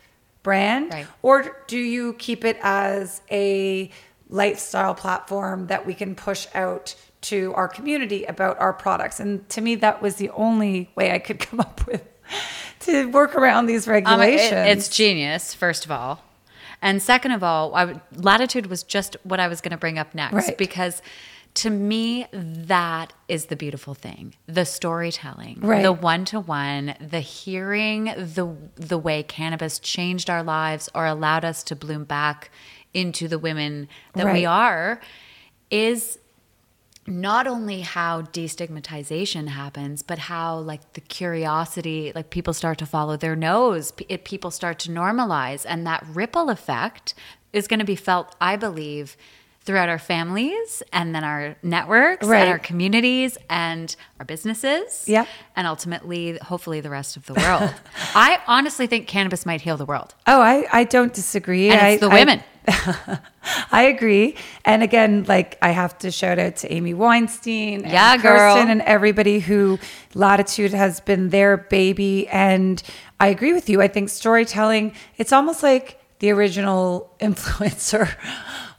brand 0.43 0.93
right. 0.93 1.07
or 1.23 1.57
do 1.67 1.79
you 1.79 2.13
keep 2.15 2.45
it 2.45 2.59
as 2.63 3.21
a 3.31 3.91
lifestyle 4.31 4.95
platform 4.95 5.67
that 5.69 5.87
we 5.87 5.95
can 5.95 6.15
push 6.15 6.47
out 6.55 6.95
to 7.21 7.53
our 7.55 7.69
community 7.69 8.25
about 8.25 8.59
our 8.61 8.73
products. 8.73 9.21
And 9.21 9.49
to 9.51 9.61
me, 9.61 9.75
that 9.77 10.01
was 10.01 10.17
the 10.17 10.31
only 10.31 10.91
way 10.95 11.13
I 11.13 11.19
could 11.19 11.39
come 11.49 11.61
up 11.61 11.87
with 11.87 12.07
to 12.81 13.07
work 13.11 13.35
around 13.35 13.67
these 13.67 13.89
regulations. 13.89 14.53
Um, 14.53 14.59
it, 14.59 14.79
it's 14.79 14.89
genius, 14.89 15.55
first 15.55 15.85
of 15.85 15.91
all. 15.91 16.23
And 16.81 17.03
second 17.03 17.33
of 17.33 17.43
all, 17.43 17.75
I, 17.75 18.01
latitude 18.15 18.67
was 18.67 18.83
just 18.83 19.17
what 19.25 19.41
I 19.41 19.49
was 19.49 19.61
going 19.61 19.73
to 19.73 19.79
bring 19.79 19.99
up 19.99 20.15
next 20.15 20.35
right. 20.35 20.59
because 20.59 21.03
to 21.55 21.71
me 21.71 22.27
that 22.33 23.13
is 23.27 23.47
the 23.47 23.57
beautiful 23.57 23.95
thing 23.95 24.35
the 24.47 24.65
storytelling 24.65 25.59
right. 25.61 25.83
the 25.83 25.93
one-to-one 25.93 26.95
the 27.01 27.21
hearing 27.21 28.05
the 28.05 28.55
the 28.77 28.99
way 28.99 29.23
cannabis 29.23 29.79
changed 29.79 30.31
our 30.31 30.43
lives 30.43 30.89
or 30.95 31.07
allowed 31.07 31.45
us 31.45 31.65
to 31.65 31.75
bloom 31.75 32.05
back 32.05 32.51
into 32.95 33.27
the 33.27 33.39
women 33.39 33.89
that 34.15 34.27
right. 34.27 34.35
we 34.35 34.47
are 34.47 35.01
is 35.71 36.19
not 37.09 37.47
only 37.47 37.81
how 37.81 38.23
destigmatization 38.23 39.49
happens 39.49 40.03
but 40.03 40.19
how 40.19 40.57
like 40.59 40.93
the 40.93 41.01
curiosity 41.01 42.13
like 42.15 42.31
people 42.31 42.53
start 42.53 42.79
to 42.79 42.87
follow 42.87 43.17
their 43.17 43.35
nose 43.35 43.93
it, 44.09 44.25
people 44.25 44.51
start 44.51 44.79
to 44.79 44.91
normalize 44.91 45.65
and 45.69 45.87
that 45.87 46.05
ripple 46.13 46.51
effect 46.51 47.15
is 47.53 47.67
going 47.67 47.81
to 47.81 47.87
be 47.87 47.97
felt 47.97 48.37
i 48.41 48.57
believe 48.57 49.17
throughout 49.69 49.91
our 49.91 49.99
families 49.99 50.83
and 50.95 51.15
then 51.15 51.23
our 51.23 51.55
networks 51.63 52.27
right. 52.27 52.41
and 52.41 52.49
our 52.49 52.59
communities 52.59 53.37
and 53.51 53.95
our 54.19 54.25
businesses. 54.25 55.05
Yeah. 55.07 55.27
And 55.57 55.67
ultimately, 55.67 56.39
hopefully, 56.39 56.81
the 56.81 56.89
rest 56.89 57.19
of 57.19 57.27
the 57.27 57.35
world. 57.35 57.75
I 58.15 58.41
honestly 58.47 58.87
think 58.87 59.09
cannabis 59.09 59.45
might 59.45 59.61
heal 59.61 59.77
the 59.77 59.85
world. 59.85 60.15
Oh, 60.27 60.41
I, 60.41 60.67
I 60.73 60.85
don't 60.85 61.13
disagree. 61.13 61.69
And 61.69 61.79
I, 61.79 61.89
it's 61.91 62.01
the 62.01 62.09
women. 62.09 62.43
I, 62.67 63.19
I 63.71 63.83
agree. 63.83 64.37
And 64.65 64.83
again, 64.83 65.25
like 65.29 65.59
I 65.61 65.69
have 65.69 65.99
to 65.99 66.11
shout 66.11 66.39
out 66.39 66.57
to 66.57 66.73
Amy 66.73 66.95
Weinstein 66.95 67.83
and 67.83 67.93
yeah, 67.93 68.17
Kirsten 68.17 68.23
girl. 68.25 68.71
and 68.71 68.81
everybody 68.81 69.39
who 69.39 69.79
Latitude 70.15 70.73
has 70.73 71.01
been 71.01 71.29
their 71.29 71.59
baby. 71.59 72.27
And 72.29 72.83
I 73.21 73.27
agree 73.27 73.53
with 73.53 73.69
you. 73.69 73.83
I 73.83 73.89
think 73.89 74.09
storytelling, 74.09 74.95
it's 75.19 75.31
almost 75.31 75.63
like 75.63 76.01
the 76.19 76.31
original 76.31 77.15
influencer 77.21 78.15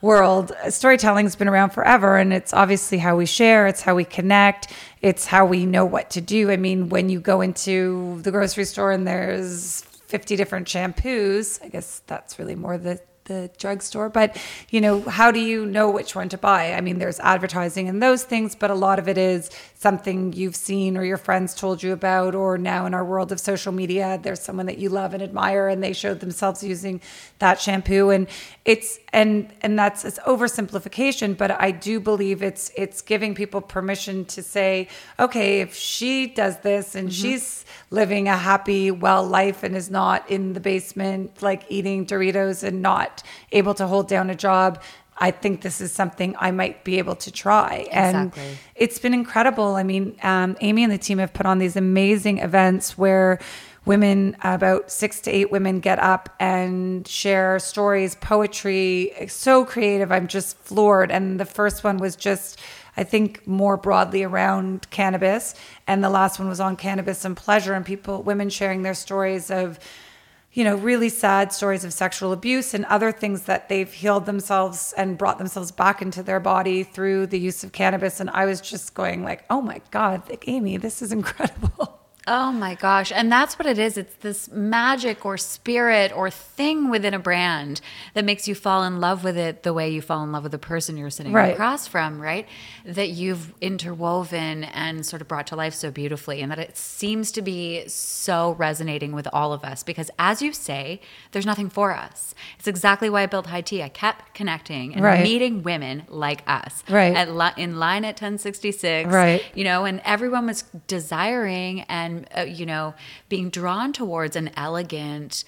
world. 0.02 0.54
Storytelling's 0.69 1.36
been 1.36 1.49
around 1.49 1.71
forever 1.71 2.17
and 2.17 2.32
it's 2.32 2.54
obviously 2.54 2.97
how 2.97 3.17
we 3.17 3.25
share, 3.25 3.67
it's 3.67 3.82
how 3.82 3.95
we 3.95 4.06
connect, 4.06 4.71
it's 5.02 5.25
how 5.25 5.45
we 5.45 5.65
know 5.65 5.86
what 5.86 6.10
to 6.12 6.21
do. 6.21 6.52
I 6.52 6.58
mean, 6.58 6.89
when 6.89 7.10
you 7.10 7.19
go 7.19 7.41
into 7.41 8.21
the 8.21 8.32
grocery 8.32 8.65
store 8.65 8.91
and 8.91 9.06
there's 9.06 9.82
50 10.08 10.36
different 10.36 10.67
shampoos, 10.67 11.63
I 11.63 11.67
guess 11.67 12.02
that's 12.08 12.39
really 12.39 12.56
more 12.56 12.78
the 12.78 13.02
the 13.30 13.49
drugstore. 13.58 14.10
But, 14.10 14.36
you 14.69 14.82
know, 14.82 15.02
how 15.02 15.32
do 15.32 15.39
you 15.39 15.65
know 15.65 15.89
which 15.89 16.15
one 16.15 16.28
to 16.30 16.38
buy? 16.38 16.73
I 16.73 16.82
mean, 16.82 16.99
there's 16.99 17.19
advertising 17.21 17.88
and 17.88 18.04
those 18.04 18.23
things, 18.23 18.56
but 18.56 18.69
a 18.69 18.75
lot 18.75 18.99
of 18.99 19.08
it 19.08 19.17
is 19.17 19.49
something 19.79 20.33
you've 20.33 20.57
seen 20.57 20.97
or 20.97 21.05
your 21.05 21.15
friends 21.15 21.55
told 21.55 21.81
you 21.81 21.93
about, 21.93 22.35
or 22.35 22.57
now 22.57 22.85
in 22.85 22.93
our 22.93 23.05
world 23.05 23.31
of 23.31 23.39
social 23.39 23.71
media, 23.71 24.19
there's 24.21 24.41
someone 24.41 24.65
that 24.65 24.77
you 24.77 24.89
love 24.89 25.13
and 25.13 25.23
admire 25.23 25.69
and 25.69 25.81
they 25.81 25.93
showed 25.93 26.19
themselves 26.19 26.61
using 26.61 26.99
that 27.39 27.61
shampoo. 27.61 28.09
And 28.09 28.27
it's, 28.65 28.99
and, 29.13 29.49
and 29.61 29.79
that's, 29.79 30.03
it's 30.03 30.19
oversimplification, 30.19 31.37
but 31.37 31.51
I 31.51 31.71
do 31.71 32.01
believe 32.01 32.43
it's, 32.43 32.69
it's 32.75 33.01
giving 33.01 33.33
people 33.33 33.61
permission 33.61 34.25
to 34.25 34.43
say, 34.43 34.89
okay, 35.17 35.61
if 35.61 35.73
she 35.73 36.27
does 36.27 36.57
this 36.57 36.93
and 36.93 37.07
mm-hmm. 37.07 37.21
she's 37.21 37.63
living 37.89 38.27
a 38.27 38.35
happy, 38.35 38.91
well 38.91 39.25
life 39.25 39.63
and 39.63 39.77
is 39.77 39.89
not 39.89 40.29
in 40.29 40.51
the 40.51 40.59
basement, 40.59 41.41
like 41.41 41.63
eating 41.69 42.05
Doritos 42.05 42.63
and 42.63 42.81
not 42.81 43.23
able 43.53 43.73
to 43.75 43.87
hold 43.87 44.09
down 44.09 44.29
a 44.29 44.35
job, 44.35 44.81
I 45.19 45.32
think 45.32 45.62
this 45.62 45.82
is 45.82 45.91
something 45.91 46.36
I 46.39 46.51
might 46.51 46.84
be 46.84 46.97
able 46.97 47.15
to 47.17 47.32
try. 47.32 47.88
Exactly. 47.91 48.41
And 48.41 48.58
it's 48.75 48.99
been 48.99 49.13
incredible. 49.13 49.75
I 49.75 49.84
mean, 49.84 50.15
um, 50.23 50.55
Amy 50.62 50.84
and 50.84 50.91
the 50.91 50.97
team 50.97 51.17
have 51.17 51.34
put 51.34 51.45
on 51.45 51.60
these 51.60 51.75
amazing 51.75 52.38
events 52.38 52.97
where 52.97 53.39
women, 53.86 54.38
about 54.43 54.91
six 54.91 55.19
to 55.21 55.32
eight 55.32 55.51
women, 55.51 55.79
get 55.79 55.99
up 55.99 56.29
and 56.39 57.08
share 57.08 57.60
stories, 57.60 58.15
poetry. 58.15 59.12
so 59.27 59.65
creative. 59.65 60.12
I'm 60.12 60.27
just 60.27 60.58
floored. 60.60 61.12
And 61.12 61.39
the 61.39 61.45
first 61.45 61.84
one 61.84 61.97
was 61.97 62.15
just, 62.15 62.60
I 62.95 63.03
think, 63.03 63.45
more 63.47 63.77
broadly 63.77 64.23
around 64.23 64.89
cannabis. 64.89 65.55
And 65.88 66.03
the 66.03 66.10
last 66.10 66.39
one 66.39 66.47
was 66.47 66.60
on 66.60 66.75
cannabis 66.75 67.25
and 67.25 67.36
pleasure, 67.36 67.73
and 67.73 67.86
people, 67.86 68.23
women 68.23 68.49
sharing 68.49 68.84
their 68.84 68.93
stories 68.93 69.49
of 69.51 69.79
you 70.51 70.63
know, 70.63 70.75
really 70.75 71.09
sad 71.09 71.53
stories 71.53 71.83
of 71.83 71.93
sexual 71.93 72.31
abuse 72.31 72.73
and 72.73 72.85
other 72.85 73.12
things 73.12 73.43
that 73.43 73.69
they've 73.69 73.91
healed 73.91 74.25
themselves 74.25 74.93
and 74.97 75.17
brought 75.17 75.38
themselves 75.38 75.71
back 75.71 76.01
into 76.01 76.23
their 76.23 76.39
body 76.39 76.83
through 76.83 77.27
the 77.27 77.39
use 77.39 77.63
of 77.63 77.71
cannabis. 77.71 78.19
And 78.19 78.29
I 78.31 78.45
was 78.45 78.59
just 78.59 78.95
going 78.95 79.23
like, 79.23 79.45
oh 79.49 79.62
my 79.62 79.81
God, 79.91 80.27
like, 80.27 80.47
Amy, 80.47 80.77
this 80.77 81.01
is 81.01 81.12
incredible. 81.12 81.95
Oh 82.31 82.51
my 82.51 82.75
gosh. 82.75 83.11
And 83.11 83.31
that's 83.31 83.57
what 83.57 83.65
it 83.65 83.79
is. 83.79 83.97
It's 83.97 84.13
this 84.17 84.51
magic 84.51 85.25
or 85.25 85.35
spirit 85.35 86.15
or 86.15 86.29
thing 86.29 86.91
within 86.91 87.15
a 87.15 87.19
brand 87.19 87.81
that 88.13 88.23
makes 88.23 88.47
you 88.47 88.53
fall 88.53 88.83
in 88.83 88.99
love 88.99 89.23
with 89.23 89.35
it 89.35 89.63
the 89.63 89.73
way 89.73 89.89
you 89.89 89.99
fall 89.99 90.23
in 90.23 90.31
love 90.31 90.43
with 90.43 90.51
the 90.51 90.59
person 90.59 90.95
you're 90.95 91.09
sitting 91.09 91.33
right. 91.33 91.53
across 91.53 91.87
from, 91.87 92.21
right? 92.21 92.47
That 92.85 93.09
you've 93.09 93.51
interwoven 93.61 94.63
and 94.65 95.03
sort 95.03 95.23
of 95.23 95.27
brought 95.27 95.47
to 95.47 95.55
life 95.55 95.73
so 95.73 95.89
beautifully. 95.89 96.41
And 96.41 96.51
that 96.51 96.59
it 96.59 96.77
seems 96.77 97.31
to 97.31 97.41
be 97.41 97.87
so 97.87 98.51
resonating 98.59 99.13
with 99.13 99.27
all 99.33 99.51
of 99.51 99.63
us 99.63 99.81
because, 99.81 100.11
as 100.19 100.43
you 100.43 100.53
say, 100.53 101.01
there's 101.31 101.47
nothing 101.47 101.67
for 101.67 101.95
us. 101.95 102.35
It's 102.59 102.67
exactly 102.67 103.09
why 103.09 103.23
I 103.23 103.25
built 103.25 103.47
High 103.47 103.61
Tea. 103.61 103.81
I 103.81 103.89
kept 103.89 104.35
connecting 104.35 104.93
and 104.93 105.03
right. 105.03 105.23
meeting 105.23 105.63
women 105.63 106.03
like 106.07 106.43
us. 106.45 106.83
Right. 106.87 107.15
At 107.15 107.31
li- 107.31 107.53
in 107.57 107.79
line 107.79 108.05
at 108.05 108.21
1066. 108.21 109.11
Right. 109.11 109.43
You 109.55 109.63
know, 109.63 109.85
and 109.85 109.99
everyone 110.05 110.45
was 110.45 110.63
desiring 110.85 111.81
and 111.89 112.18
uh, 112.36 112.41
you 112.41 112.65
know, 112.65 112.93
being 113.27 113.49
drawn 113.49 113.93
towards 113.93 114.36
an 114.36 114.51
elegant, 114.55 115.43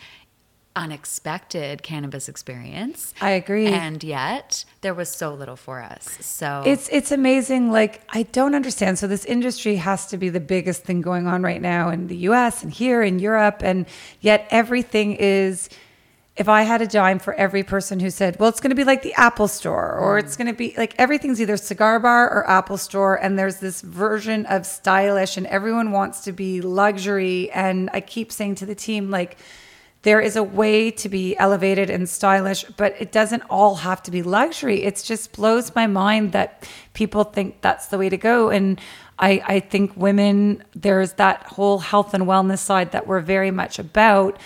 unexpected 0.76 1.84
cannabis 1.84 2.30
experience. 2.30 3.14
I 3.20 3.32
agree. 3.32 3.68
And 3.68 4.04
yet 4.04 4.64
there 4.82 4.94
was 4.94 5.10
so 5.10 5.34
little 5.34 5.56
for 5.56 5.82
us. 5.82 6.18
So 6.22 6.64
It's 6.66 6.88
it's 6.90 7.12
amazing 7.12 7.72
like 7.72 8.02
I 8.10 8.24
don't 8.24 8.56
understand. 8.56 8.98
So 8.98 9.08
this 9.08 9.26
industry 9.26 9.76
has 9.76 10.08
to 10.08 10.18
be 10.18 10.30
the 10.30 10.40
biggest 10.40 10.84
thing 10.84 11.02
going 11.02 11.28
on 11.28 11.44
right 11.44 11.62
now 11.62 11.90
in 11.90 12.08
the 12.08 12.18
US 12.30 12.64
and 12.64 12.72
here 12.72 13.02
in 13.02 13.20
Europe 13.20 13.62
and 13.62 13.86
yet 14.22 14.48
everything 14.50 15.14
is 15.16 15.70
if 16.38 16.48
I 16.48 16.64
had 16.64 16.82
a 16.82 16.88
dime 16.88 17.20
for 17.20 17.34
every 17.34 17.62
person 17.62 18.00
who 18.00 18.10
said, 18.10 18.40
well, 18.40 18.48
it's 18.48 18.62
going 18.62 18.70
to 18.70 18.76
be 18.76 18.86
like 18.86 19.02
the 19.02 19.14
Apple 19.16 19.50
store, 19.50 19.98
or 19.98 20.16
mm. 20.16 20.24
it's 20.24 20.38
going 20.38 20.48
to 20.48 20.54
be 20.54 20.74
like 20.78 20.96
everything's 20.98 21.42
either 21.42 21.58
cigar 21.58 22.00
bar 22.00 22.32
or 22.32 22.50
Apple 22.50 22.78
store. 22.78 23.16
And 23.16 23.38
there's 23.38 23.58
this 23.58 23.82
version 23.82 24.46
of 24.46 24.66
stylish, 24.66 25.36
and 25.36 25.46
everyone 25.48 25.92
wants 25.92 26.22
to 26.22 26.32
be 26.32 26.62
luxury. 26.62 27.52
And 27.52 27.90
I 27.94 28.00
keep 28.00 28.32
saying 28.32 28.56
to 28.56 28.66
the 28.66 28.76
team, 28.76 29.12
like, 29.12 29.38
there 30.04 30.20
is 30.20 30.36
a 30.36 30.42
way 30.42 30.90
to 30.90 31.10
be 31.10 31.38
elevated 31.38 31.90
and 31.92 32.10
stylish, 32.10 32.64
but 32.76 32.96
it 33.00 33.12
doesn't 33.12 33.44
all 33.50 33.76
have 33.76 34.02
to 34.04 34.10
be 34.10 34.24
luxury. 34.24 34.84
It 34.84 35.02
just 35.06 35.34
blows 35.34 35.76
my 35.76 35.86
mind 35.86 36.32
that 36.32 36.68
people 36.94 37.24
think 37.24 37.62
that's 37.62 37.88
the 37.88 38.00
way 38.00 38.10
to 38.10 38.18
go. 38.18 38.50
And 38.50 38.80
I, 39.20 39.44
I 39.46 39.60
think 39.60 39.96
women, 39.96 40.64
there's 40.74 41.14
that 41.14 41.44
whole 41.44 41.78
health 41.78 42.16
and 42.16 42.24
wellness 42.24 42.60
side 42.60 42.94
that 42.94 43.06
we're 43.06 43.20
very 43.20 43.52
much 43.52 43.78
about 43.78 44.40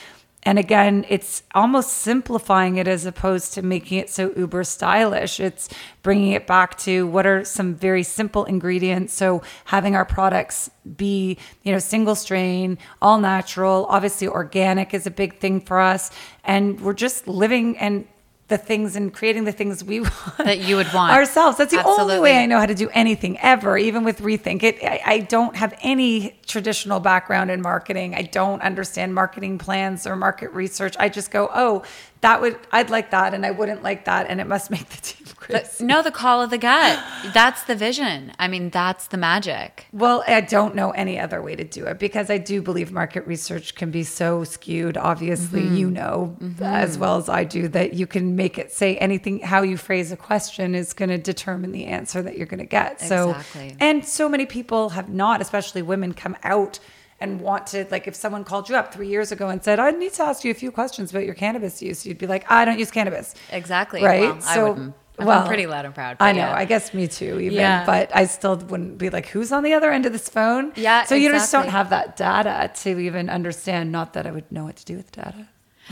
and 0.45 0.59
again, 0.59 1.05
it's 1.09 1.41
almost 1.55 1.89
simplifying 1.89 2.77
it 2.77 2.87
as 2.87 3.07
opposed 3.07 3.53
to 3.55 3.63
making 3.63 3.97
it 3.97 4.11
so 4.11 4.31
uber 4.37 4.63
stylish. 4.63 5.39
It's 5.39 5.69
bringing 6.03 6.33
it 6.33 6.45
back 6.45 6.77
to 6.79 7.07
what 7.07 7.25
are 7.25 7.43
some 7.43 7.73
very 7.73 8.03
simple 8.03 8.45
ingredients. 8.45 9.15
So 9.15 9.41
having 9.65 9.95
our 9.95 10.05
products 10.05 10.69
be, 10.97 11.39
you 11.63 11.71
know, 11.71 11.79
single 11.79 12.13
strain, 12.13 12.77
all 13.01 13.19
natural, 13.19 13.87
obviously 13.89 14.27
organic 14.27 14.93
is 14.93 15.07
a 15.07 15.11
big 15.11 15.39
thing 15.39 15.61
for 15.61 15.79
us. 15.79 16.11
And 16.43 16.79
we're 16.79 16.93
just 16.93 17.27
living 17.27 17.75
and 17.79 18.07
the 18.47 18.57
things 18.57 18.95
and 18.95 19.11
creating 19.11 19.43
the 19.43 19.51
things 19.51 19.83
we 19.83 19.99
want 20.01 20.37
that 20.37 20.59
you 20.59 20.75
would 20.75 20.91
want 20.93 21.13
ourselves. 21.13 21.57
That's 21.57 21.71
the 21.71 21.79
Absolutely. 21.79 22.15
only 22.15 22.19
way 22.19 22.37
I 22.37 22.45
know 22.45 22.59
how 22.59 22.67
to 22.67 22.75
do 22.75 22.89
anything 22.93 23.39
ever, 23.39 23.77
even 23.77 24.03
with 24.03 24.19
Rethink. 24.21 24.61
It, 24.61 24.83
I, 24.83 25.01
I, 25.05 25.19
don't 25.19 25.55
have 25.55 25.75
any 25.81 26.39
traditional 26.45 26.99
background 26.99 27.49
in 27.49 27.61
marketing. 27.61 28.13
I 28.13 28.21
don't 28.21 28.61
understand 28.61 29.15
marketing 29.15 29.57
plans 29.57 30.05
or 30.05 30.15
market 30.15 30.51
research. 30.51 30.95
I 30.99 31.09
just 31.09 31.31
go, 31.31 31.49
oh, 31.53 31.83
that 32.25 32.41
would 32.41 32.57
I'd 32.71 32.89
like 32.89 33.11
that, 33.11 33.35
and 33.35 33.45
I 33.45 33.51
wouldn't 33.51 33.83
like 33.83 34.05
that, 34.05 34.25
and 34.27 34.41
it 34.41 34.47
must 34.47 34.71
make 34.71 34.89
the 34.89 34.97
team 35.01 35.27
crazy. 35.35 35.85
no, 35.85 36.01
the 36.01 36.09
call 36.09 36.41
of 36.41 36.49
the 36.49 36.57
gut. 36.57 36.99
That's 37.35 37.63
the 37.65 37.75
vision. 37.75 38.33
I 38.39 38.47
mean, 38.47 38.71
that's 38.71 39.07
the 39.07 39.17
magic. 39.17 39.85
Well, 39.93 40.23
I 40.27 40.41
don't 40.41 40.73
know 40.73 40.89
any 40.89 41.19
other 41.19 41.39
way 41.39 41.55
to 41.55 41.63
do 41.63 41.85
it 41.85 41.99
because 41.99 42.31
I 42.31 42.39
do 42.39 42.63
believe 42.63 42.91
market 42.91 43.27
research 43.27 43.75
can 43.75 43.91
be 43.91 44.03
so 44.03 44.43
skewed. 44.43 44.97
Obviously, 44.97 45.61
mm-hmm. 45.61 45.75
you 45.75 45.91
know 45.91 46.35
mm-hmm. 46.41 46.63
as 46.63 46.97
well 46.97 47.17
as 47.17 47.29
I 47.29 47.43
do 47.43 47.67
that 47.67 47.93
you 47.93 48.07
can 48.07 48.35
make 48.35 48.57
it 48.57 48.71
say 48.71 48.97
anything. 48.97 49.41
How 49.41 49.61
you 49.61 49.77
phrase 49.77 50.11
a 50.11 50.17
question 50.17 50.73
is 50.73 50.93
going 50.93 51.09
to 51.09 51.19
determine 51.19 51.73
the 51.73 51.85
answer 51.85 52.23
that 52.23 52.37
you're 52.37 52.47
going 52.47 52.57
to 52.57 52.65
get. 52.65 53.01
So, 53.01 53.35
and 53.79 54.03
so 54.03 54.27
many 54.27 54.47
people 54.47 54.89
have 54.89 55.09
not, 55.09 55.41
especially 55.41 55.83
women, 55.83 56.13
come 56.15 56.35
out 56.43 56.79
and 57.19 57.39
want 57.41 57.67
to 57.67 57.85
like 57.91 58.07
if 58.07 58.15
someone 58.15 58.43
called 58.43 58.69
you 58.69 58.75
up 58.75 58.93
three 58.93 59.07
years 59.07 59.31
ago 59.31 59.49
and 59.49 59.63
said 59.63 59.79
i 59.79 59.89
need 59.91 60.13
to 60.13 60.23
ask 60.23 60.43
you 60.43 60.51
a 60.51 60.55
few 60.55 60.71
questions 60.71 61.11
about 61.11 61.25
your 61.25 61.33
cannabis 61.33 61.81
use 61.81 62.05
you'd 62.05 62.17
be 62.17 62.27
like 62.27 62.49
i 62.51 62.65
don't 62.65 62.79
use 62.79 62.91
cannabis 62.91 63.33
exactly 63.51 64.03
right 64.03 64.21
well, 64.21 64.41
so 64.41 64.93
well, 65.17 65.41
I'm 65.41 65.47
pretty 65.47 65.65
loud 65.65 65.85
and 65.85 65.95
proud. 65.95 66.17
I 66.19 66.33
know. 66.33 66.39
Yeah. 66.39 66.55
I 66.55 66.65
guess 66.65 66.93
me 66.93 67.07
too, 67.07 67.39
even. 67.39 67.57
Yeah. 67.57 67.85
But 67.85 68.13
I 68.13 68.25
still 68.25 68.57
wouldn't 68.57 68.97
be 68.97 69.09
like, 69.09 69.27
who's 69.27 69.51
on 69.51 69.63
the 69.63 69.73
other 69.73 69.91
end 69.91 70.05
of 70.05 70.11
this 70.11 70.27
phone? 70.27 70.73
Yeah. 70.75 71.05
So 71.05 71.15
you 71.15 71.29
just 71.29 71.51
don't 71.51 71.69
have 71.69 71.89
that 71.91 72.17
data 72.17 72.71
to 72.81 72.99
even 72.99 73.29
understand. 73.29 73.91
Not 73.91 74.13
that 74.13 74.27
I 74.27 74.31
would 74.31 74.51
know 74.51 74.65
what 74.65 74.75
to 74.77 74.85
do 74.85 74.97
with 74.97 75.11
data. 75.11 75.47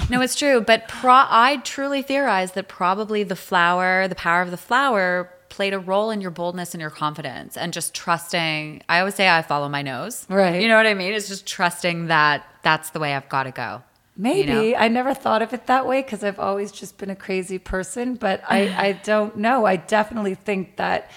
no, 0.10 0.22
it's 0.22 0.36
true. 0.36 0.60
But 0.60 0.88
pro- 0.88 1.14
I 1.30 1.62
truly 1.64 2.02
theorize 2.02 2.52
that 2.54 2.68
probably 2.68 3.24
the 3.24 3.36
flower, 3.36 4.08
the 4.08 4.16
power 4.16 4.42
of 4.42 4.52
the 4.52 4.58
flower, 4.58 5.30
played 5.54 5.72
a 5.72 5.78
role 5.78 6.10
in 6.10 6.20
your 6.20 6.32
boldness 6.32 6.74
and 6.74 6.82
your 6.82 6.90
confidence 6.90 7.56
and 7.58 7.72
just 7.72 7.94
trusting. 7.94 8.82
I 8.90 9.00
always 9.00 9.14
say 9.14 9.30
I 9.30 9.44
follow 9.44 9.70
my 9.70 9.84
nose. 9.84 10.26
Right. 10.28 10.60
You 10.60 10.68
know 10.68 10.76
what 10.76 10.88
I 10.88 10.96
mean? 10.96 11.14
It's 11.14 11.28
just 11.28 11.46
trusting 11.46 12.08
that 12.08 12.44
that's 12.64 12.90
the 12.90 13.00
way 13.00 13.14
I've 13.14 13.30
got 13.30 13.44
to 13.44 13.52
go. 13.52 13.84
Maybe 14.18 14.52
you 14.52 14.72
know? 14.72 14.78
I 14.78 14.88
never 14.88 15.14
thought 15.14 15.44
of 15.44 15.54
it 15.54 15.68
that 15.68 15.86
way 15.86 16.02
because 16.02 16.24
I've 16.24 16.40
always 16.40 16.72
just 16.72 16.98
been 16.98 17.12
a 17.12 17.16
crazy 17.16 17.60
person, 17.60 18.16
but 18.16 18.42
I, 18.50 18.62
I 18.88 18.92
don't 18.94 19.38
know. 19.38 19.66
I 19.66 19.76
definitely 19.76 20.34
think 20.34 20.78
that 20.78 21.12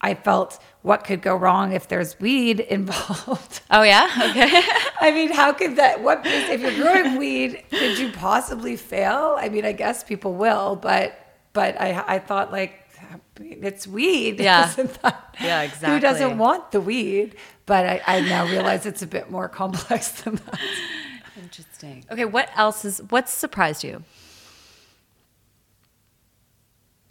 I 0.00 0.14
felt 0.14 0.60
what 0.82 1.02
could 1.02 1.20
go 1.20 1.34
wrong 1.34 1.72
if 1.72 1.88
there's 1.88 2.20
weed 2.20 2.60
involved. 2.78 3.62
Oh 3.68 3.82
yeah, 3.82 4.08
okay. 4.30 4.62
I 5.00 5.10
mean, 5.10 5.32
how 5.32 5.52
could 5.52 5.74
that? 5.74 6.00
What 6.00 6.22
if 6.24 6.60
you're 6.60 6.76
growing 6.76 7.16
weed? 7.16 7.64
Could 7.70 7.98
you 7.98 8.12
possibly 8.12 8.76
fail? 8.76 9.36
I 9.36 9.48
mean, 9.48 9.64
I 9.64 9.72
guess 9.72 10.04
people 10.04 10.34
will, 10.34 10.76
but 10.76 11.18
but 11.52 11.80
I 11.80 12.04
I 12.06 12.18
thought 12.20 12.52
like 12.52 12.81
it's 13.40 13.86
weed. 13.86 14.40
Yeah. 14.40 14.72
yeah, 15.40 15.62
exactly. 15.62 15.90
Who 15.90 16.00
doesn't 16.00 16.38
want 16.38 16.72
the 16.72 16.80
weed? 16.80 17.36
But 17.66 17.86
I, 17.86 18.02
I 18.06 18.20
now 18.20 18.46
realize 18.46 18.86
it's 18.86 19.02
a 19.02 19.06
bit 19.06 19.30
more 19.30 19.48
complex 19.60 20.22
than 20.22 20.36
that. 20.36 20.60
Interesting. 21.40 22.04
Okay, 22.10 22.24
what 22.24 22.50
else 22.56 22.84
is 22.84 23.00
what's 23.08 23.32
surprised 23.32 23.84
you? 23.84 24.04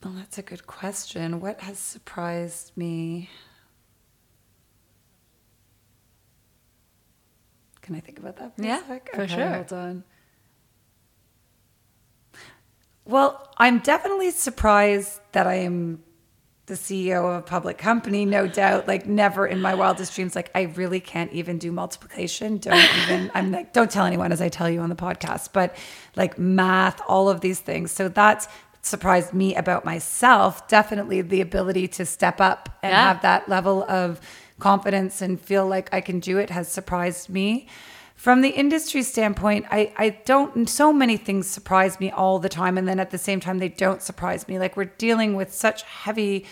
Well, 0.04 0.14
that's 0.14 0.38
a 0.38 0.42
good 0.42 0.66
question. 0.66 1.42
What 1.42 1.62
has 1.62 1.78
surprised 1.78 2.72
me? 2.76 3.30
Can 7.82 7.96
I 7.96 8.00
think 8.00 8.20
about 8.20 8.38
that 8.38 8.56
for 8.56 8.64
yeah, 8.64 8.84
a 8.84 8.88
sec? 8.88 9.10
For 9.14 9.22
okay, 9.22 9.36
sure. 9.36 9.50
Hold 9.50 9.74
on. 9.74 10.04
Well, 13.06 13.52
I'm 13.58 13.80
definitely 13.80 14.32
surprised 14.32 15.20
that 15.32 15.48
I 15.48 15.56
am 15.56 16.04
the 16.68 16.74
CEO 16.76 17.26
of 17.26 17.40
a 17.40 17.42
public 17.42 17.78
company, 17.78 18.26
no 18.26 18.48
doubt. 18.48 18.88
Like, 18.88 19.06
never 19.06 19.46
in 19.46 19.62
my 19.62 19.74
wildest 19.74 20.16
dreams, 20.16 20.36
like, 20.36 20.52
I 20.56 20.64
really 20.64 21.00
can't 21.00 21.32
even 21.34 21.58
do 21.58 21.72
multiplication. 21.72 22.58
Don't 22.58 22.78
even, 23.04 23.32
I'm 23.34 23.52
like, 23.52 23.74
don't 23.74 23.90
tell 23.90 24.06
anyone 24.06 24.32
as 24.32 24.42
I 24.42 24.50
tell 24.50 24.70
you 24.70 24.80
on 24.80 24.90
the 24.90 24.96
podcast, 24.96 25.50
but 25.54 25.76
like 26.16 26.38
math, 26.38 27.02
all 27.08 27.30
of 27.30 27.42
these 27.42 27.60
things. 27.60 27.92
So 27.92 28.08
that's 28.08 28.48
surprised 28.82 29.34
me 29.34 29.56
about 29.56 29.86
myself. 29.86 30.68
Definitely 30.68 31.22
the 31.22 31.42
ability 31.42 31.88
to 31.90 32.06
step 32.06 32.42
up 32.42 32.70
and 32.82 32.92
yeah. 32.92 33.08
have 33.08 33.22
that 33.22 33.50
level 33.50 33.84
of 33.84 34.20
confidence 34.60 35.22
and 35.22 35.40
feel 35.40 35.68
like 35.68 35.94
I 35.94 36.02
can 36.02 36.20
do 36.20 36.38
it 36.38 36.50
has 36.50 36.68
surprised 36.68 37.30
me 37.30 37.68
from 38.22 38.42
the 38.42 38.50
industry 38.50 39.02
standpoint, 39.02 39.66
I, 39.72 39.92
I 39.98 40.10
don't, 40.26 40.70
so 40.70 40.94
many 40.94 41.18
things 41.18 41.50
surprise 41.50 42.00
me 42.00 42.12
all 42.12 42.38
the 42.38 42.50
time. 42.50 42.78
And 42.78 42.88
then 42.88 43.00
at 43.00 43.10
the 43.10 43.18
same 43.18 43.40
time, 43.40 43.58
they 43.58 43.68
don't 43.68 44.00
surprise 44.00 44.48
me. 44.48 44.60
Like 44.60 44.78
we're 44.78 44.94
dealing 45.00 45.36
with 45.36 45.52
such 45.52 45.82
heavy 45.82 46.46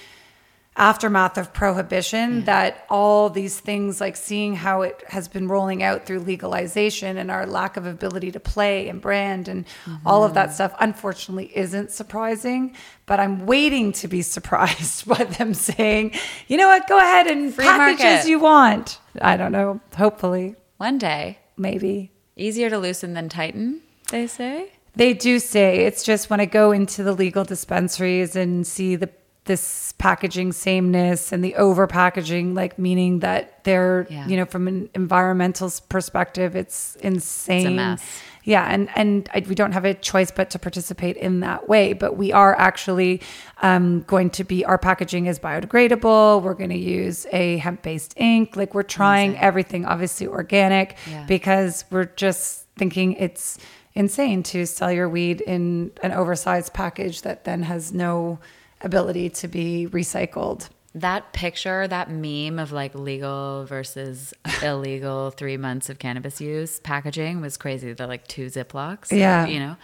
aftermath 0.75 1.37
of 1.37 1.53
prohibition 1.53 2.45
that 2.45 2.87
all 2.89 3.29
these 3.29 3.59
things, 3.59 4.01
like 4.01 4.15
seeing 4.15 4.55
how 4.55 4.81
it 4.81 5.03
has 5.09 5.27
been 5.27 5.47
rolling 5.47 5.83
out 5.83 6.07
through 6.07 6.21
legalization 6.21 7.17
and 7.17 7.29
our 7.29 7.45
lack 7.45 7.77
of 7.77 7.85
ability 7.85 8.31
to 8.31 8.39
play 8.39 8.89
and 8.89 8.99
brand 8.99 9.47
and 9.47 9.67
mm-hmm. 9.85 10.07
all 10.07 10.23
of 10.23 10.33
that 10.33 10.47
mm-hmm. 10.47 10.55
stuff, 10.55 10.73
unfortunately, 10.79 11.55
isn't 11.55 11.91
surprising. 11.91 12.75
But 13.05 13.19
I'm 13.19 13.45
waiting 13.45 13.91
to 13.91 14.07
be 14.07 14.21
surprised 14.37 15.07
by 15.07 15.23
them 15.23 15.53
saying, 15.53 16.15
you 16.47 16.57
know 16.57 16.67
what, 16.67 16.87
go 16.87 16.97
ahead 16.97 17.27
and 17.27 17.53
Free 17.53 17.63
package 17.65 17.99
market. 17.99 18.21
as 18.21 18.27
you 18.27 18.39
want. 18.39 18.99
I 19.21 19.37
don't 19.37 19.51
know, 19.51 19.79
hopefully. 19.95 20.55
One 20.77 20.97
day 20.97 21.38
maybe. 21.59 22.11
Easier 22.35 22.69
to 22.69 22.77
loosen 22.77 23.13
than 23.13 23.29
tighten, 23.29 23.81
they 24.11 24.27
say. 24.27 24.71
They 24.95 25.13
do 25.13 25.39
say 25.39 25.85
it's 25.85 26.03
just 26.03 26.29
when 26.29 26.39
I 26.39 26.45
go 26.45 26.71
into 26.71 27.03
the 27.03 27.13
legal 27.13 27.43
dispensaries 27.43 28.35
and 28.35 28.65
see 28.65 28.95
the 28.95 29.09
this 29.45 29.93
packaging 29.97 30.51
sameness 30.51 31.31
and 31.31 31.43
the 31.43 31.55
over 31.55 31.87
packaging, 31.87 32.53
like 32.53 32.77
meaning 32.77 33.19
that 33.19 33.63
they're, 33.63 34.05
yeah. 34.09 34.27
you 34.27 34.37
know, 34.37 34.45
from 34.45 34.67
an 34.67 34.89
environmental 34.93 35.71
perspective, 35.89 36.55
it's 36.55 36.95
insane. 36.97 37.57
It's 37.57 37.67
a 37.67 37.71
mess. 37.71 38.21
Yeah, 38.43 38.65
and 38.65 38.89
and 38.95 39.29
I, 39.33 39.43
we 39.47 39.55
don't 39.55 39.73
have 39.73 39.85
a 39.85 39.93
choice 39.93 40.31
but 40.31 40.49
to 40.51 40.59
participate 40.59 41.17
in 41.17 41.41
that 41.41 41.67
way. 41.67 41.93
But 41.93 42.17
we 42.17 42.31
are 42.31 42.55
actually 42.57 43.21
um, 43.61 44.01
going 44.01 44.29
to 44.31 44.43
be 44.43 44.65
our 44.65 44.77
packaging 44.77 45.25
is 45.25 45.39
biodegradable. 45.39 46.41
We're 46.41 46.53
going 46.53 46.69
to 46.69 46.77
use 46.77 47.25
a 47.31 47.57
hemp 47.57 47.81
based 47.81 48.13
ink. 48.17 48.55
Like 48.55 48.73
we're 48.73 48.83
trying 48.83 49.31
Amazing. 49.31 49.43
everything, 49.43 49.85
obviously 49.85 50.27
organic, 50.27 50.97
yeah. 51.09 51.25
because 51.25 51.85
we're 51.91 52.05
just 52.05 52.65
thinking 52.77 53.13
it's 53.13 53.57
insane 53.93 54.43
to 54.43 54.65
sell 54.65 54.91
your 54.91 55.09
weed 55.09 55.41
in 55.41 55.91
an 56.01 56.11
oversized 56.11 56.73
package 56.73 57.23
that 57.23 57.43
then 57.43 57.63
has 57.63 57.91
no 57.91 58.39
ability 58.81 59.29
to 59.29 59.47
be 59.47 59.87
recycled 59.91 60.69
that 60.95 61.33
picture, 61.33 61.87
that 61.87 62.09
meme 62.09 62.59
of 62.59 62.71
like 62.71 62.95
legal 62.95 63.65
versus 63.65 64.33
illegal 64.63 65.31
three 65.31 65.57
months 65.57 65.89
of 65.89 65.99
cannabis 65.99 66.41
use 66.41 66.79
packaging 66.79 67.41
was 67.41 67.57
crazy. 67.57 67.93
The 67.93 68.07
like 68.07 68.27
two 68.27 68.47
Ziplocs. 68.47 69.11
Yeah. 69.11 69.45
You 69.45 69.59
know, 69.59 69.75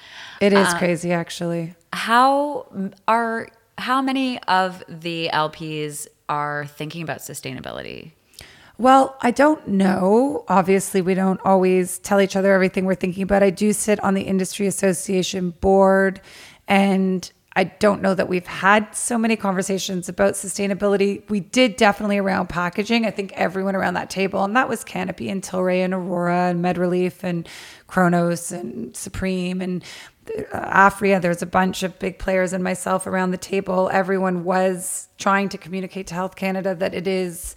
it 0.42 0.54
is 0.54 0.68
uh, 0.68 0.78
crazy 0.78 1.12
actually. 1.12 1.76
How 1.94 2.68
are, 3.08 3.50
how 3.78 4.02
many 4.02 4.42
of 4.44 4.84
the 4.88 5.30
LPs 5.32 6.08
are 6.28 6.66
thinking 6.66 7.04
about 7.04 7.20
sustainability? 7.20 8.12
Well, 8.78 9.16
I 9.22 9.32
don't 9.32 9.66
know. 9.70 10.44
Obviously, 10.50 11.02
we 11.02 11.14
don't 11.14 11.40
always 11.46 12.00
tell 12.00 12.20
each 12.20 12.36
other 12.36 12.54
everything 12.54 12.86
we're 12.86 12.96
thinking 12.96 13.24
about. 13.24 13.42
I 13.42 13.50
do 13.50 13.72
sit 13.72 14.04
on 14.04 14.16
the 14.16 14.24
industry 14.24 14.68
association 14.68 15.52
board 15.52 16.20
and 16.68 17.32
I 17.58 17.64
don't 17.64 18.02
know 18.02 18.14
that 18.14 18.28
we've 18.28 18.46
had 18.46 18.94
so 18.94 19.18
many 19.18 19.38
conversations 19.38 20.10
about 20.10 20.34
sustainability. 20.34 21.28
We 21.30 21.40
did 21.40 21.78
definitely 21.78 22.18
around 22.18 22.50
packaging. 22.50 23.06
I 23.06 23.12
think 23.12 23.32
everyone 23.34 23.76
around 23.76 23.94
that 23.94 24.10
table, 24.10 24.44
and 24.44 24.56
that 24.58 24.68
was 24.68 24.84
Canopy 24.84 25.30
and 25.30 25.42
Tilray 25.42 25.80
and 25.80 25.94
Aurora 25.94 26.50
and 26.50 26.64
MedReleaf 26.64 27.24
and 27.24 27.48
Cronos 27.88 28.52
and 28.52 28.96
Supreme 28.96 29.62
and 29.62 29.84
uh, 30.52 30.90
Aphria, 30.90 31.22
there's 31.22 31.42
a 31.42 31.46
bunch 31.48 31.84
of 31.84 31.98
big 32.00 32.20
players 32.20 32.52
and 32.52 32.64
myself 32.64 33.08
around 33.08 33.32
the 33.32 33.38
table. 33.38 33.90
Everyone 33.94 34.44
was 34.44 35.08
trying 35.18 35.50
to 35.50 35.58
communicate 35.58 36.08
to 36.08 36.14
Health 36.14 36.36
Canada 36.36 36.76
that 36.76 36.94
it 36.94 37.08
is 37.08 37.56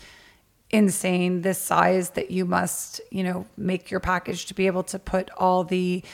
insane 0.70 1.40
this 1.40 1.58
size 1.58 2.10
that 2.10 2.30
you 2.30 2.44
must, 2.44 3.00
you 3.10 3.24
know, 3.24 3.46
make 3.56 3.90
your 3.90 4.00
package 4.00 4.46
to 4.46 4.54
be 4.54 4.66
able 4.66 4.82
to 4.82 4.98
put 4.98 5.30
all 5.36 5.64
the 5.64 6.04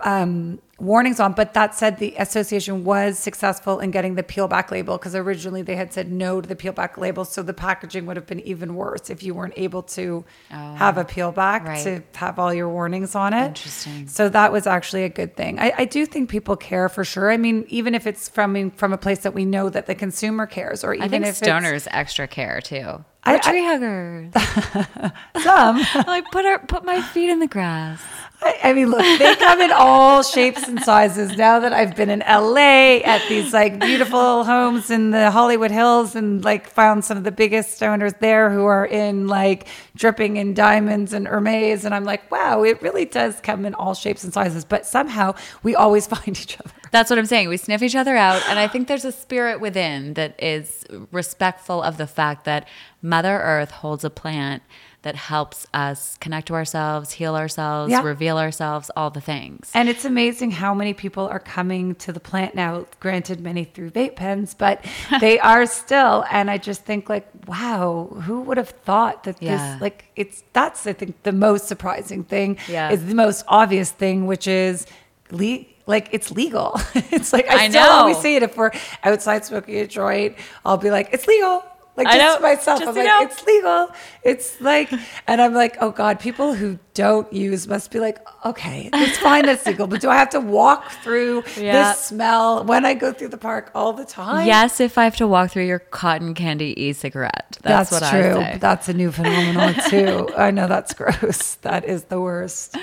um, 0.00 0.60
warnings 0.80 1.20
on. 1.20 1.32
But 1.32 1.54
that 1.54 1.74
said, 1.74 1.98
the 1.98 2.14
association 2.18 2.84
was 2.84 3.18
successful 3.18 3.80
in 3.80 3.90
getting 3.90 4.14
the 4.14 4.22
peel 4.22 4.48
back 4.48 4.70
label 4.70 4.96
because 4.98 5.14
originally 5.14 5.62
they 5.62 5.76
had 5.76 5.92
said 5.92 6.10
no 6.10 6.40
to 6.40 6.48
the 6.48 6.56
peel 6.56 6.72
back 6.72 6.96
label. 6.98 7.24
So 7.24 7.42
the 7.42 7.54
packaging 7.54 8.06
would 8.06 8.16
have 8.16 8.26
been 8.26 8.40
even 8.40 8.74
worse 8.74 9.10
if 9.10 9.22
you 9.22 9.34
weren't 9.34 9.54
able 9.56 9.82
to 9.82 10.24
oh, 10.52 10.74
have 10.74 10.98
a 10.98 11.04
peel 11.04 11.32
back 11.32 11.64
right. 11.64 11.82
to 11.84 12.02
have 12.18 12.38
all 12.38 12.52
your 12.52 12.68
warnings 12.68 13.14
on 13.14 13.32
it. 13.32 13.46
Interesting. 13.46 14.08
So 14.08 14.28
that 14.28 14.52
was 14.52 14.66
actually 14.66 15.04
a 15.04 15.08
good 15.08 15.36
thing. 15.36 15.58
I, 15.58 15.72
I 15.78 15.84
do 15.84 16.06
think 16.06 16.30
people 16.30 16.56
care 16.56 16.88
for 16.88 17.04
sure. 17.04 17.30
I 17.30 17.36
mean, 17.36 17.64
even 17.68 17.94
if 17.94 18.06
it's 18.06 18.28
from 18.28 18.70
from 18.72 18.92
a 18.92 18.98
place 18.98 19.20
that 19.20 19.34
we 19.34 19.44
know 19.44 19.68
that 19.68 19.86
the 19.86 19.94
consumer 19.94 20.46
cares, 20.46 20.82
or 20.82 20.94
even 20.94 21.04
I 21.04 21.08
think 21.08 21.26
if 21.26 21.40
stoners 21.40 21.86
extra 21.90 22.26
care 22.26 22.60
too. 22.60 23.04
I, 23.22 23.38
tree 23.38 23.64
huggers. 23.64 24.32
Some 25.42 25.84
like 26.06 26.30
put 26.30 26.44
our 26.46 26.58
put 26.58 26.84
my 26.84 27.02
feet 27.02 27.30
in 27.30 27.38
the 27.38 27.46
grass. 27.46 28.02
I, 28.42 28.58
I, 28.64 28.72
mean, 28.72 28.90
look, 28.90 29.02
they 29.18 29.36
come 29.36 29.60
in 29.60 29.70
all 29.70 30.22
shapes 30.22 30.66
and 30.70 30.80
sizes. 30.82 31.36
Now 31.36 31.60
that 31.60 31.72
I've 31.72 31.94
been 31.94 32.08
in 32.08 32.20
LA 32.20 32.98
at 33.04 33.22
these 33.28 33.52
like 33.52 33.78
beautiful 33.78 34.44
homes 34.44 34.90
in 34.90 35.10
the 35.10 35.30
Hollywood 35.30 35.70
Hills 35.70 36.16
and 36.16 36.42
like 36.44 36.68
found 36.68 37.04
some 37.04 37.18
of 37.18 37.24
the 37.24 37.32
biggest 37.32 37.82
owners 37.82 38.14
there 38.20 38.50
who 38.50 38.64
are 38.64 38.86
in 38.86 39.26
like 39.26 39.68
dripping 39.94 40.36
in 40.36 40.54
diamonds 40.54 41.12
and 41.12 41.26
Hermes. 41.26 41.84
And 41.84 41.94
I'm 41.94 42.04
like, 42.04 42.30
wow, 42.30 42.62
it 42.62 42.80
really 42.80 43.04
does 43.04 43.40
come 43.40 43.66
in 43.66 43.74
all 43.74 43.94
shapes 43.94 44.24
and 44.24 44.32
sizes. 44.32 44.64
But 44.64 44.86
somehow 44.86 45.34
we 45.62 45.74
always 45.74 46.06
find 46.14 46.28
each 46.28 46.58
other. 46.58 46.70
That's 46.90 47.10
what 47.10 47.18
I'm 47.18 47.26
saying. 47.26 47.48
We 47.48 47.56
sniff 47.56 47.82
each 47.82 47.96
other 47.96 48.16
out. 48.16 48.42
And 48.48 48.58
I 48.58 48.66
think 48.66 48.88
there's 48.88 49.04
a 49.04 49.12
spirit 49.12 49.60
within 49.60 50.14
that 50.14 50.42
is 50.42 50.84
respectful 51.12 51.82
of 51.82 51.96
the 51.98 52.06
fact 52.06 52.44
that 52.46 52.66
Mother 53.02 53.40
Earth 53.40 53.70
holds 53.70 54.04
a 54.04 54.10
plant 54.10 54.62
that 55.02 55.16
helps 55.16 55.66
us 55.72 56.18
connect 56.18 56.48
to 56.48 56.54
ourselves, 56.54 57.12
heal 57.12 57.34
ourselves, 57.34 57.90
yeah. 57.90 58.02
reveal 58.02 58.38
ourselves, 58.38 58.90
all 58.96 59.10
the 59.10 59.20
things. 59.20 59.70
And 59.72 59.88
it's 59.88 60.04
amazing 60.04 60.50
how 60.50 60.74
many 60.74 60.92
people 60.92 61.26
are 61.26 61.38
coming 61.38 61.94
to 61.96 62.12
the 62.12 62.20
plant 62.20 62.54
now, 62.54 62.86
granted, 63.00 63.40
many 63.40 63.64
through 63.64 63.90
vape 63.90 64.16
pens, 64.16 64.54
but 64.54 64.84
they 65.20 65.38
are 65.38 65.64
still. 65.66 66.24
And 66.30 66.50
I 66.50 66.58
just 66.58 66.84
think, 66.84 67.08
like, 67.08 67.26
wow, 67.46 68.08
who 68.24 68.42
would 68.42 68.58
have 68.58 68.70
thought 68.70 69.24
that 69.24 69.42
yeah. 69.42 69.72
this, 69.72 69.82
like, 69.82 70.04
it's 70.16 70.44
that's, 70.52 70.86
I 70.86 70.92
think, 70.92 71.22
the 71.22 71.32
most 71.32 71.66
surprising 71.66 72.22
thing 72.24 72.58
yeah. 72.68 72.90
is 72.90 73.06
the 73.06 73.14
most 73.14 73.44
obvious 73.48 73.90
thing, 73.90 74.26
which 74.26 74.46
is. 74.46 74.86
Le- 75.32 75.64
like 75.86 76.08
it's 76.12 76.30
legal. 76.30 76.72
it's 76.94 77.32
like 77.32 77.48
I, 77.50 77.64
I 77.64 77.68
still 77.68 77.82
know. 77.82 77.90
always 77.90 78.18
say 78.18 78.36
it 78.36 78.42
if 78.42 78.56
we're 78.56 78.70
outside 79.02 79.44
smoking 79.44 79.76
a 79.76 79.86
joint, 79.86 80.36
I'll 80.64 80.76
be 80.76 80.90
like, 80.90 81.08
it's 81.12 81.26
legal. 81.26 81.64
Like 81.96 82.06
I 82.06 82.18
just 82.18 82.40
know, 82.40 82.48
myself, 82.48 82.78
just 82.80 82.88
I'm 82.88 82.94
like, 82.94 83.04
know. 83.04 83.20
it's 83.22 83.44
legal. 83.44 83.88
It's 84.22 84.60
like, 84.60 84.92
and 85.26 85.42
I'm 85.42 85.52
like, 85.52 85.76
oh 85.80 85.90
God, 85.90 86.20
people 86.20 86.54
who 86.54 86.78
don't 86.94 87.30
use 87.32 87.66
must 87.68 87.90
be 87.90 88.00
like, 88.00 88.18
okay, 88.44 88.88
it's 88.92 89.18
fine, 89.18 89.44
that's 89.44 89.66
legal, 89.66 89.86
but 89.86 90.00
do 90.00 90.08
I 90.08 90.16
have 90.16 90.30
to 90.30 90.40
walk 90.40 90.90
through 91.02 91.44
yeah. 91.56 91.92
this 91.92 92.04
smell 92.04 92.64
when 92.64 92.84
I 92.84 92.94
go 92.94 93.12
through 93.12 93.28
the 93.28 93.38
park 93.38 93.70
all 93.74 93.92
the 93.92 94.04
time? 94.04 94.46
Yes, 94.46 94.80
if 94.80 94.98
I 94.98 95.04
have 95.04 95.16
to 95.16 95.26
walk 95.26 95.50
through 95.50 95.66
your 95.66 95.80
cotton 95.80 96.34
candy 96.34 96.80
e-cigarette. 96.80 97.58
That's, 97.62 97.90
that's 97.90 98.02
what 98.02 98.10
true. 98.10 98.40
I 98.40 98.52
say. 98.52 98.58
That's 98.58 98.88
a 98.88 98.94
new 98.94 99.10
phenomenon 99.10 99.74
too. 99.88 100.30
I 100.36 100.50
know 100.50 100.68
that's 100.68 100.94
gross. 101.00 101.56
That 101.56 101.84
is 101.84 102.04
the 102.04 102.20
worst. 102.20 102.76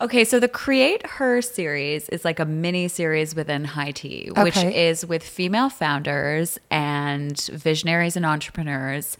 Okay, 0.00 0.24
so 0.24 0.38
the 0.38 0.48
Create 0.48 1.06
Her 1.06 1.40
series 1.42 2.08
is 2.08 2.24
like 2.24 2.38
a 2.38 2.44
mini 2.44 2.88
series 2.88 3.34
within 3.34 3.64
High 3.64 3.92
Tea, 3.92 4.28
okay. 4.30 4.42
which 4.42 4.56
is 4.56 5.06
with 5.06 5.22
female 5.22 5.70
founders 5.70 6.58
and 6.70 7.38
visionaries 7.40 8.16
and 8.16 8.26
entrepreneurs 8.26 9.16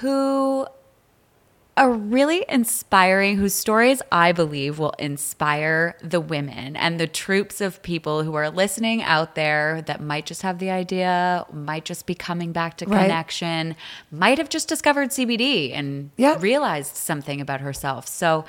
who 0.00 0.66
are 1.76 1.90
really 1.92 2.44
inspiring, 2.48 3.36
whose 3.36 3.52
stories 3.52 4.00
I 4.10 4.32
believe 4.32 4.78
will 4.78 4.94
inspire 4.98 5.96
the 6.02 6.20
women 6.20 6.74
and 6.74 6.98
the 6.98 7.06
troops 7.06 7.60
of 7.60 7.82
people 7.82 8.22
who 8.22 8.34
are 8.34 8.48
listening 8.48 9.02
out 9.02 9.34
there 9.34 9.82
that 9.82 10.00
might 10.00 10.24
just 10.24 10.40
have 10.40 10.58
the 10.58 10.70
idea, 10.70 11.44
might 11.52 11.84
just 11.84 12.06
be 12.06 12.14
coming 12.14 12.52
back 12.52 12.78
to 12.78 12.86
right. 12.86 13.02
connection, 13.02 13.76
might 14.10 14.38
have 14.38 14.48
just 14.48 14.68
discovered 14.68 15.10
CBD 15.10 15.72
and 15.74 16.10
yeah. 16.16 16.38
realized 16.40 16.96
something 16.96 17.42
about 17.42 17.60
herself. 17.60 18.08
So, 18.08 18.46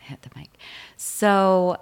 hit 0.00 0.22
the 0.22 0.30
mic. 0.34 0.50
So, 0.96 1.78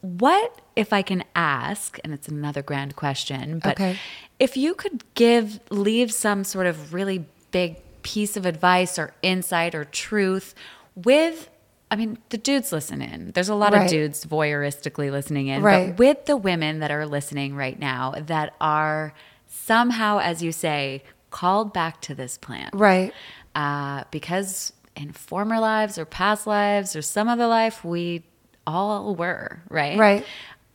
what 0.00 0.60
if 0.76 0.92
I 0.92 1.02
can 1.02 1.24
ask, 1.34 1.98
and 2.04 2.12
it's 2.12 2.28
another 2.28 2.62
grand 2.62 2.96
question, 2.96 3.58
but 3.58 3.72
okay. 3.72 3.98
if 4.38 4.56
you 4.56 4.74
could 4.74 5.02
give, 5.14 5.60
leave 5.70 6.12
some 6.12 6.44
sort 6.44 6.66
of 6.66 6.92
really 6.92 7.24
big 7.50 7.76
piece 8.02 8.36
of 8.36 8.46
advice 8.46 8.98
or 8.98 9.12
insight 9.22 9.74
or 9.74 9.84
truth 9.84 10.54
with 10.94 11.50
I 11.90 11.94
mean, 11.94 12.18
the 12.30 12.38
dudes 12.38 12.72
listen 12.72 13.00
in. 13.00 13.30
There's 13.32 13.48
a 13.48 13.54
lot 13.54 13.72
right. 13.72 13.84
of 13.84 13.90
dudes 13.90 14.24
voyeuristically 14.24 15.10
listening 15.10 15.46
in. 15.46 15.62
Right. 15.62 15.90
But 15.90 15.98
with 15.98 16.26
the 16.26 16.36
women 16.36 16.80
that 16.80 16.90
are 16.90 17.06
listening 17.06 17.54
right 17.54 17.78
now 17.78 18.14
that 18.26 18.54
are 18.60 19.14
somehow, 19.46 20.18
as 20.18 20.42
you 20.42 20.50
say, 20.50 21.04
called 21.30 21.72
back 21.72 22.00
to 22.02 22.14
this 22.14 22.38
plan. 22.38 22.70
Right. 22.72 23.12
Uh, 23.54 24.02
because 24.10 24.72
in 24.96 25.12
former 25.12 25.60
lives 25.60 25.96
or 25.96 26.04
past 26.04 26.46
lives 26.46 26.96
or 26.96 27.02
some 27.02 27.28
other 27.28 27.46
life, 27.46 27.84
we 27.84 28.24
all 28.66 29.14
were, 29.14 29.62
right? 29.68 29.98
Right. 29.98 30.26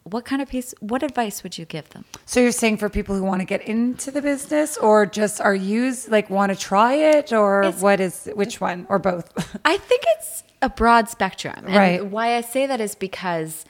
What 0.03 0.25
kind 0.25 0.41
of 0.41 0.49
piece, 0.49 0.73
what 0.79 1.03
advice 1.03 1.43
would 1.43 1.57
you 1.57 1.65
give 1.65 1.89
them? 1.89 2.05
So 2.25 2.39
you're 2.39 2.51
saying 2.51 2.77
for 2.77 2.89
people 2.89 3.15
who 3.15 3.23
want 3.23 3.41
to 3.41 3.45
get 3.45 3.61
into 3.61 4.09
the 4.09 4.21
business 4.21 4.77
or 4.77 5.05
just 5.05 5.39
are 5.39 5.53
used, 5.53 6.09
like 6.09 6.29
want 6.29 6.51
to 6.51 6.57
try 6.57 6.93
it 6.95 7.31
or 7.31 7.63
it's, 7.63 7.81
what 7.81 7.99
is, 7.99 8.27
which 8.33 8.59
one 8.59 8.87
or 8.89 8.97
both? 8.97 9.31
I 9.65 9.77
think 9.77 10.03
it's 10.17 10.43
a 10.61 10.69
broad 10.69 11.07
spectrum. 11.07 11.65
And 11.67 11.75
right. 11.75 12.05
why 12.05 12.35
I 12.35 12.41
say 12.41 12.65
that 12.65 12.81
is 12.81 12.95
because 12.95 13.63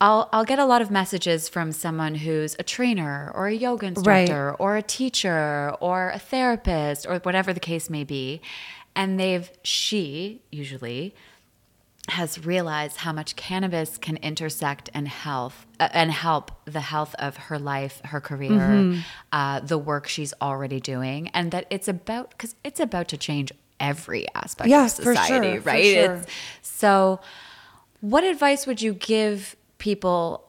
I'll, 0.00 0.28
I'll 0.32 0.44
get 0.44 0.58
a 0.58 0.64
lot 0.64 0.82
of 0.82 0.90
messages 0.90 1.48
from 1.48 1.72
someone 1.72 2.16
who's 2.16 2.54
a 2.58 2.62
trainer 2.62 3.32
or 3.34 3.46
a 3.48 3.54
yoga 3.54 3.86
instructor 3.86 4.48
right. 4.48 4.56
or 4.58 4.76
a 4.76 4.82
teacher 4.82 5.74
or 5.80 6.10
a 6.10 6.18
therapist 6.18 7.06
or 7.06 7.18
whatever 7.20 7.52
the 7.52 7.60
case 7.60 7.88
may 7.88 8.04
be. 8.04 8.40
And 8.94 9.18
they've, 9.18 9.50
she 9.62 10.42
usually, 10.52 11.14
has 12.08 12.44
realized 12.44 12.98
how 12.98 13.12
much 13.12 13.34
cannabis 13.34 13.96
can 13.96 14.16
intersect 14.18 14.90
and 14.92 15.08
health 15.08 15.66
uh, 15.80 15.88
and 15.92 16.10
help 16.10 16.50
the 16.66 16.80
health 16.80 17.14
of 17.18 17.36
her 17.36 17.58
life, 17.58 18.02
her 18.04 18.20
career, 18.20 18.50
mm-hmm. 18.50 19.00
uh, 19.32 19.60
the 19.60 19.78
work 19.78 20.06
she's 20.06 20.34
already 20.42 20.80
doing, 20.80 21.28
and 21.28 21.50
that 21.50 21.66
it's 21.70 21.88
about 21.88 22.30
because 22.30 22.54
it's 22.62 22.78
about 22.78 23.08
to 23.08 23.16
change 23.16 23.52
every 23.80 24.26
aspect 24.34 24.68
yeah, 24.68 24.84
of 24.84 24.90
society, 24.90 25.52
sure, 25.52 25.60
right? 25.60 25.94
Sure. 25.94 26.24
so, 26.60 27.20
what 28.00 28.22
advice 28.22 28.66
would 28.66 28.82
you 28.82 28.94
give 28.94 29.56
people? 29.78 30.42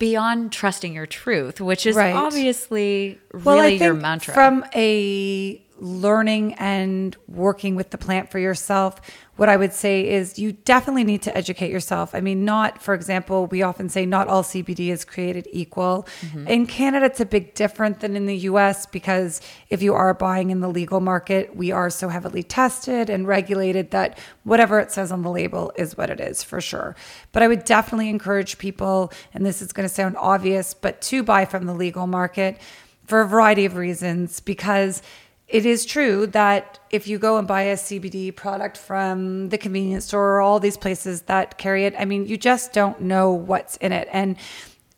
Beyond 0.00 0.50
trusting 0.50 0.92
your 0.92 1.06
truth, 1.06 1.60
which 1.60 1.86
is 1.86 1.94
right. 1.94 2.12
obviously 2.12 3.20
well, 3.32 3.60
really 3.60 3.76
your 3.76 3.94
mantra. 3.94 4.34
From 4.34 4.64
a 4.74 5.62
learning 5.80 6.54
and 6.54 7.16
working 7.26 7.74
with 7.74 7.90
the 7.90 7.98
plant 7.98 8.30
for 8.30 8.38
yourself, 8.38 9.00
what 9.36 9.48
I 9.48 9.56
would 9.56 9.72
say 9.72 10.08
is 10.08 10.36
you 10.36 10.52
definitely 10.52 11.04
need 11.04 11.22
to 11.22 11.36
educate 11.36 11.70
yourself. 11.70 12.12
I 12.12 12.20
mean, 12.20 12.44
not, 12.44 12.82
for 12.82 12.92
example, 12.92 13.46
we 13.46 13.62
often 13.62 13.88
say 13.88 14.04
not 14.04 14.26
all 14.26 14.42
CBD 14.42 14.88
is 14.88 15.04
created 15.04 15.46
equal. 15.52 16.08
Mm-hmm. 16.22 16.48
In 16.48 16.66
Canada, 16.66 17.06
it's 17.06 17.20
a 17.20 17.24
bit 17.24 17.54
different 17.54 18.00
than 18.00 18.16
in 18.16 18.26
the 18.26 18.36
US 18.38 18.84
because 18.86 19.40
if 19.70 19.80
you 19.80 19.94
are 19.94 20.12
buying 20.12 20.50
in 20.50 20.60
the 20.60 20.68
legal 20.68 20.98
market, 20.98 21.54
we 21.54 21.70
are 21.70 21.88
so 21.88 22.08
heavily 22.08 22.42
tested 22.42 23.08
and 23.08 23.28
regulated 23.28 23.92
that 23.92 24.18
whatever 24.42 24.80
it 24.80 24.90
says 24.90 25.12
on 25.12 25.22
the 25.22 25.30
label 25.30 25.72
is 25.76 25.96
what 25.96 26.10
it 26.10 26.18
is 26.18 26.42
for 26.42 26.60
sure. 26.60 26.96
But 27.30 27.44
I 27.44 27.48
would 27.48 27.64
definitely 27.64 28.08
encourage 28.08 28.58
people, 28.58 29.12
and 29.32 29.46
this 29.46 29.62
is 29.62 29.72
going 29.72 29.88
to 29.88 29.94
sound 29.94 30.16
obvious, 30.16 30.74
but 30.74 31.00
to 31.02 31.22
buy 31.22 31.44
from 31.44 31.66
the 31.66 31.74
legal 31.74 32.08
market 32.08 32.58
for 33.06 33.20
a 33.20 33.26
variety 33.26 33.64
of 33.64 33.76
reasons 33.76 34.40
because 34.40 35.00
it 35.48 35.64
is 35.64 35.86
true 35.86 36.26
that 36.28 36.78
if 36.90 37.06
you 37.06 37.18
go 37.18 37.38
and 37.38 37.48
buy 37.48 37.62
a 37.62 37.76
CBD 37.76 38.34
product 38.34 38.76
from 38.76 39.48
the 39.48 39.56
convenience 39.56 40.04
store 40.04 40.36
or 40.36 40.40
all 40.42 40.60
these 40.60 40.76
places 40.76 41.22
that 41.22 41.56
carry 41.56 41.86
it, 41.86 41.94
I 41.98 42.04
mean, 42.04 42.26
you 42.26 42.36
just 42.36 42.74
don't 42.74 43.00
know 43.00 43.32
what's 43.32 43.76
in 43.78 43.92
it. 43.92 44.08
And 44.12 44.36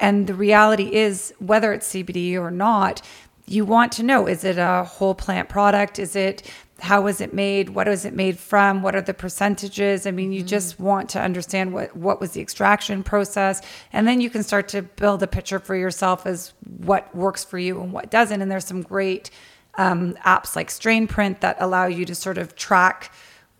and 0.00 0.26
the 0.26 0.34
reality 0.34 0.94
is 0.94 1.32
whether 1.38 1.72
it's 1.72 1.92
CBD 1.92 2.34
or 2.34 2.50
not, 2.50 3.02
you 3.46 3.64
want 3.64 3.92
to 3.92 4.02
know 4.02 4.26
is 4.26 4.42
it 4.42 4.58
a 4.58 4.84
whole 4.84 5.14
plant 5.14 5.48
product? 5.48 5.98
Is 5.98 6.16
it 6.16 6.50
how 6.80 7.02
was 7.02 7.20
it 7.20 7.34
made? 7.34 7.68
What 7.68 7.86
was 7.86 8.04
it 8.04 8.14
made 8.14 8.38
from? 8.38 8.82
What 8.82 8.96
are 8.96 9.02
the 9.02 9.14
percentages? 9.14 10.06
I 10.06 10.10
mean, 10.10 10.32
you 10.32 10.40
mm-hmm. 10.40 10.48
just 10.48 10.80
want 10.80 11.10
to 11.10 11.20
understand 11.20 11.72
what 11.72 11.96
what 11.96 12.20
was 12.20 12.32
the 12.32 12.40
extraction 12.40 13.04
process, 13.04 13.62
and 13.92 14.08
then 14.08 14.20
you 14.20 14.30
can 14.30 14.42
start 14.42 14.66
to 14.68 14.82
build 14.82 15.22
a 15.22 15.28
picture 15.28 15.60
for 15.60 15.76
yourself 15.76 16.26
as 16.26 16.54
what 16.78 17.14
works 17.14 17.44
for 17.44 17.58
you 17.58 17.80
and 17.80 17.92
what 17.92 18.10
doesn't. 18.10 18.42
And 18.42 18.50
there's 18.50 18.64
some 18.64 18.82
great 18.82 19.30
um, 19.76 20.14
apps 20.24 20.56
like 20.56 20.68
Strainprint 20.68 21.40
that 21.40 21.56
allow 21.60 21.86
you 21.86 22.04
to 22.04 22.14
sort 22.14 22.38
of 22.38 22.56
track 22.56 23.12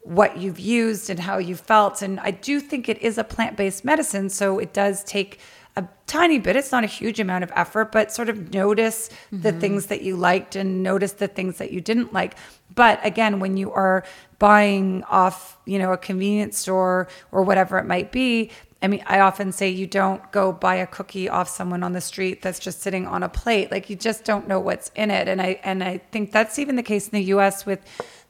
what 0.03 0.39
you've 0.39 0.59
used 0.59 1.11
and 1.11 1.21
how 1.21 1.39
you 1.39 1.55
felt. 1.55 2.03
And 2.03 2.19
I 2.21 2.31
do 2.31 2.61
think 2.61 2.89
it 2.89 3.01
is 3.03 3.19
a 3.19 3.25
plant 3.25 3.57
based 3.57 3.85
medicine. 3.85 4.31
So 4.31 4.59
it 4.59 4.73
does 4.73 5.05
take 5.05 5.39
a 5.77 5.87
tiny 6.07 6.39
bit. 6.39 6.57
It's 6.57 6.73
not 6.73 6.85
a 6.85 6.89
huge 6.89 7.21
amount 7.21 7.45
of 7.45 7.53
effort, 7.55 7.93
but 7.93 8.11
sort 8.11 8.29
of 8.29 8.53
notice 8.53 9.09
the 9.31 9.53
things 9.53 9.87
that 9.87 10.03
you 10.03 10.17
liked 10.17 10.57
and 10.57 10.83
notice 10.83 11.13
the 11.13 11.29
things 11.29 11.59
that 11.59 11.71
you 11.71 11.81
didn't 11.81 12.13
like. 12.13 12.35
But 12.75 13.05
again, 13.05 13.41
when 13.41 13.57
you 13.57 13.73
are 13.73 14.05
buying 14.39 15.05
off, 15.05 15.59
you 15.67 15.79
know, 15.79 15.93
a 15.93 15.99
convenience 15.99 16.59
store 16.59 17.09
or 17.31 17.43
whatever 17.45 17.79
it 17.79 17.87
might 17.87 18.11
be, 18.11 18.51
I 18.83 18.89
mean, 18.89 19.03
I 19.07 19.21
often 19.21 19.53
say 19.53 19.69
you 19.69 19.87
don't 19.87 20.33
go 20.33 20.53
buy 20.53 20.77
a 20.77 20.87
cookie 20.87 21.29
off 21.29 21.49
someone 21.49 21.83
on 21.83 21.93
the 21.93 22.01
street 22.01 22.41
that's 22.41 22.59
just 22.59 22.81
sitting 22.81 23.07
on 23.07 23.23
a 23.23 23.29
plate. 23.29 23.71
Like 23.71 23.91
you 23.91 23.97
just 23.97 24.25
don't 24.25 24.49
know 24.49 24.59
what's 24.59 24.91
in 24.95 25.11
it. 25.11 25.29
And 25.29 25.43
I 25.43 25.61
and 25.63 25.85
I 25.85 25.99
think 25.99 26.33
that's 26.33 26.59
even 26.59 26.77
the 26.77 26.83
case 26.83 27.07
in 27.07 27.13
the 27.13 27.25
US 27.35 27.67
with 27.67 27.81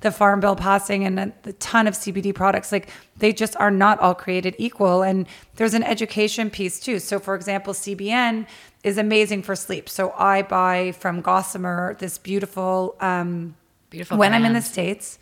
the 0.01 0.11
farm 0.11 0.40
bill 0.40 0.57
passing 0.57 1.05
and 1.05 1.20
a, 1.20 1.32
the 1.42 1.53
ton 1.55 1.86
of 1.86 1.94
CBD 1.94 2.34
products. 2.34 2.72
Like 2.72 2.88
they 3.16 3.32
just 3.32 3.55
are 3.57 3.70
not 3.70 4.01
all 4.01 4.14
created 4.14 4.57
equal. 4.59 5.03
And 5.03 5.28
there's 5.55 5.74
an 5.74 5.84
education 5.84 6.51
piece 6.51 6.80
too. 6.80 6.98
So 6.98 7.20
for 7.20 7.36
example, 7.36 7.72
CBN 7.72 8.46
is 8.82 8.98
amazing 8.98 9.44
for 9.44 9.55
sleep. 9.55 9.88
So 9.88 10.12
I 10.18 10.42
buy 10.42 10.92
from 10.92 11.20
Gossamer 11.20 11.94
this 12.01 12.18
beautiful 12.18 12.96
um 13.01 13.55
Beautiful 13.90 14.18
when 14.18 14.34
I'm 14.34 14.44
in 14.44 14.53
the. 14.53 14.62
States. 14.62 15.18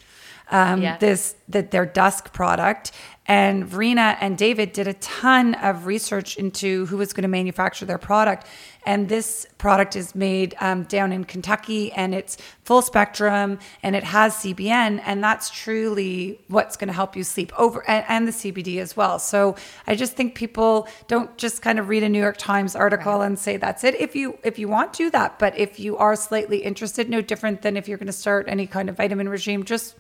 Um, 0.51 0.83
Yeah. 0.83 0.97
this 0.99 1.35
that 1.49 1.71
their 1.71 1.87
dusk 1.87 2.33
product 2.33 2.93
and 3.29 3.67
Verena 3.67 4.17
and 4.21 4.39
David 4.39 4.73
did 4.73 4.89
a 4.89 4.95
ton 4.95 5.55
of 5.57 5.85
research 5.85 6.39
into 6.39 6.87
who 6.87 6.97
was 6.97 7.13
going 7.13 7.23
to 7.23 7.29
manufacture 7.29 7.85
their 7.85 7.99
product. 7.99 8.47
And 8.87 9.07
this 9.11 9.47
product 9.59 9.97
is 9.97 10.15
made 10.15 10.55
um, 10.61 10.85
down 10.85 11.13
in 11.13 11.25
Kentucky 11.25 11.93
and 11.93 12.15
it's 12.15 12.39
full 12.65 12.81
spectrum 12.81 13.59
and 13.83 13.95
it 13.95 14.03
has 14.05 14.35
CBN. 14.37 15.03
And 15.05 15.23
that's 15.23 15.51
truly 15.51 16.41
what's 16.49 16.79
going 16.79 16.89
to 16.89 16.95
help 16.95 17.17
you 17.17 17.23
sleep 17.23 17.53
over 17.59 17.87
and, 17.87 18.03
and 18.09 18.27
the 18.27 18.33
CBD 18.33 18.79
as 18.81 18.97
well. 18.97 19.19
So 19.19 19.57
I 19.87 19.95
just 19.95 20.15
think 20.17 20.35
people 20.35 20.89
don't 21.07 21.37
just 21.37 21.61
kind 21.61 21.79
of 21.79 21.91
read 21.91 22.03
a 22.03 22.09
New 22.09 22.21
York 22.21 22.39
Times 22.39 22.75
article 22.75 23.21
and 23.21 23.39
say 23.39 23.59
that's 23.59 23.85
it. 23.85 23.95
If 23.97 24.17
you 24.17 24.39
if 24.43 24.59
you 24.59 24.69
want, 24.69 24.95
to 24.95 25.05
do 25.05 25.11
that. 25.11 25.39
But 25.39 25.59
if 25.59 25.79
you 25.79 25.99
are 25.99 26.17
slightly 26.17 26.59
interested, 26.59 27.11
no 27.11 27.21
different 27.21 27.61
than 27.61 27.77
if 27.77 27.89
you're 27.89 27.99
going 27.99 28.07
to 28.07 28.13
start 28.13 28.47
any 28.49 28.67
kind 28.67 28.89
of 28.89 28.97
vitamin 28.97 29.29
regime, 29.29 29.65
just 29.65 29.97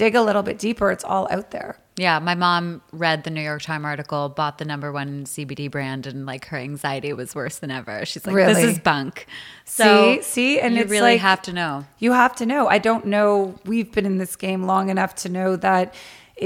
dig 0.00 0.14
a 0.14 0.22
little 0.22 0.42
bit 0.42 0.58
deeper. 0.58 0.90
It's 0.90 1.04
all 1.04 1.28
out 1.30 1.50
there. 1.50 1.76
Yeah, 1.98 2.20
my 2.20 2.34
mom 2.34 2.80
read 2.90 3.24
the 3.24 3.30
New 3.30 3.42
York 3.42 3.60
Times 3.60 3.84
article, 3.84 4.30
bought 4.30 4.56
the 4.56 4.64
number 4.64 4.90
one 4.90 5.26
CBD 5.26 5.70
brand, 5.70 6.06
and 6.06 6.24
like 6.24 6.46
her 6.46 6.56
anxiety 6.56 7.12
was 7.12 7.34
worse 7.34 7.58
than 7.58 7.70
ever. 7.70 8.06
She's 8.06 8.26
like, 8.26 8.34
"This 8.34 8.64
is 8.64 8.78
bunk." 8.78 9.26
So 9.66 10.14
see, 10.14 10.22
see, 10.22 10.60
and 10.60 10.74
you 10.74 10.82
it's 10.82 10.90
really 10.90 11.12
like, 11.12 11.20
have 11.20 11.42
to 11.42 11.52
know. 11.52 11.84
You 11.98 12.12
have 12.12 12.34
to 12.36 12.46
know. 12.46 12.66
I 12.66 12.78
don't 12.78 13.04
know. 13.04 13.56
We've 13.66 13.92
been 13.92 14.06
in 14.06 14.16
this 14.16 14.36
game 14.36 14.62
long 14.62 14.88
enough 14.88 15.14
to 15.16 15.28
know 15.28 15.56
that 15.56 15.92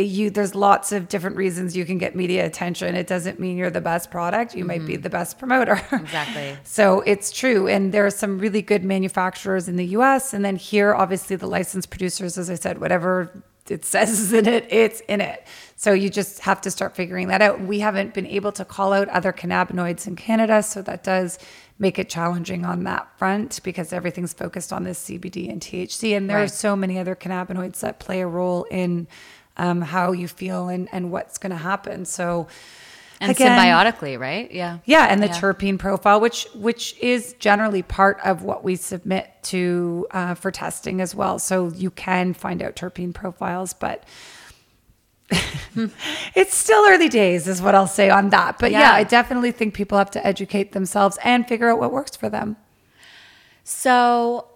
you 0.02 0.30
there's 0.30 0.54
lots 0.54 0.92
of 0.92 1.08
different 1.08 1.36
reasons 1.36 1.76
you 1.76 1.84
can 1.84 1.98
get 1.98 2.16
media 2.16 2.44
attention. 2.44 2.94
It 2.94 3.06
doesn't 3.06 3.38
mean 3.38 3.56
you're 3.56 3.70
the 3.70 3.80
best 3.80 4.10
product. 4.10 4.54
You 4.54 4.64
might 4.64 4.86
be 4.86 4.94
mm-hmm. 4.94 5.02
the 5.02 5.10
best 5.10 5.38
promoter. 5.38 5.80
Exactly. 6.04 6.56
so 6.64 7.00
it's 7.02 7.30
true, 7.32 7.66
and 7.66 7.92
there 7.92 8.04
are 8.04 8.10
some 8.10 8.38
really 8.38 8.62
good 8.62 8.84
manufacturers 8.84 9.68
in 9.68 9.76
the 9.76 9.86
U.S. 9.86 10.34
and 10.34 10.44
then 10.44 10.56
here, 10.56 10.94
obviously, 10.94 11.36
the 11.36 11.46
licensed 11.46 11.90
producers. 11.90 12.36
As 12.36 12.50
I 12.50 12.56
said, 12.56 12.80
whatever 12.80 13.42
it 13.68 13.84
says 13.94 14.20
is 14.20 14.32
in 14.32 14.46
it, 14.46 14.66
it's 14.70 15.00
in 15.08 15.20
it. 15.20 15.46
So 15.76 15.92
you 15.92 16.10
just 16.10 16.40
have 16.40 16.60
to 16.62 16.70
start 16.70 16.94
figuring 16.94 17.28
that 17.28 17.42
out. 17.42 17.60
We 17.60 17.80
haven't 17.80 18.14
been 18.14 18.26
able 18.26 18.52
to 18.52 18.64
call 18.64 18.92
out 18.92 19.08
other 19.08 19.32
cannabinoids 19.32 20.06
in 20.06 20.16
Canada, 20.16 20.62
so 20.62 20.82
that 20.82 21.04
does 21.04 21.38
make 21.78 21.98
it 21.98 22.08
challenging 22.08 22.64
on 22.64 22.84
that 22.84 23.08
front 23.18 23.60
because 23.64 23.92
everything's 23.92 24.32
focused 24.32 24.72
on 24.72 24.84
this 24.84 25.04
CBD 25.04 25.50
and 25.50 25.60
THC, 25.60 26.16
and 26.16 26.30
there 26.30 26.38
are 26.38 26.48
so 26.48 26.76
many 26.76 26.98
other 26.98 27.16
cannabinoids 27.16 27.80
that 27.80 27.98
play 27.98 28.20
a 28.20 28.26
role 28.26 28.64
in 28.70 29.08
um, 29.56 29.80
how 29.82 30.12
you 30.12 30.28
feel 30.28 30.68
and, 30.68 30.88
and 30.92 31.10
what's 31.12 31.38
going 31.38 31.50
to 31.52 31.56
happen. 31.56 32.04
So 32.04 32.48
And 33.20 33.30
again- 33.30 33.56
symbiotically, 33.58 34.18
right? 34.18 34.50
Yeah. 34.50 34.78
yeah, 34.84 35.06
and 35.08 35.22
the 35.22 35.26
Yeah. 35.28 35.34
terpene 35.40 35.78
profile, 35.78 36.20
which 36.20 36.46
which 36.54 36.96
is 37.00 37.34
generally 37.38 37.82
part 37.82 38.18
of 38.24 38.42
what 38.42 38.64
we 38.64 38.74
submit 38.76 39.30
to 39.44 40.06
uh, 40.10 40.34
for 40.34 40.50
testing 40.50 41.00
as 41.00 41.14
well. 41.14 41.38
So 41.38 41.68
you 41.68 41.90
can 41.90 42.34
find 42.34 42.62
out 42.62 42.74
terpene 42.76 43.14
profiles, 43.14 43.72
but 43.74 44.02
it's 46.34 46.54
still 46.54 46.84
early 46.88 47.08
days, 47.08 47.48
is 47.48 47.62
what 47.62 47.74
I'll 47.74 47.86
say 47.86 48.10
on 48.10 48.30
that. 48.30 48.58
But 48.58 48.72
yeah. 48.72 48.80
Yeah. 48.80 48.92
I 48.92 49.04
definitely 49.04 49.52
think 49.52 49.74
people 49.74 49.98
have 49.98 50.10
to 50.12 50.26
educate 50.26 50.72
themselves 50.72 51.18
and 51.24 51.46
figure 51.48 51.70
out 51.70 51.78
what 51.78 51.92
works 51.92 52.16
for 52.16 52.28
them. 52.28 52.56
So 53.64 54.48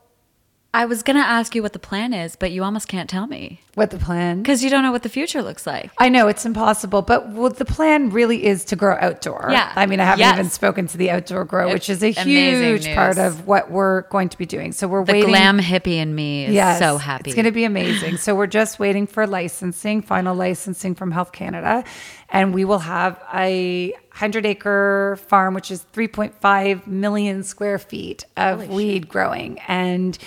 I 0.75 0.85
was 0.85 1.03
going 1.03 1.17
to 1.17 1.23
ask 1.27 1.55
you 1.55 1.63
what 1.63 1.73
the 1.73 1.79
plan 1.79 2.13
is, 2.13 2.37
but 2.37 2.53
you 2.53 2.63
almost 2.63 2.89
can't 2.89 3.09
tell 3.09 3.27
me 3.27 3.61
What 3.79 3.91
the 3.91 3.99
plan? 3.99 4.43
because 4.43 4.63
you 4.63 4.69
don't 4.71 4.83
know 4.83 4.93
what 4.93 5.03
the 5.03 5.09
future 5.09 5.43
looks 5.43 5.67
like. 5.67 5.91
I 5.99 6.09
know 6.09 6.29
it's 6.29 6.45
impossible, 6.45 7.03
but 7.03 7.31
well, 7.31 7.51
the 7.51 7.65
plan 7.65 8.11
really 8.11 8.45
is 8.45 8.65
to 8.67 8.77
grow 8.77 8.97
outdoor. 9.01 9.49
Yeah. 9.51 9.73
I 9.75 9.87
mean, 9.87 10.01
I 10.01 10.05
haven't 10.05 10.21
Yes. 10.21 10.35
even 10.39 10.51
spoken 10.51 10.87
to 10.89 10.99
the 10.99 11.11
outdoor 11.11 11.45
grow, 11.45 11.73
which 11.73 11.89
is 11.89 12.03
a 12.03 12.11
huge 12.11 12.85
news. 12.85 12.95
part 12.95 13.19
of 13.19 13.47
what 13.47 13.71
we're 13.71 14.03
going 14.03 14.29
to 14.31 14.39
be 14.39 14.47
doing. 14.47 14.73
So 14.73 14.87
we're 14.89 15.01
waiting. 15.03 15.23
The 15.27 15.27
waiting. 15.29 15.31
glam 15.31 15.59
hippie 15.61 15.97
in 15.97 16.15
me 16.15 16.47
is 16.47 16.55
Yes, 16.55 16.79
so 16.79 16.99
happy. 16.99 17.31
It's 17.31 17.35
going 17.35 17.45
to 17.47 17.53
be 17.53 17.65
amazing. 17.65 18.17
so 18.19 18.35
we're 18.35 18.47
just 18.47 18.79
waiting 18.79 19.07
for 19.07 19.27
licensing, 19.27 20.03
final 20.03 20.35
licensing 20.35 20.95
from 20.95 21.11
Health 21.13 21.33
Canada, 21.33 21.85
and 22.31 22.53
we 22.53 22.65
will 22.65 22.81
have 22.81 23.19
a 23.33 23.93
100 24.11 24.45
acre 24.47 25.19
farm, 25.29 25.55
which 25.55 25.71
is 25.71 25.85
3.5 25.93 26.87
million 26.87 27.43
square 27.45 27.79
feet 27.79 28.25
of 28.37 28.69
weed 28.69 29.09
growing, 29.09 29.59
and 29.69 30.19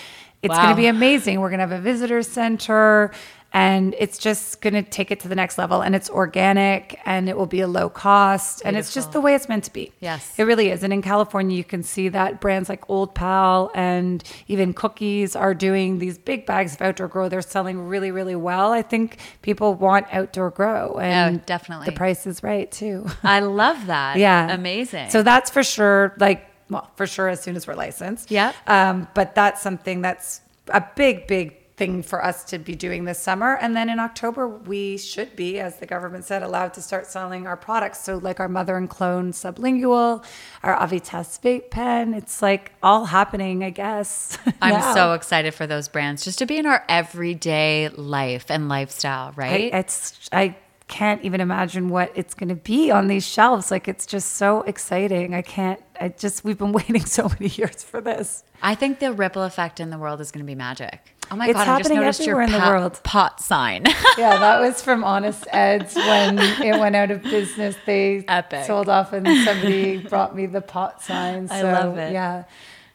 it's 0.41 0.55
going 0.55 0.69
to 0.69 0.75
be 0.75 0.87
amazing. 0.87 1.39
We're 1.39 1.49
going 1.49 1.59
to 1.59 1.67
have 1.67 1.77
a 1.79 1.81
visitor 1.81 2.23
center. 2.23 3.11
And 3.53 3.93
it's 3.99 4.17
just 4.17 4.61
going 4.61 4.73
to 4.75 4.81
take 4.83 5.11
it 5.11 5.19
to 5.21 5.27
the 5.27 5.35
next 5.35 5.57
level. 5.57 5.81
And 5.81 5.93
it's 5.93 6.09
organic 6.09 6.99
and 7.05 7.27
it 7.27 7.35
will 7.35 7.45
be 7.45 7.59
a 7.59 7.67
low 7.67 7.89
cost. 7.89 8.61
And 8.63 8.77
it's 8.77 8.93
just 8.93 9.11
the 9.11 9.19
way 9.19 9.35
it's 9.35 9.49
meant 9.49 9.65
to 9.65 9.73
be. 9.73 9.91
Yes. 9.99 10.33
It 10.37 10.43
really 10.43 10.69
is. 10.69 10.83
And 10.83 10.93
in 10.93 11.01
California, 11.01 11.57
you 11.57 11.65
can 11.65 11.83
see 11.83 12.07
that 12.09 12.39
brands 12.39 12.69
like 12.69 12.89
Old 12.89 13.13
Pal 13.13 13.69
and 13.75 14.23
even 14.47 14.73
Cookies 14.73 15.35
are 15.35 15.53
doing 15.53 15.99
these 15.99 16.17
big 16.17 16.45
bags 16.45 16.75
of 16.75 16.81
outdoor 16.81 17.09
grow. 17.09 17.27
They're 17.27 17.41
selling 17.41 17.87
really, 17.87 18.11
really 18.11 18.35
well. 18.35 18.71
I 18.71 18.81
think 18.81 19.17
people 19.41 19.73
want 19.73 20.07
outdoor 20.13 20.51
grow. 20.51 20.97
And 20.99 21.45
definitely. 21.45 21.87
The 21.87 21.91
price 21.91 22.25
is 22.25 22.43
right 22.43 22.71
too. 22.71 23.05
I 23.21 23.41
love 23.41 23.87
that. 23.87 24.17
yeah. 24.17 24.53
Amazing. 24.53 25.09
So 25.09 25.23
that's 25.23 25.49
for 25.49 25.63
sure. 25.63 26.15
Like, 26.19 26.47
well, 26.69 26.89
for 26.95 27.05
sure 27.05 27.27
as 27.27 27.41
soon 27.41 27.57
as 27.57 27.67
we're 27.67 27.75
licensed. 27.75 28.31
yeah 28.31 28.53
Um, 28.65 29.09
but 29.13 29.35
that's 29.35 29.61
something 29.61 30.01
that's 30.01 30.39
a 30.69 30.81
big, 30.95 31.27
big 31.27 31.57
thing 31.77 32.03
for 32.03 32.23
us 32.23 32.43
to 32.45 32.59
be 32.59 32.75
doing 32.75 33.05
this 33.05 33.19
summer. 33.19 33.57
And 33.57 33.75
then 33.75 33.89
in 33.89 33.99
October, 33.99 34.47
we 34.47 34.97
should 34.97 35.35
be, 35.35 35.59
as 35.59 35.77
the 35.77 35.85
government 35.85 36.25
said, 36.25 36.43
allowed 36.43 36.73
to 36.75 36.81
start 36.81 37.07
selling 37.07 37.47
our 37.47 37.57
products. 37.57 38.03
So 38.03 38.17
like 38.17 38.39
our 38.39 38.49
mother 38.49 38.77
and 38.77 38.89
clone 38.89 39.31
sublingual, 39.31 40.23
our 40.63 40.77
Avitas 40.77 41.39
vape 41.41 41.71
pen, 41.71 42.13
it's 42.13 42.41
like 42.41 42.73
all 42.83 43.05
happening, 43.05 43.63
I 43.63 43.69
guess. 43.69 44.37
I'm 44.61 44.73
now. 44.73 44.93
so 44.93 45.13
excited 45.13 45.53
for 45.53 45.65
those 45.65 45.87
brands 45.87 46.23
just 46.23 46.39
to 46.39 46.45
be 46.45 46.57
in 46.57 46.65
our 46.65 46.83
everyday 46.87 47.89
life 47.89 48.49
and 48.49 48.69
lifestyle, 48.69 49.33
I, 49.37 49.39
right? 49.39 49.73
it's, 49.73 50.29
I 50.31 50.55
can't 50.91 51.23
even 51.23 51.39
imagine 51.41 51.89
what 51.89 52.11
it's 52.15 52.33
going 52.33 52.49
to 52.49 52.55
be 52.55 52.91
on 52.91 53.07
these 53.07 53.25
shelves. 53.25 53.71
Like 53.71 53.87
it's 53.87 54.05
just 54.05 54.33
so 54.33 54.61
exciting. 54.63 55.33
I 55.33 55.41
can't, 55.41 55.81
I 55.99 56.09
just, 56.09 56.43
we've 56.43 56.57
been 56.57 56.71
waiting 56.73 57.05
so 57.05 57.29
many 57.29 57.47
years 57.47 57.83
for 57.83 58.01
this. 58.01 58.43
I 58.61 58.75
think 58.75 58.99
the 58.99 59.13
ripple 59.13 59.43
effect 59.43 59.79
in 59.79 59.89
the 59.89 59.97
world 59.97 60.21
is 60.21 60.31
going 60.31 60.45
to 60.45 60.47
be 60.47 60.53
magic. 60.53 61.15
Oh 61.31 61.35
my 61.37 61.47
It's 61.47 61.53
god! 61.57 61.67
I 61.67 61.77
just 61.79 61.89
noticed 61.89 62.25
your 62.25 62.41
in 62.41 62.51
the 62.51 62.57
pot, 62.59 62.67
world. 62.67 62.99
pot 63.03 63.39
sign. 63.39 63.85
Yeah, 64.17 64.37
that 64.37 64.59
was 64.59 64.81
from 64.81 65.03
Honest 65.05 65.47
Ed's 65.51 65.95
when 65.95 66.37
it 66.37 66.77
went 66.79 66.95
out 66.95 67.09
of 67.09 67.23
business. 67.23 67.75
They 67.85 68.25
Epic. 68.27 68.65
sold 68.65 68.89
off, 68.89 69.13
and 69.13 69.25
somebody 69.45 69.97
brought 70.09 70.35
me 70.35 70.45
the 70.45 70.61
pot 70.61 71.01
sign. 71.01 71.47
So, 71.47 71.55
I 71.55 71.61
love 71.63 71.97
it. 71.97 72.11
Yeah, 72.11 72.43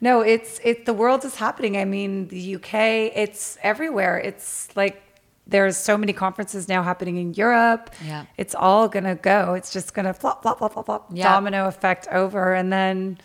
no, 0.03 0.21
it's 0.21 0.61
it. 0.63 0.85
The 0.85 0.93
world 0.93 1.25
is 1.25 1.37
happening. 1.37 1.77
I 1.79 1.87
mean, 1.87 2.29
the 2.29 2.57
UK, 2.57 2.75
it's 3.17 3.57
everywhere. 3.63 4.19
It's 4.19 4.69
like 4.77 5.03
there's 5.47 5.77
so 5.77 5.97
many 5.97 6.13
conferences 6.13 6.69
now 6.69 6.83
happening 6.83 7.17
in 7.17 7.33
Europe. 7.35 7.91
Yeah. 8.05 8.27
it's 8.37 8.55
all 8.55 8.89
gonna 8.89 9.15
go. 9.15 9.55
It's 9.55 9.73
just 9.73 9.95
gonna 9.95 10.13
flop, 10.13 10.43
flop, 10.43 10.59
flop, 10.59 10.75
flop, 10.75 10.87
flop, 10.87 11.07
Yeah. 11.13 11.33
domino 11.33 11.67
effect 11.69 12.07
over, 12.13 12.53
and 12.53 12.71
then 12.73 13.19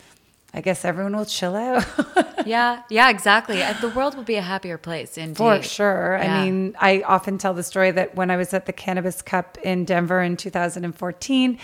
I 0.53 0.61
guess 0.61 0.83
everyone 0.83 1.15
will 1.15 1.25
chill 1.25 1.55
out. 1.55 1.85
yeah, 2.45 2.81
yeah, 2.89 3.09
exactly. 3.09 3.63
Uh, 3.63 3.73
The 3.73 3.89
world 3.89 4.15
will 4.15 4.23
be 4.23 4.35
a 4.35 4.41
happier 4.41 4.77
place. 4.77 5.17
Indeed, 5.17 5.37
For 5.37 5.61
sure. 5.63 6.19
Yeah. 6.21 6.41
I 6.41 6.43
mean, 6.45 6.75
I 6.79 7.01
often 7.03 7.37
tell 7.37 7.53
the 7.53 7.63
story 7.63 7.91
that 7.91 8.15
when 8.15 8.29
I 8.29 8.35
was 8.37 8.53
at 8.53 8.65
the 8.65 8.73
Cannabis 8.73 9.21
Cup 9.21 9.57
in 9.63 9.85
Denver 9.85 10.21
in 10.21 10.35
2014, 10.35 11.57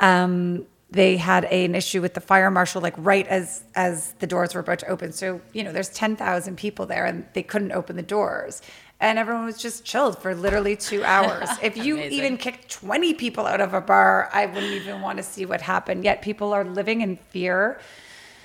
um, 0.00 0.66
they 0.90 1.16
had 1.16 1.46
an 1.46 1.74
issue 1.74 2.00
with 2.02 2.14
the 2.14 2.20
fire 2.20 2.50
marshal, 2.50 2.80
like 2.80 2.94
right 2.98 3.26
as 3.26 3.64
as 3.74 4.12
the 4.20 4.26
doors 4.26 4.54
were 4.54 4.60
about 4.60 4.78
to 4.80 4.86
open. 4.88 5.12
So 5.12 5.40
you 5.52 5.64
know, 5.64 5.72
there's 5.72 5.88
10,000 5.88 6.56
people 6.56 6.86
there, 6.86 7.06
and 7.06 7.26
they 7.32 7.42
couldn't 7.42 7.72
open 7.72 7.96
the 7.96 8.02
doors. 8.02 8.62
And 9.00 9.18
everyone 9.18 9.44
was 9.44 9.58
just 9.58 9.84
chilled 9.84 10.18
for 10.22 10.34
literally 10.34 10.76
two 10.76 11.02
hours. 11.14 11.48
If 11.62 11.76
you 11.76 11.94
Amazing. 11.96 12.12
even 12.18 12.36
kicked 12.38 12.70
20 12.70 13.14
people 13.14 13.46
out 13.46 13.60
of 13.60 13.74
a 13.74 13.80
bar, 13.80 14.30
I 14.32 14.46
wouldn't 14.46 14.72
even 14.72 15.00
want 15.02 15.16
to 15.18 15.22
see 15.22 15.44
what 15.44 15.60
happened. 15.60 16.04
Yet 16.04 16.22
people 16.22 16.52
are 16.52 16.64
living 16.64 17.00
in 17.00 17.16
fear. 17.16 17.80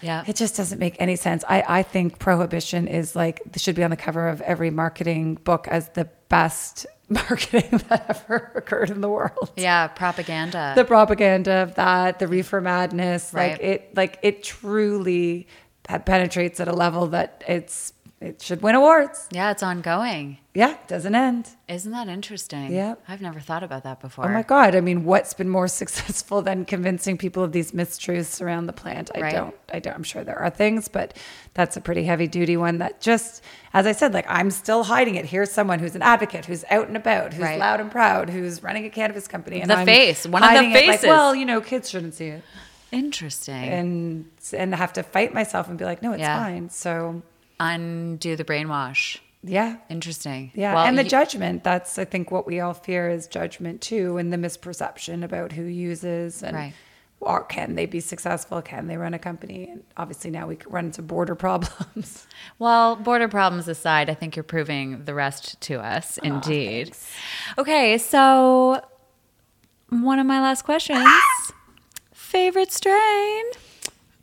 Yeah. 0.02 0.24
It 0.28 0.36
just 0.36 0.56
doesn't 0.58 0.80
make 0.80 0.96
any 1.00 1.16
sense. 1.16 1.44
I, 1.48 1.64
I 1.68 1.84
think 1.84 2.20
prohibition 2.20 2.88
is 2.88 3.16
like 3.16 3.42
should 3.58 3.76
be 3.76 3.84
on 3.84 3.90
the 3.92 3.98
cover 3.98 4.28
of 4.28 4.42
every 4.42 4.70
marketing 4.72 5.36
book 5.36 5.68
as 5.68 5.90
the 5.90 6.10
best 6.30 6.86
marketing 7.10 7.80
that 7.90 8.06
ever 8.10 8.52
occurred 8.56 8.90
in 8.90 9.02
the 9.02 9.10
world. 9.10 9.52
Yeah, 9.56 9.88
propaganda. 9.88 10.74
The 10.76 10.86
propaganda 10.86 11.54
of 11.64 11.76
that, 11.76 12.20
the 12.20 12.28
reefer 12.28 12.62
madness, 12.62 13.34
Right. 13.34 13.52
like 13.54 13.62
it, 13.62 13.96
like 13.96 14.20
it 14.22 14.44
truly 14.44 15.48
penetrates 16.06 16.60
at 16.60 16.68
a 16.68 16.74
level 16.74 17.08
that 17.08 17.44
it's 17.48 17.94
it 18.22 18.42
should 18.42 18.62
win 18.62 18.76
awards. 18.76 19.28
yeah, 19.32 19.52
it's 19.52 19.64
ongoing. 19.64 20.38
Yeah, 20.54 20.76
doesn't 20.88 21.16
end. 21.16 21.48
Isn't 21.68 21.92
that 21.94 22.08
interesting? 22.08 22.72
Yeah. 22.74 22.96
I've 23.08 23.22
never 23.22 23.40
thought 23.40 23.64
about 23.64 23.84
that 23.84 24.00
before. 24.02 24.26
Oh 24.26 24.34
my 24.34 24.44
God. 24.44 24.76
I 24.76 24.82
mean, 24.82 25.06
what's 25.06 25.34
been 25.34 25.50
more 25.50 25.68
successful 25.82 26.42
than 26.42 26.66
convincing 26.66 27.18
people 27.18 27.42
of 27.44 27.52
these 27.54 27.72
mistruths 27.72 28.42
around 28.42 28.68
the 28.68 28.74
plant? 28.74 29.10
I 29.16 29.22
Right. 29.22 29.34
don't, 29.34 29.56
I 29.74 29.80
don't, 29.80 29.96
I'm 29.96 30.04
sure 30.04 30.24
there 30.24 30.38
are 30.38 30.50
things, 30.50 30.88
but 30.88 31.18
that's 31.54 31.78
a 31.78 31.82
pretty 31.82 32.04
heavy 32.04 32.28
duty 32.28 32.58
one 32.58 32.78
that 32.80 33.02
just, 33.02 33.42
as 33.74 33.88
I 33.88 33.94
said, 33.94 34.14
like 34.14 34.26
I'm 34.30 34.52
still 34.52 34.84
hiding 34.84 35.16
it. 35.16 35.26
Here's 35.26 35.50
someone 35.52 35.80
who's 35.80 35.96
an 35.96 36.02
advocate, 36.02 36.46
who's 36.46 36.64
out 36.70 36.88
and 36.90 36.98
about, 36.98 37.34
who's 37.34 37.44
Right. 37.44 37.58
loud 37.60 37.80
and 37.80 37.90
proud, 37.90 38.30
who's 38.30 38.62
running 38.62 38.86
a 38.86 38.90
cannabis 38.90 39.28
company. 39.28 39.62
And 39.62 39.70
The 39.72 39.78
I'm 39.78 39.86
face, 39.86 40.28
one 40.28 40.44
of 40.44 40.50
the 40.52 40.58
it 40.58 40.64
like, 40.72 40.74
faces. 41.00 41.06
well, 41.08 41.34
you 41.34 41.46
know, 41.46 41.60
kids 41.62 41.90
shouldn't 41.90 42.14
see 42.14 42.28
it. 42.28 42.44
Interesting. 42.92 43.56
And, 43.56 44.26
and 44.54 44.76
have 44.76 44.94
to 44.94 45.04
fight 45.04 45.34
myself 45.34 45.70
and 45.70 45.78
be 45.78 45.86
like, 45.86 46.02
no, 46.04 46.12
it's 46.12 46.20
Yeah. 46.20 46.44
fine. 46.44 46.70
So 46.70 47.22
Undo 47.62 48.36
the 48.36 48.44
brainwash. 48.44 49.20
yeah. 49.44 49.78
Interesting. 49.90 50.52
Yeah, 50.56 50.74
Well, 50.76 50.86
and 50.86 50.98
the 50.98 51.04
you- 51.04 51.10
judgment. 51.10 51.64
That's 51.64 51.98
I 52.00 52.06
think 52.06 52.32
what 52.32 52.46
we 52.48 52.60
all 52.60 52.74
fear 52.74 53.10
is 53.10 53.28
judgment 53.28 53.82
too, 53.82 54.18
and 54.18 54.34
the 54.34 54.38
misperception 54.38 55.24
about 55.24 55.52
who 55.52 55.64
uses 55.64 56.42
and 56.44 56.56
Right. 56.56 56.74
or 57.20 57.44
can 57.44 57.76
they 57.76 57.86
be 57.86 58.00
successful? 58.00 58.62
Can 58.62 58.88
they 58.88 58.98
run 58.98 59.14
a 59.14 59.20
company? 59.20 59.70
And 59.70 59.84
obviously 59.96 60.32
now 60.32 60.48
we 60.48 60.58
run 60.68 60.86
into 60.86 61.02
border 61.04 61.36
problems. 61.48 62.26
Well, 62.60 62.96
border 62.96 63.28
problems 63.28 63.68
aside, 63.68 64.10
I 64.10 64.16
think 64.16 64.36
you're 64.36 64.44
proving 64.44 65.06
the 65.06 65.14
rest 65.14 65.60
to 65.62 65.80
us. 65.80 66.18
Indeed. 66.20 66.86
thanks. 66.88 67.12
okay, 67.60 67.98
so 68.00 68.82
one 69.90 70.20
of 70.20 70.26
my 70.26 70.42
last 70.42 70.64
questions. 70.64 71.06
Favorite 72.14 72.72
strain? 72.72 73.44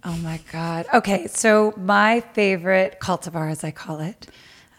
Oh 0.04 0.16
my 0.18 0.40
god. 0.52 0.86
Okay, 0.94 1.26
so 1.26 1.74
my 1.76 2.20
favorite 2.20 2.98
cultivar, 3.00 3.50
as 3.50 3.64
I 3.64 3.70
call 3.70 4.00
it, 4.00 4.28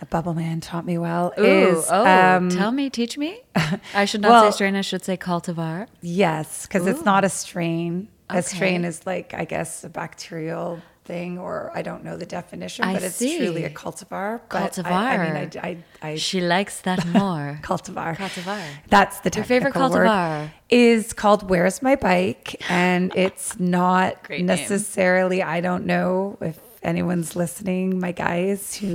a 0.02 0.06
bubble 0.06 0.34
man 0.34 0.62
taught 0.62 0.86
me 0.86 0.98
well, 0.98 1.34
Ooh, 1.38 1.44
is 1.44 1.88
oh, 1.92 2.06
um, 2.06 2.50
tell 2.50 2.72
me, 2.72 2.90
teach 2.90 3.18
me. 3.18 3.42
I 3.94 4.06
should 4.06 4.22
not 4.22 4.32
well- 4.32 4.52
say 4.52 4.56
strain. 4.56 4.76
I 4.76 4.82
should 4.82 5.04
say 5.04 5.18
cultivar. 5.18 5.88
Yes, 6.02 6.66
because 6.66 6.88
it's 6.88 7.04
not 7.04 7.24
a 7.24 7.30
strain. 7.30 8.08
A 8.30 8.44
strain 8.44 8.86
is 8.86 9.06
like, 9.08 9.34
I 9.34 9.46
guess, 9.46 9.84
a 9.84 9.90
bacterial 9.90 10.80
thing, 11.12 11.32
or 11.46 11.54
I 11.80 11.82
don't 11.88 12.04
know 12.08 12.16
the 12.24 12.30
definition, 12.40 12.82
I 12.86 12.94
but 12.96 13.04
it's 13.08 13.16
see. 13.24 13.38
truly 13.38 13.64
a 13.72 13.74
cultivar. 13.84 14.30
But 14.50 14.74
I, 14.86 15.16
I 15.16 15.18
mean, 15.24 15.36
I, 15.44 15.46
I, 15.70 15.72
I 16.10 16.12
she 16.28 16.40
likes 16.56 16.76
that 16.88 17.02
more. 17.20 17.60
cultivar. 17.70 18.12
Cultivar. 18.24 18.62
That's 18.96 19.18
the 19.26 19.32
Your 19.36 19.46
favorite 19.54 19.74
technical 19.74 19.98
word. 19.98 20.08
cultivar? 20.08 20.52
Is 20.70 21.14
called 21.22 21.42
"Where's 21.50 21.78
My 21.82 21.96
Bike," 22.10 22.48
and 22.70 23.12
it's 23.26 23.48
not 23.60 24.10
Great 24.24 24.40
name. 24.46 24.54
necessarily. 24.56 25.40
I 25.56 25.58
don't 25.68 25.86
know 25.94 26.38
if 26.42 26.58
anyone's 26.84 27.36
listening. 27.44 28.00
My 28.08 28.14
guys 28.28 28.76
who 28.80 28.94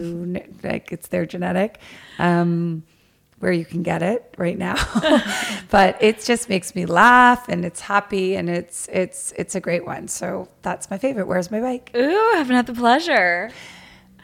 like 0.63 0.87
it's 0.95 1.09
their 1.09 1.27
genetic. 1.27 1.71
Um, 2.19 2.85
where 3.45 3.53
you 3.53 3.67
can 3.67 3.83
get 3.83 4.03
it 4.03 4.35
right 4.39 4.57
now, 4.57 4.75
but 5.71 6.03
it 6.03 6.25
just 6.25 6.49
makes 6.49 6.75
me 6.75 6.87
laugh 6.87 7.47
and 7.47 7.63
it's 7.63 7.79
happy 7.79 8.37
and 8.37 8.49
it's 8.49 8.89
it's 8.91 9.35
it's 9.37 9.55
a 9.55 9.61
great 9.61 9.85
one. 9.85 10.09
So 10.09 10.49
that's 10.63 10.91
my 10.91 10.97
favorite. 10.97 11.27
Where's 11.27 11.51
my 11.51 11.61
bike? 11.61 11.91
Ooh, 11.95 12.31
I 12.33 12.37
haven't 12.39 12.57
had 12.57 12.65
the 12.67 12.73
pleasure. 12.73 13.51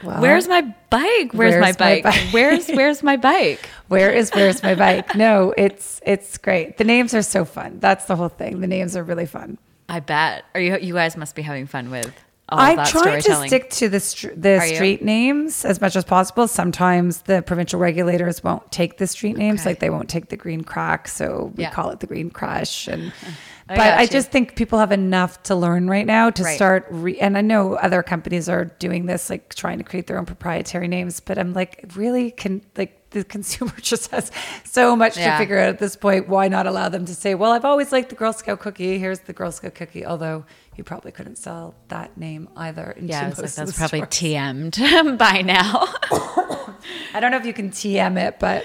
Well, 0.02 0.22
Where's 0.22 0.48
my 0.48 0.62
bike? 0.88 1.34
Where's, 1.34 1.52
my 1.56 1.60
Where's 1.60 1.60
my 1.60 1.72
bike? 1.72 2.02
bike? 2.04 2.28
where's 2.30 2.68
Where's 2.70 3.02
my 3.02 3.18
bike? 3.18 3.68
Where 3.88 4.10
is 4.10 4.30
where's 4.30 4.62
my 4.62 4.74
bike? 4.74 5.14
No, 5.14 5.52
it's 5.54 6.00
it's 6.06 6.38
great. 6.38 6.78
The 6.78 6.84
names 6.84 7.12
are 7.12 7.20
so 7.20 7.44
fun. 7.44 7.78
That's 7.78 8.06
the 8.06 8.16
whole 8.16 8.30
thing. 8.30 8.60
The 8.60 8.66
names 8.68 8.96
are 8.96 9.04
really 9.04 9.26
fun. 9.26 9.58
I 9.86 10.00
bet. 10.00 10.44
Are 10.54 10.60
you? 10.62 10.78
You 10.78 10.94
guys 10.94 11.14
must 11.14 11.34
be 11.34 11.42
having 11.42 11.66
fun 11.66 11.90
with 11.90 12.14
all 12.50 12.58
I 12.58 12.70
of 12.70 12.76
that 12.78 12.86
try 12.88 13.20
to 13.20 13.46
stick 13.46 13.70
to 13.70 13.88
the 13.88 14.00
str- 14.00 14.28
the 14.36 14.58
Are 14.58 14.66
you? 14.66 14.74
street 14.74 15.02
names 15.04 15.64
as 15.64 15.80
much 15.80 15.96
as 15.96 16.04
possible. 16.04 16.48
Sometimes 16.48 17.22
the 17.22 17.42
provincial 17.42 17.78
regulators 17.80 18.42
won't 18.44 18.70
take 18.72 18.98
the 18.98 19.06
street 19.06 19.36
names, 19.36 19.60
Okay. 19.60 19.70
like 19.70 19.78
they 19.80 19.90
won't 19.90 20.08
take 20.08 20.28
the 20.28 20.36
green 20.36 20.62
crack, 20.62 21.08
so 21.08 21.52
we 21.56 21.64
Yeah. 21.64 21.70
call 21.70 21.90
it 21.90 22.00
the 22.00 22.06
green 22.06 22.30
crush. 22.30 22.88
And 22.88 23.12
I 23.68 23.76
but 23.76 23.98
I 23.98 24.06
just 24.06 24.30
think 24.32 24.56
people 24.56 24.78
have 24.80 24.90
enough 24.92 25.42
to 25.44 25.54
learn 25.54 25.88
right 25.88 26.06
now 26.06 26.30
to 26.30 26.42
Right. 26.42 26.56
start. 26.56 26.86
Re- 26.90 27.18
and 27.20 27.38
I 27.38 27.40
know 27.40 27.74
other 27.74 28.02
companies 28.02 28.48
are 28.48 28.64
doing 28.64 29.06
this, 29.06 29.30
like 29.30 29.54
trying 29.54 29.78
to 29.78 29.84
create 29.84 30.08
their 30.08 30.18
own 30.18 30.26
proprietary 30.26 30.88
names. 30.88 31.20
But 31.20 31.38
I'm 31.38 31.52
like, 31.52 31.84
really, 31.94 32.32
can 32.32 32.62
like 32.76 32.96
the 33.10 33.22
consumer 33.36 33.72
just 33.80 34.10
has 34.10 34.30
so 34.64 34.94
much 34.96 35.16
Yeah. 35.16 35.32
to 35.32 35.38
figure 35.38 35.58
out 35.58 35.68
at 35.68 35.78
this 35.78 35.94
point. 35.96 36.28
Why 36.28 36.48
not 36.48 36.66
allow 36.66 36.88
them 36.88 37.04
to 37.06 37.14
say, 37.14 37.34
well, 37.36 37.52
I've 37.52 37.64
always 37.64 37.92
liked 37.92 38.08
the 38.08 38.14
Girl 38.16 38.32
Scout 38.32 38.58
cookie. 38.60 38.98
Here's 38.98 39.20
the 39.20 39.32
Girl 39.32 39.52
Scout 39.52 39.74
cookie. 39.76 40.04
Although 40.04 40.44
you 40.76 40.84
probably 40.84 41.12
couldn't 41.12 41.36
sell 41.36 41.74
that 41.88 42.16
name 42.16 42.48
either. 42.56 42.94
Yeah, 43.00 43.26
like, 43.36 43.36
that's 43.36 43.76
probably 43.76 43.98
stores. 44.00 44.10
TM'd 44.10 45.18
by 45.18 45.42
now. 45.42 45.86
I 47.14 47.20
don't 47.20 47.30
know 47.30 47.36
if 47.36 47.44
you 47.46 47.52
can 47.52 47.70
TM 47.70 48.16
it, 48.18 48.38
but 48.38 48.64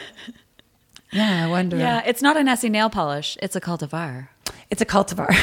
yeah, 1.11 1.45
I 1.45 1.49
wonder. 1.49 1.77
yeah, 1.77 2.01
it's 2.05 2.21
not 2.21 2.37
an 2.37 2.47
Essie 2.47 2.69
nail 2.69 2.89
polish. 2.89 3.37
It's 3.41 3.55
a 3.55 3.61
cultivar. 3.61 4.29
It's 4.69 4.81
a 4.81 4.85
cultivar. 4.85 5.27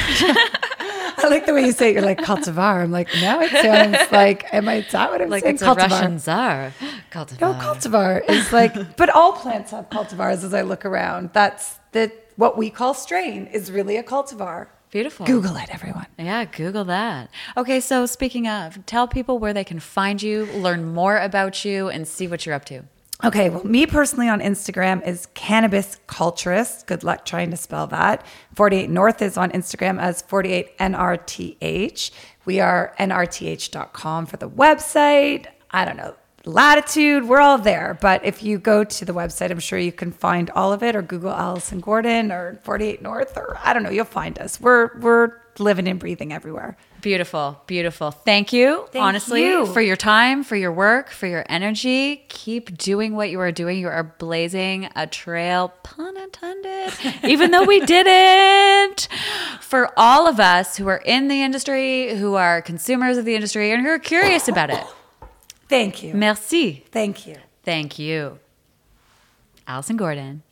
I 1.25 1.27
like 1.29 1.45
the 1.45 1.53
way 1.53 1.65
you 1.65 1.71
say 1.71 1.89
it. 1.89 1.93
You're 1.93 2.03
like 2.03 2.19
cultivar. 2.19 2.83
I'm 2.83 2.91
like, 2.91 3.07
no, 3.21 3.39
it 3.41 3.51
sounds 3.51 3.97
like, 4.11 4.51
am 4.53 4.67
I, 4.67 4.75
is 4.77 4.91
that 4.91 5.09
what 5.09 5.21
I'm 5.21 5.29
Like 5.29 5.43
saying? 5.43 5.55
it's 5.55 5.63
a 5.63 5.73
Russian 5.73 6.19
czar. 6.19 6.73
Cultivar. 7.11 7.39
No, 7.41 7.53
cultivar 7.53 8.29
is 8.29 8.51
like, 8.51 8.97
but 8.97 9.09
all 9.09 9.31
plants 9.33 9.71
have 9.71 9.89
cultivars 9.89 10.43
as 10.43 10.53
I 10.53 10.63
look 10.63 10.85
around. 10.85 11.29
That's 11.31 11.79
the, 11.93 12.11
what 12.35 12.57
we 12.57 12.69
call 12.69 12.93
strain 12.93 13.45
is 13.47 13.71
really 13.71 13.95
a 13.95 14.03
cultivar. 14.03 14.67
Beautiful. 14.93 15.25
Google 15.25 15.55
it, 15.55 15.73
everyone. 15.73 16.05
Yeah, 16.19 16.45
Google 16.45 16.85
that. 16.85 17.31
Okay, 17.57 17.79
so 17.79 18.05
speaking 18.05 18.47
of, 18.47 18.85
tell 18.85 19.07
people 19.07 19.39
where 19.39 19.51
they 19.51 19.63
can 19.63 19.79
find 19.79 20.21
you, 20.21 20.45
learn 20.53 20.93
more 20.93 21.17
about 21.17 21.65
you, 21.65 21.89
and 21.89 22.07
see 22.07 22.27
what 22.27 22.45
you're 22.45 22.53
up 22.53 22.65
to. 22.65 22.83
Okay, 23.23 23.49
well, 23.49 23.63
me 23.63 23.87
personally 23.87 24.29
on 24.29 24.39
Instagram 24.39 25.03
is 25.07 25.29
cannabis 25.33 25.99
culturist. 26.07 26.85
Good 26.85 27.03
luck 27.03 27.25
trying 27.25 27.49
to 27.49 27.57
spell 27.57 27.87
that. 27.87 28.23
48 28.53 28.87
North 28.91 29.23
is 29.23 29.35
on 29.35 29.49
Instagram 29.49 29.99
as 29.99 30.21
48NRTH. 30.21 32.11
We 32.45 32.59
are 32.59 32.93
nrth.com 32.99 34.27
for 34.27 34.37
the 34.37 34.49
website. 34.49 35.47
I 35.71 35.85
don't 35.85 35.97
know, 35.97 36.13
latitude, 36.45 37.27
we're 37.27 37.39
all 37.39 37.57
there. 37.57 37.97
But 38.01 38.25
if 38.25 38.43
you 38.43 38.57
go 38.57 38.83
to 38.83 39.05
the 39.05 39.13
website, 39.13 39.51
I'm 39.51 39.59
sure 39.59 39.79
you 39.79 39.91
can 39.91 40.11
find 40.11 40.49
all 40.51 40.73
of 40.73 40.83
it 40.83 40.95
or 40.95 41.01
Google 41.01 41.31
Alison 41.31 41.79
Gordon 41.79 42.31
or 42.31 42.59
48 42.63 43.01
North 43.01 43.37
or 43.37 43.57
I 43.63 43.73
don't 43.73 43.83
know, 43.83 43.89
you'll 43.89 44.05
find 44.05 44.37
us. 44.39 44.59
We're 44.59 44.97
we're 44.99 45.33
living 45.59 45.87
and 45.87 45.99
breathing 45.99 46.33
everywhere. 46.33 46.77
Beautiful, 47.01 47.61
beautiful. 47.67 48.11
Thank 48.11 48.53
you, 48.53 48.87
Thank 48.91 49.03
honestly, 49.03 49.43
you. 49.43 49.65
for 49.65 49.81
your 49.81 49.97
time, 49.97 50.43
for 50.45 50.55
your 50.55 50.71
work, 50.71 51.09
for 51.09 51.27
your 51.27 51.45
energy. 51.49 52.23
Keep 52.29 52.77
doing 52.77 53.13
what 53.13 53.29
you 53.29 53.41
are 53.41 53.51
doing. 53.51 53.77
You 53.77 53.89
are 53.89 54.03
blazing 54.03 54.89
a 54.95 55.05
trail, 55.05 55.73
pun 55.83 56.15
intended, 56.15 56.93
even 57.25 57.51
though 57.51 57.65
we 57.65 57.81
didn't. 57.81 59.09
For 59.59 59.91
all 59.97 60.27
of 60.27 60.39
us 60.39 60.77
who 60.77 60.87
are 60.87 61.01
in 61.03 61.27
the 61.27 61.41
industry, 61.41 62.15
who 62.15 62.35
are 62.35 62.61
consumers 62.61 63.17
of 63.17 63.25
the 63.25 63.35
industry, 63.35 63.71
and 63.71 63.81
who 63.81 63.89
are 63.89 63.99
curious 63.99 64.47
about 64.47 64.69
it. 64.69 64.83
Thank 65.73 66.03
you. 66.03 66.13
Merci. 66.13 66.83
Thank 66.91 67.25
you. 67.25 67.37
Thank 67.63 67.97
you. 67.97 68.37
Alison 69.65 69.97
Gordon. 69.97 70.43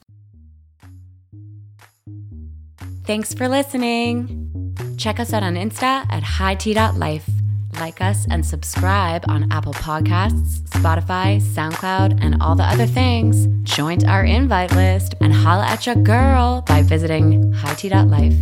Thanks 3.05 3.31
for 3.31 3.47
listening. 3.47 4.73
Check 4.97 5.19
us 5.19 5.31
out 5.31 5.43
on 5.43 5.53
Insta 5.53 6.11
at 6.11 6.23
hight.life. 6.23 7.29
Like 7.79 8.01
us 8.01 8.25
and 8.31 8.43
subscribe 8.43 9.23
on 9.27 9.51
Apple 9.51 9.73
Podcasts, 9.73 10.63
Spotify, 10.69 11.39
SoundCloud, 11.39 12.17
and 12.19 12.41
all 12.41 12.55
the 12.55 12.63
other 12.63 12.87
things. 12.87 13.45
Join 13.61 14.03
our 14.07 14.23
invite 14.23 14.71
list 14.71 15.13
and 15.21 15.31
holla 15.31 15.67
at 15.67 15.85
your 15.85 15.97
girl 15.97 16.63
by 16.67 16.81
visiting 16.81 17.53
hight.life. 17.53 18.33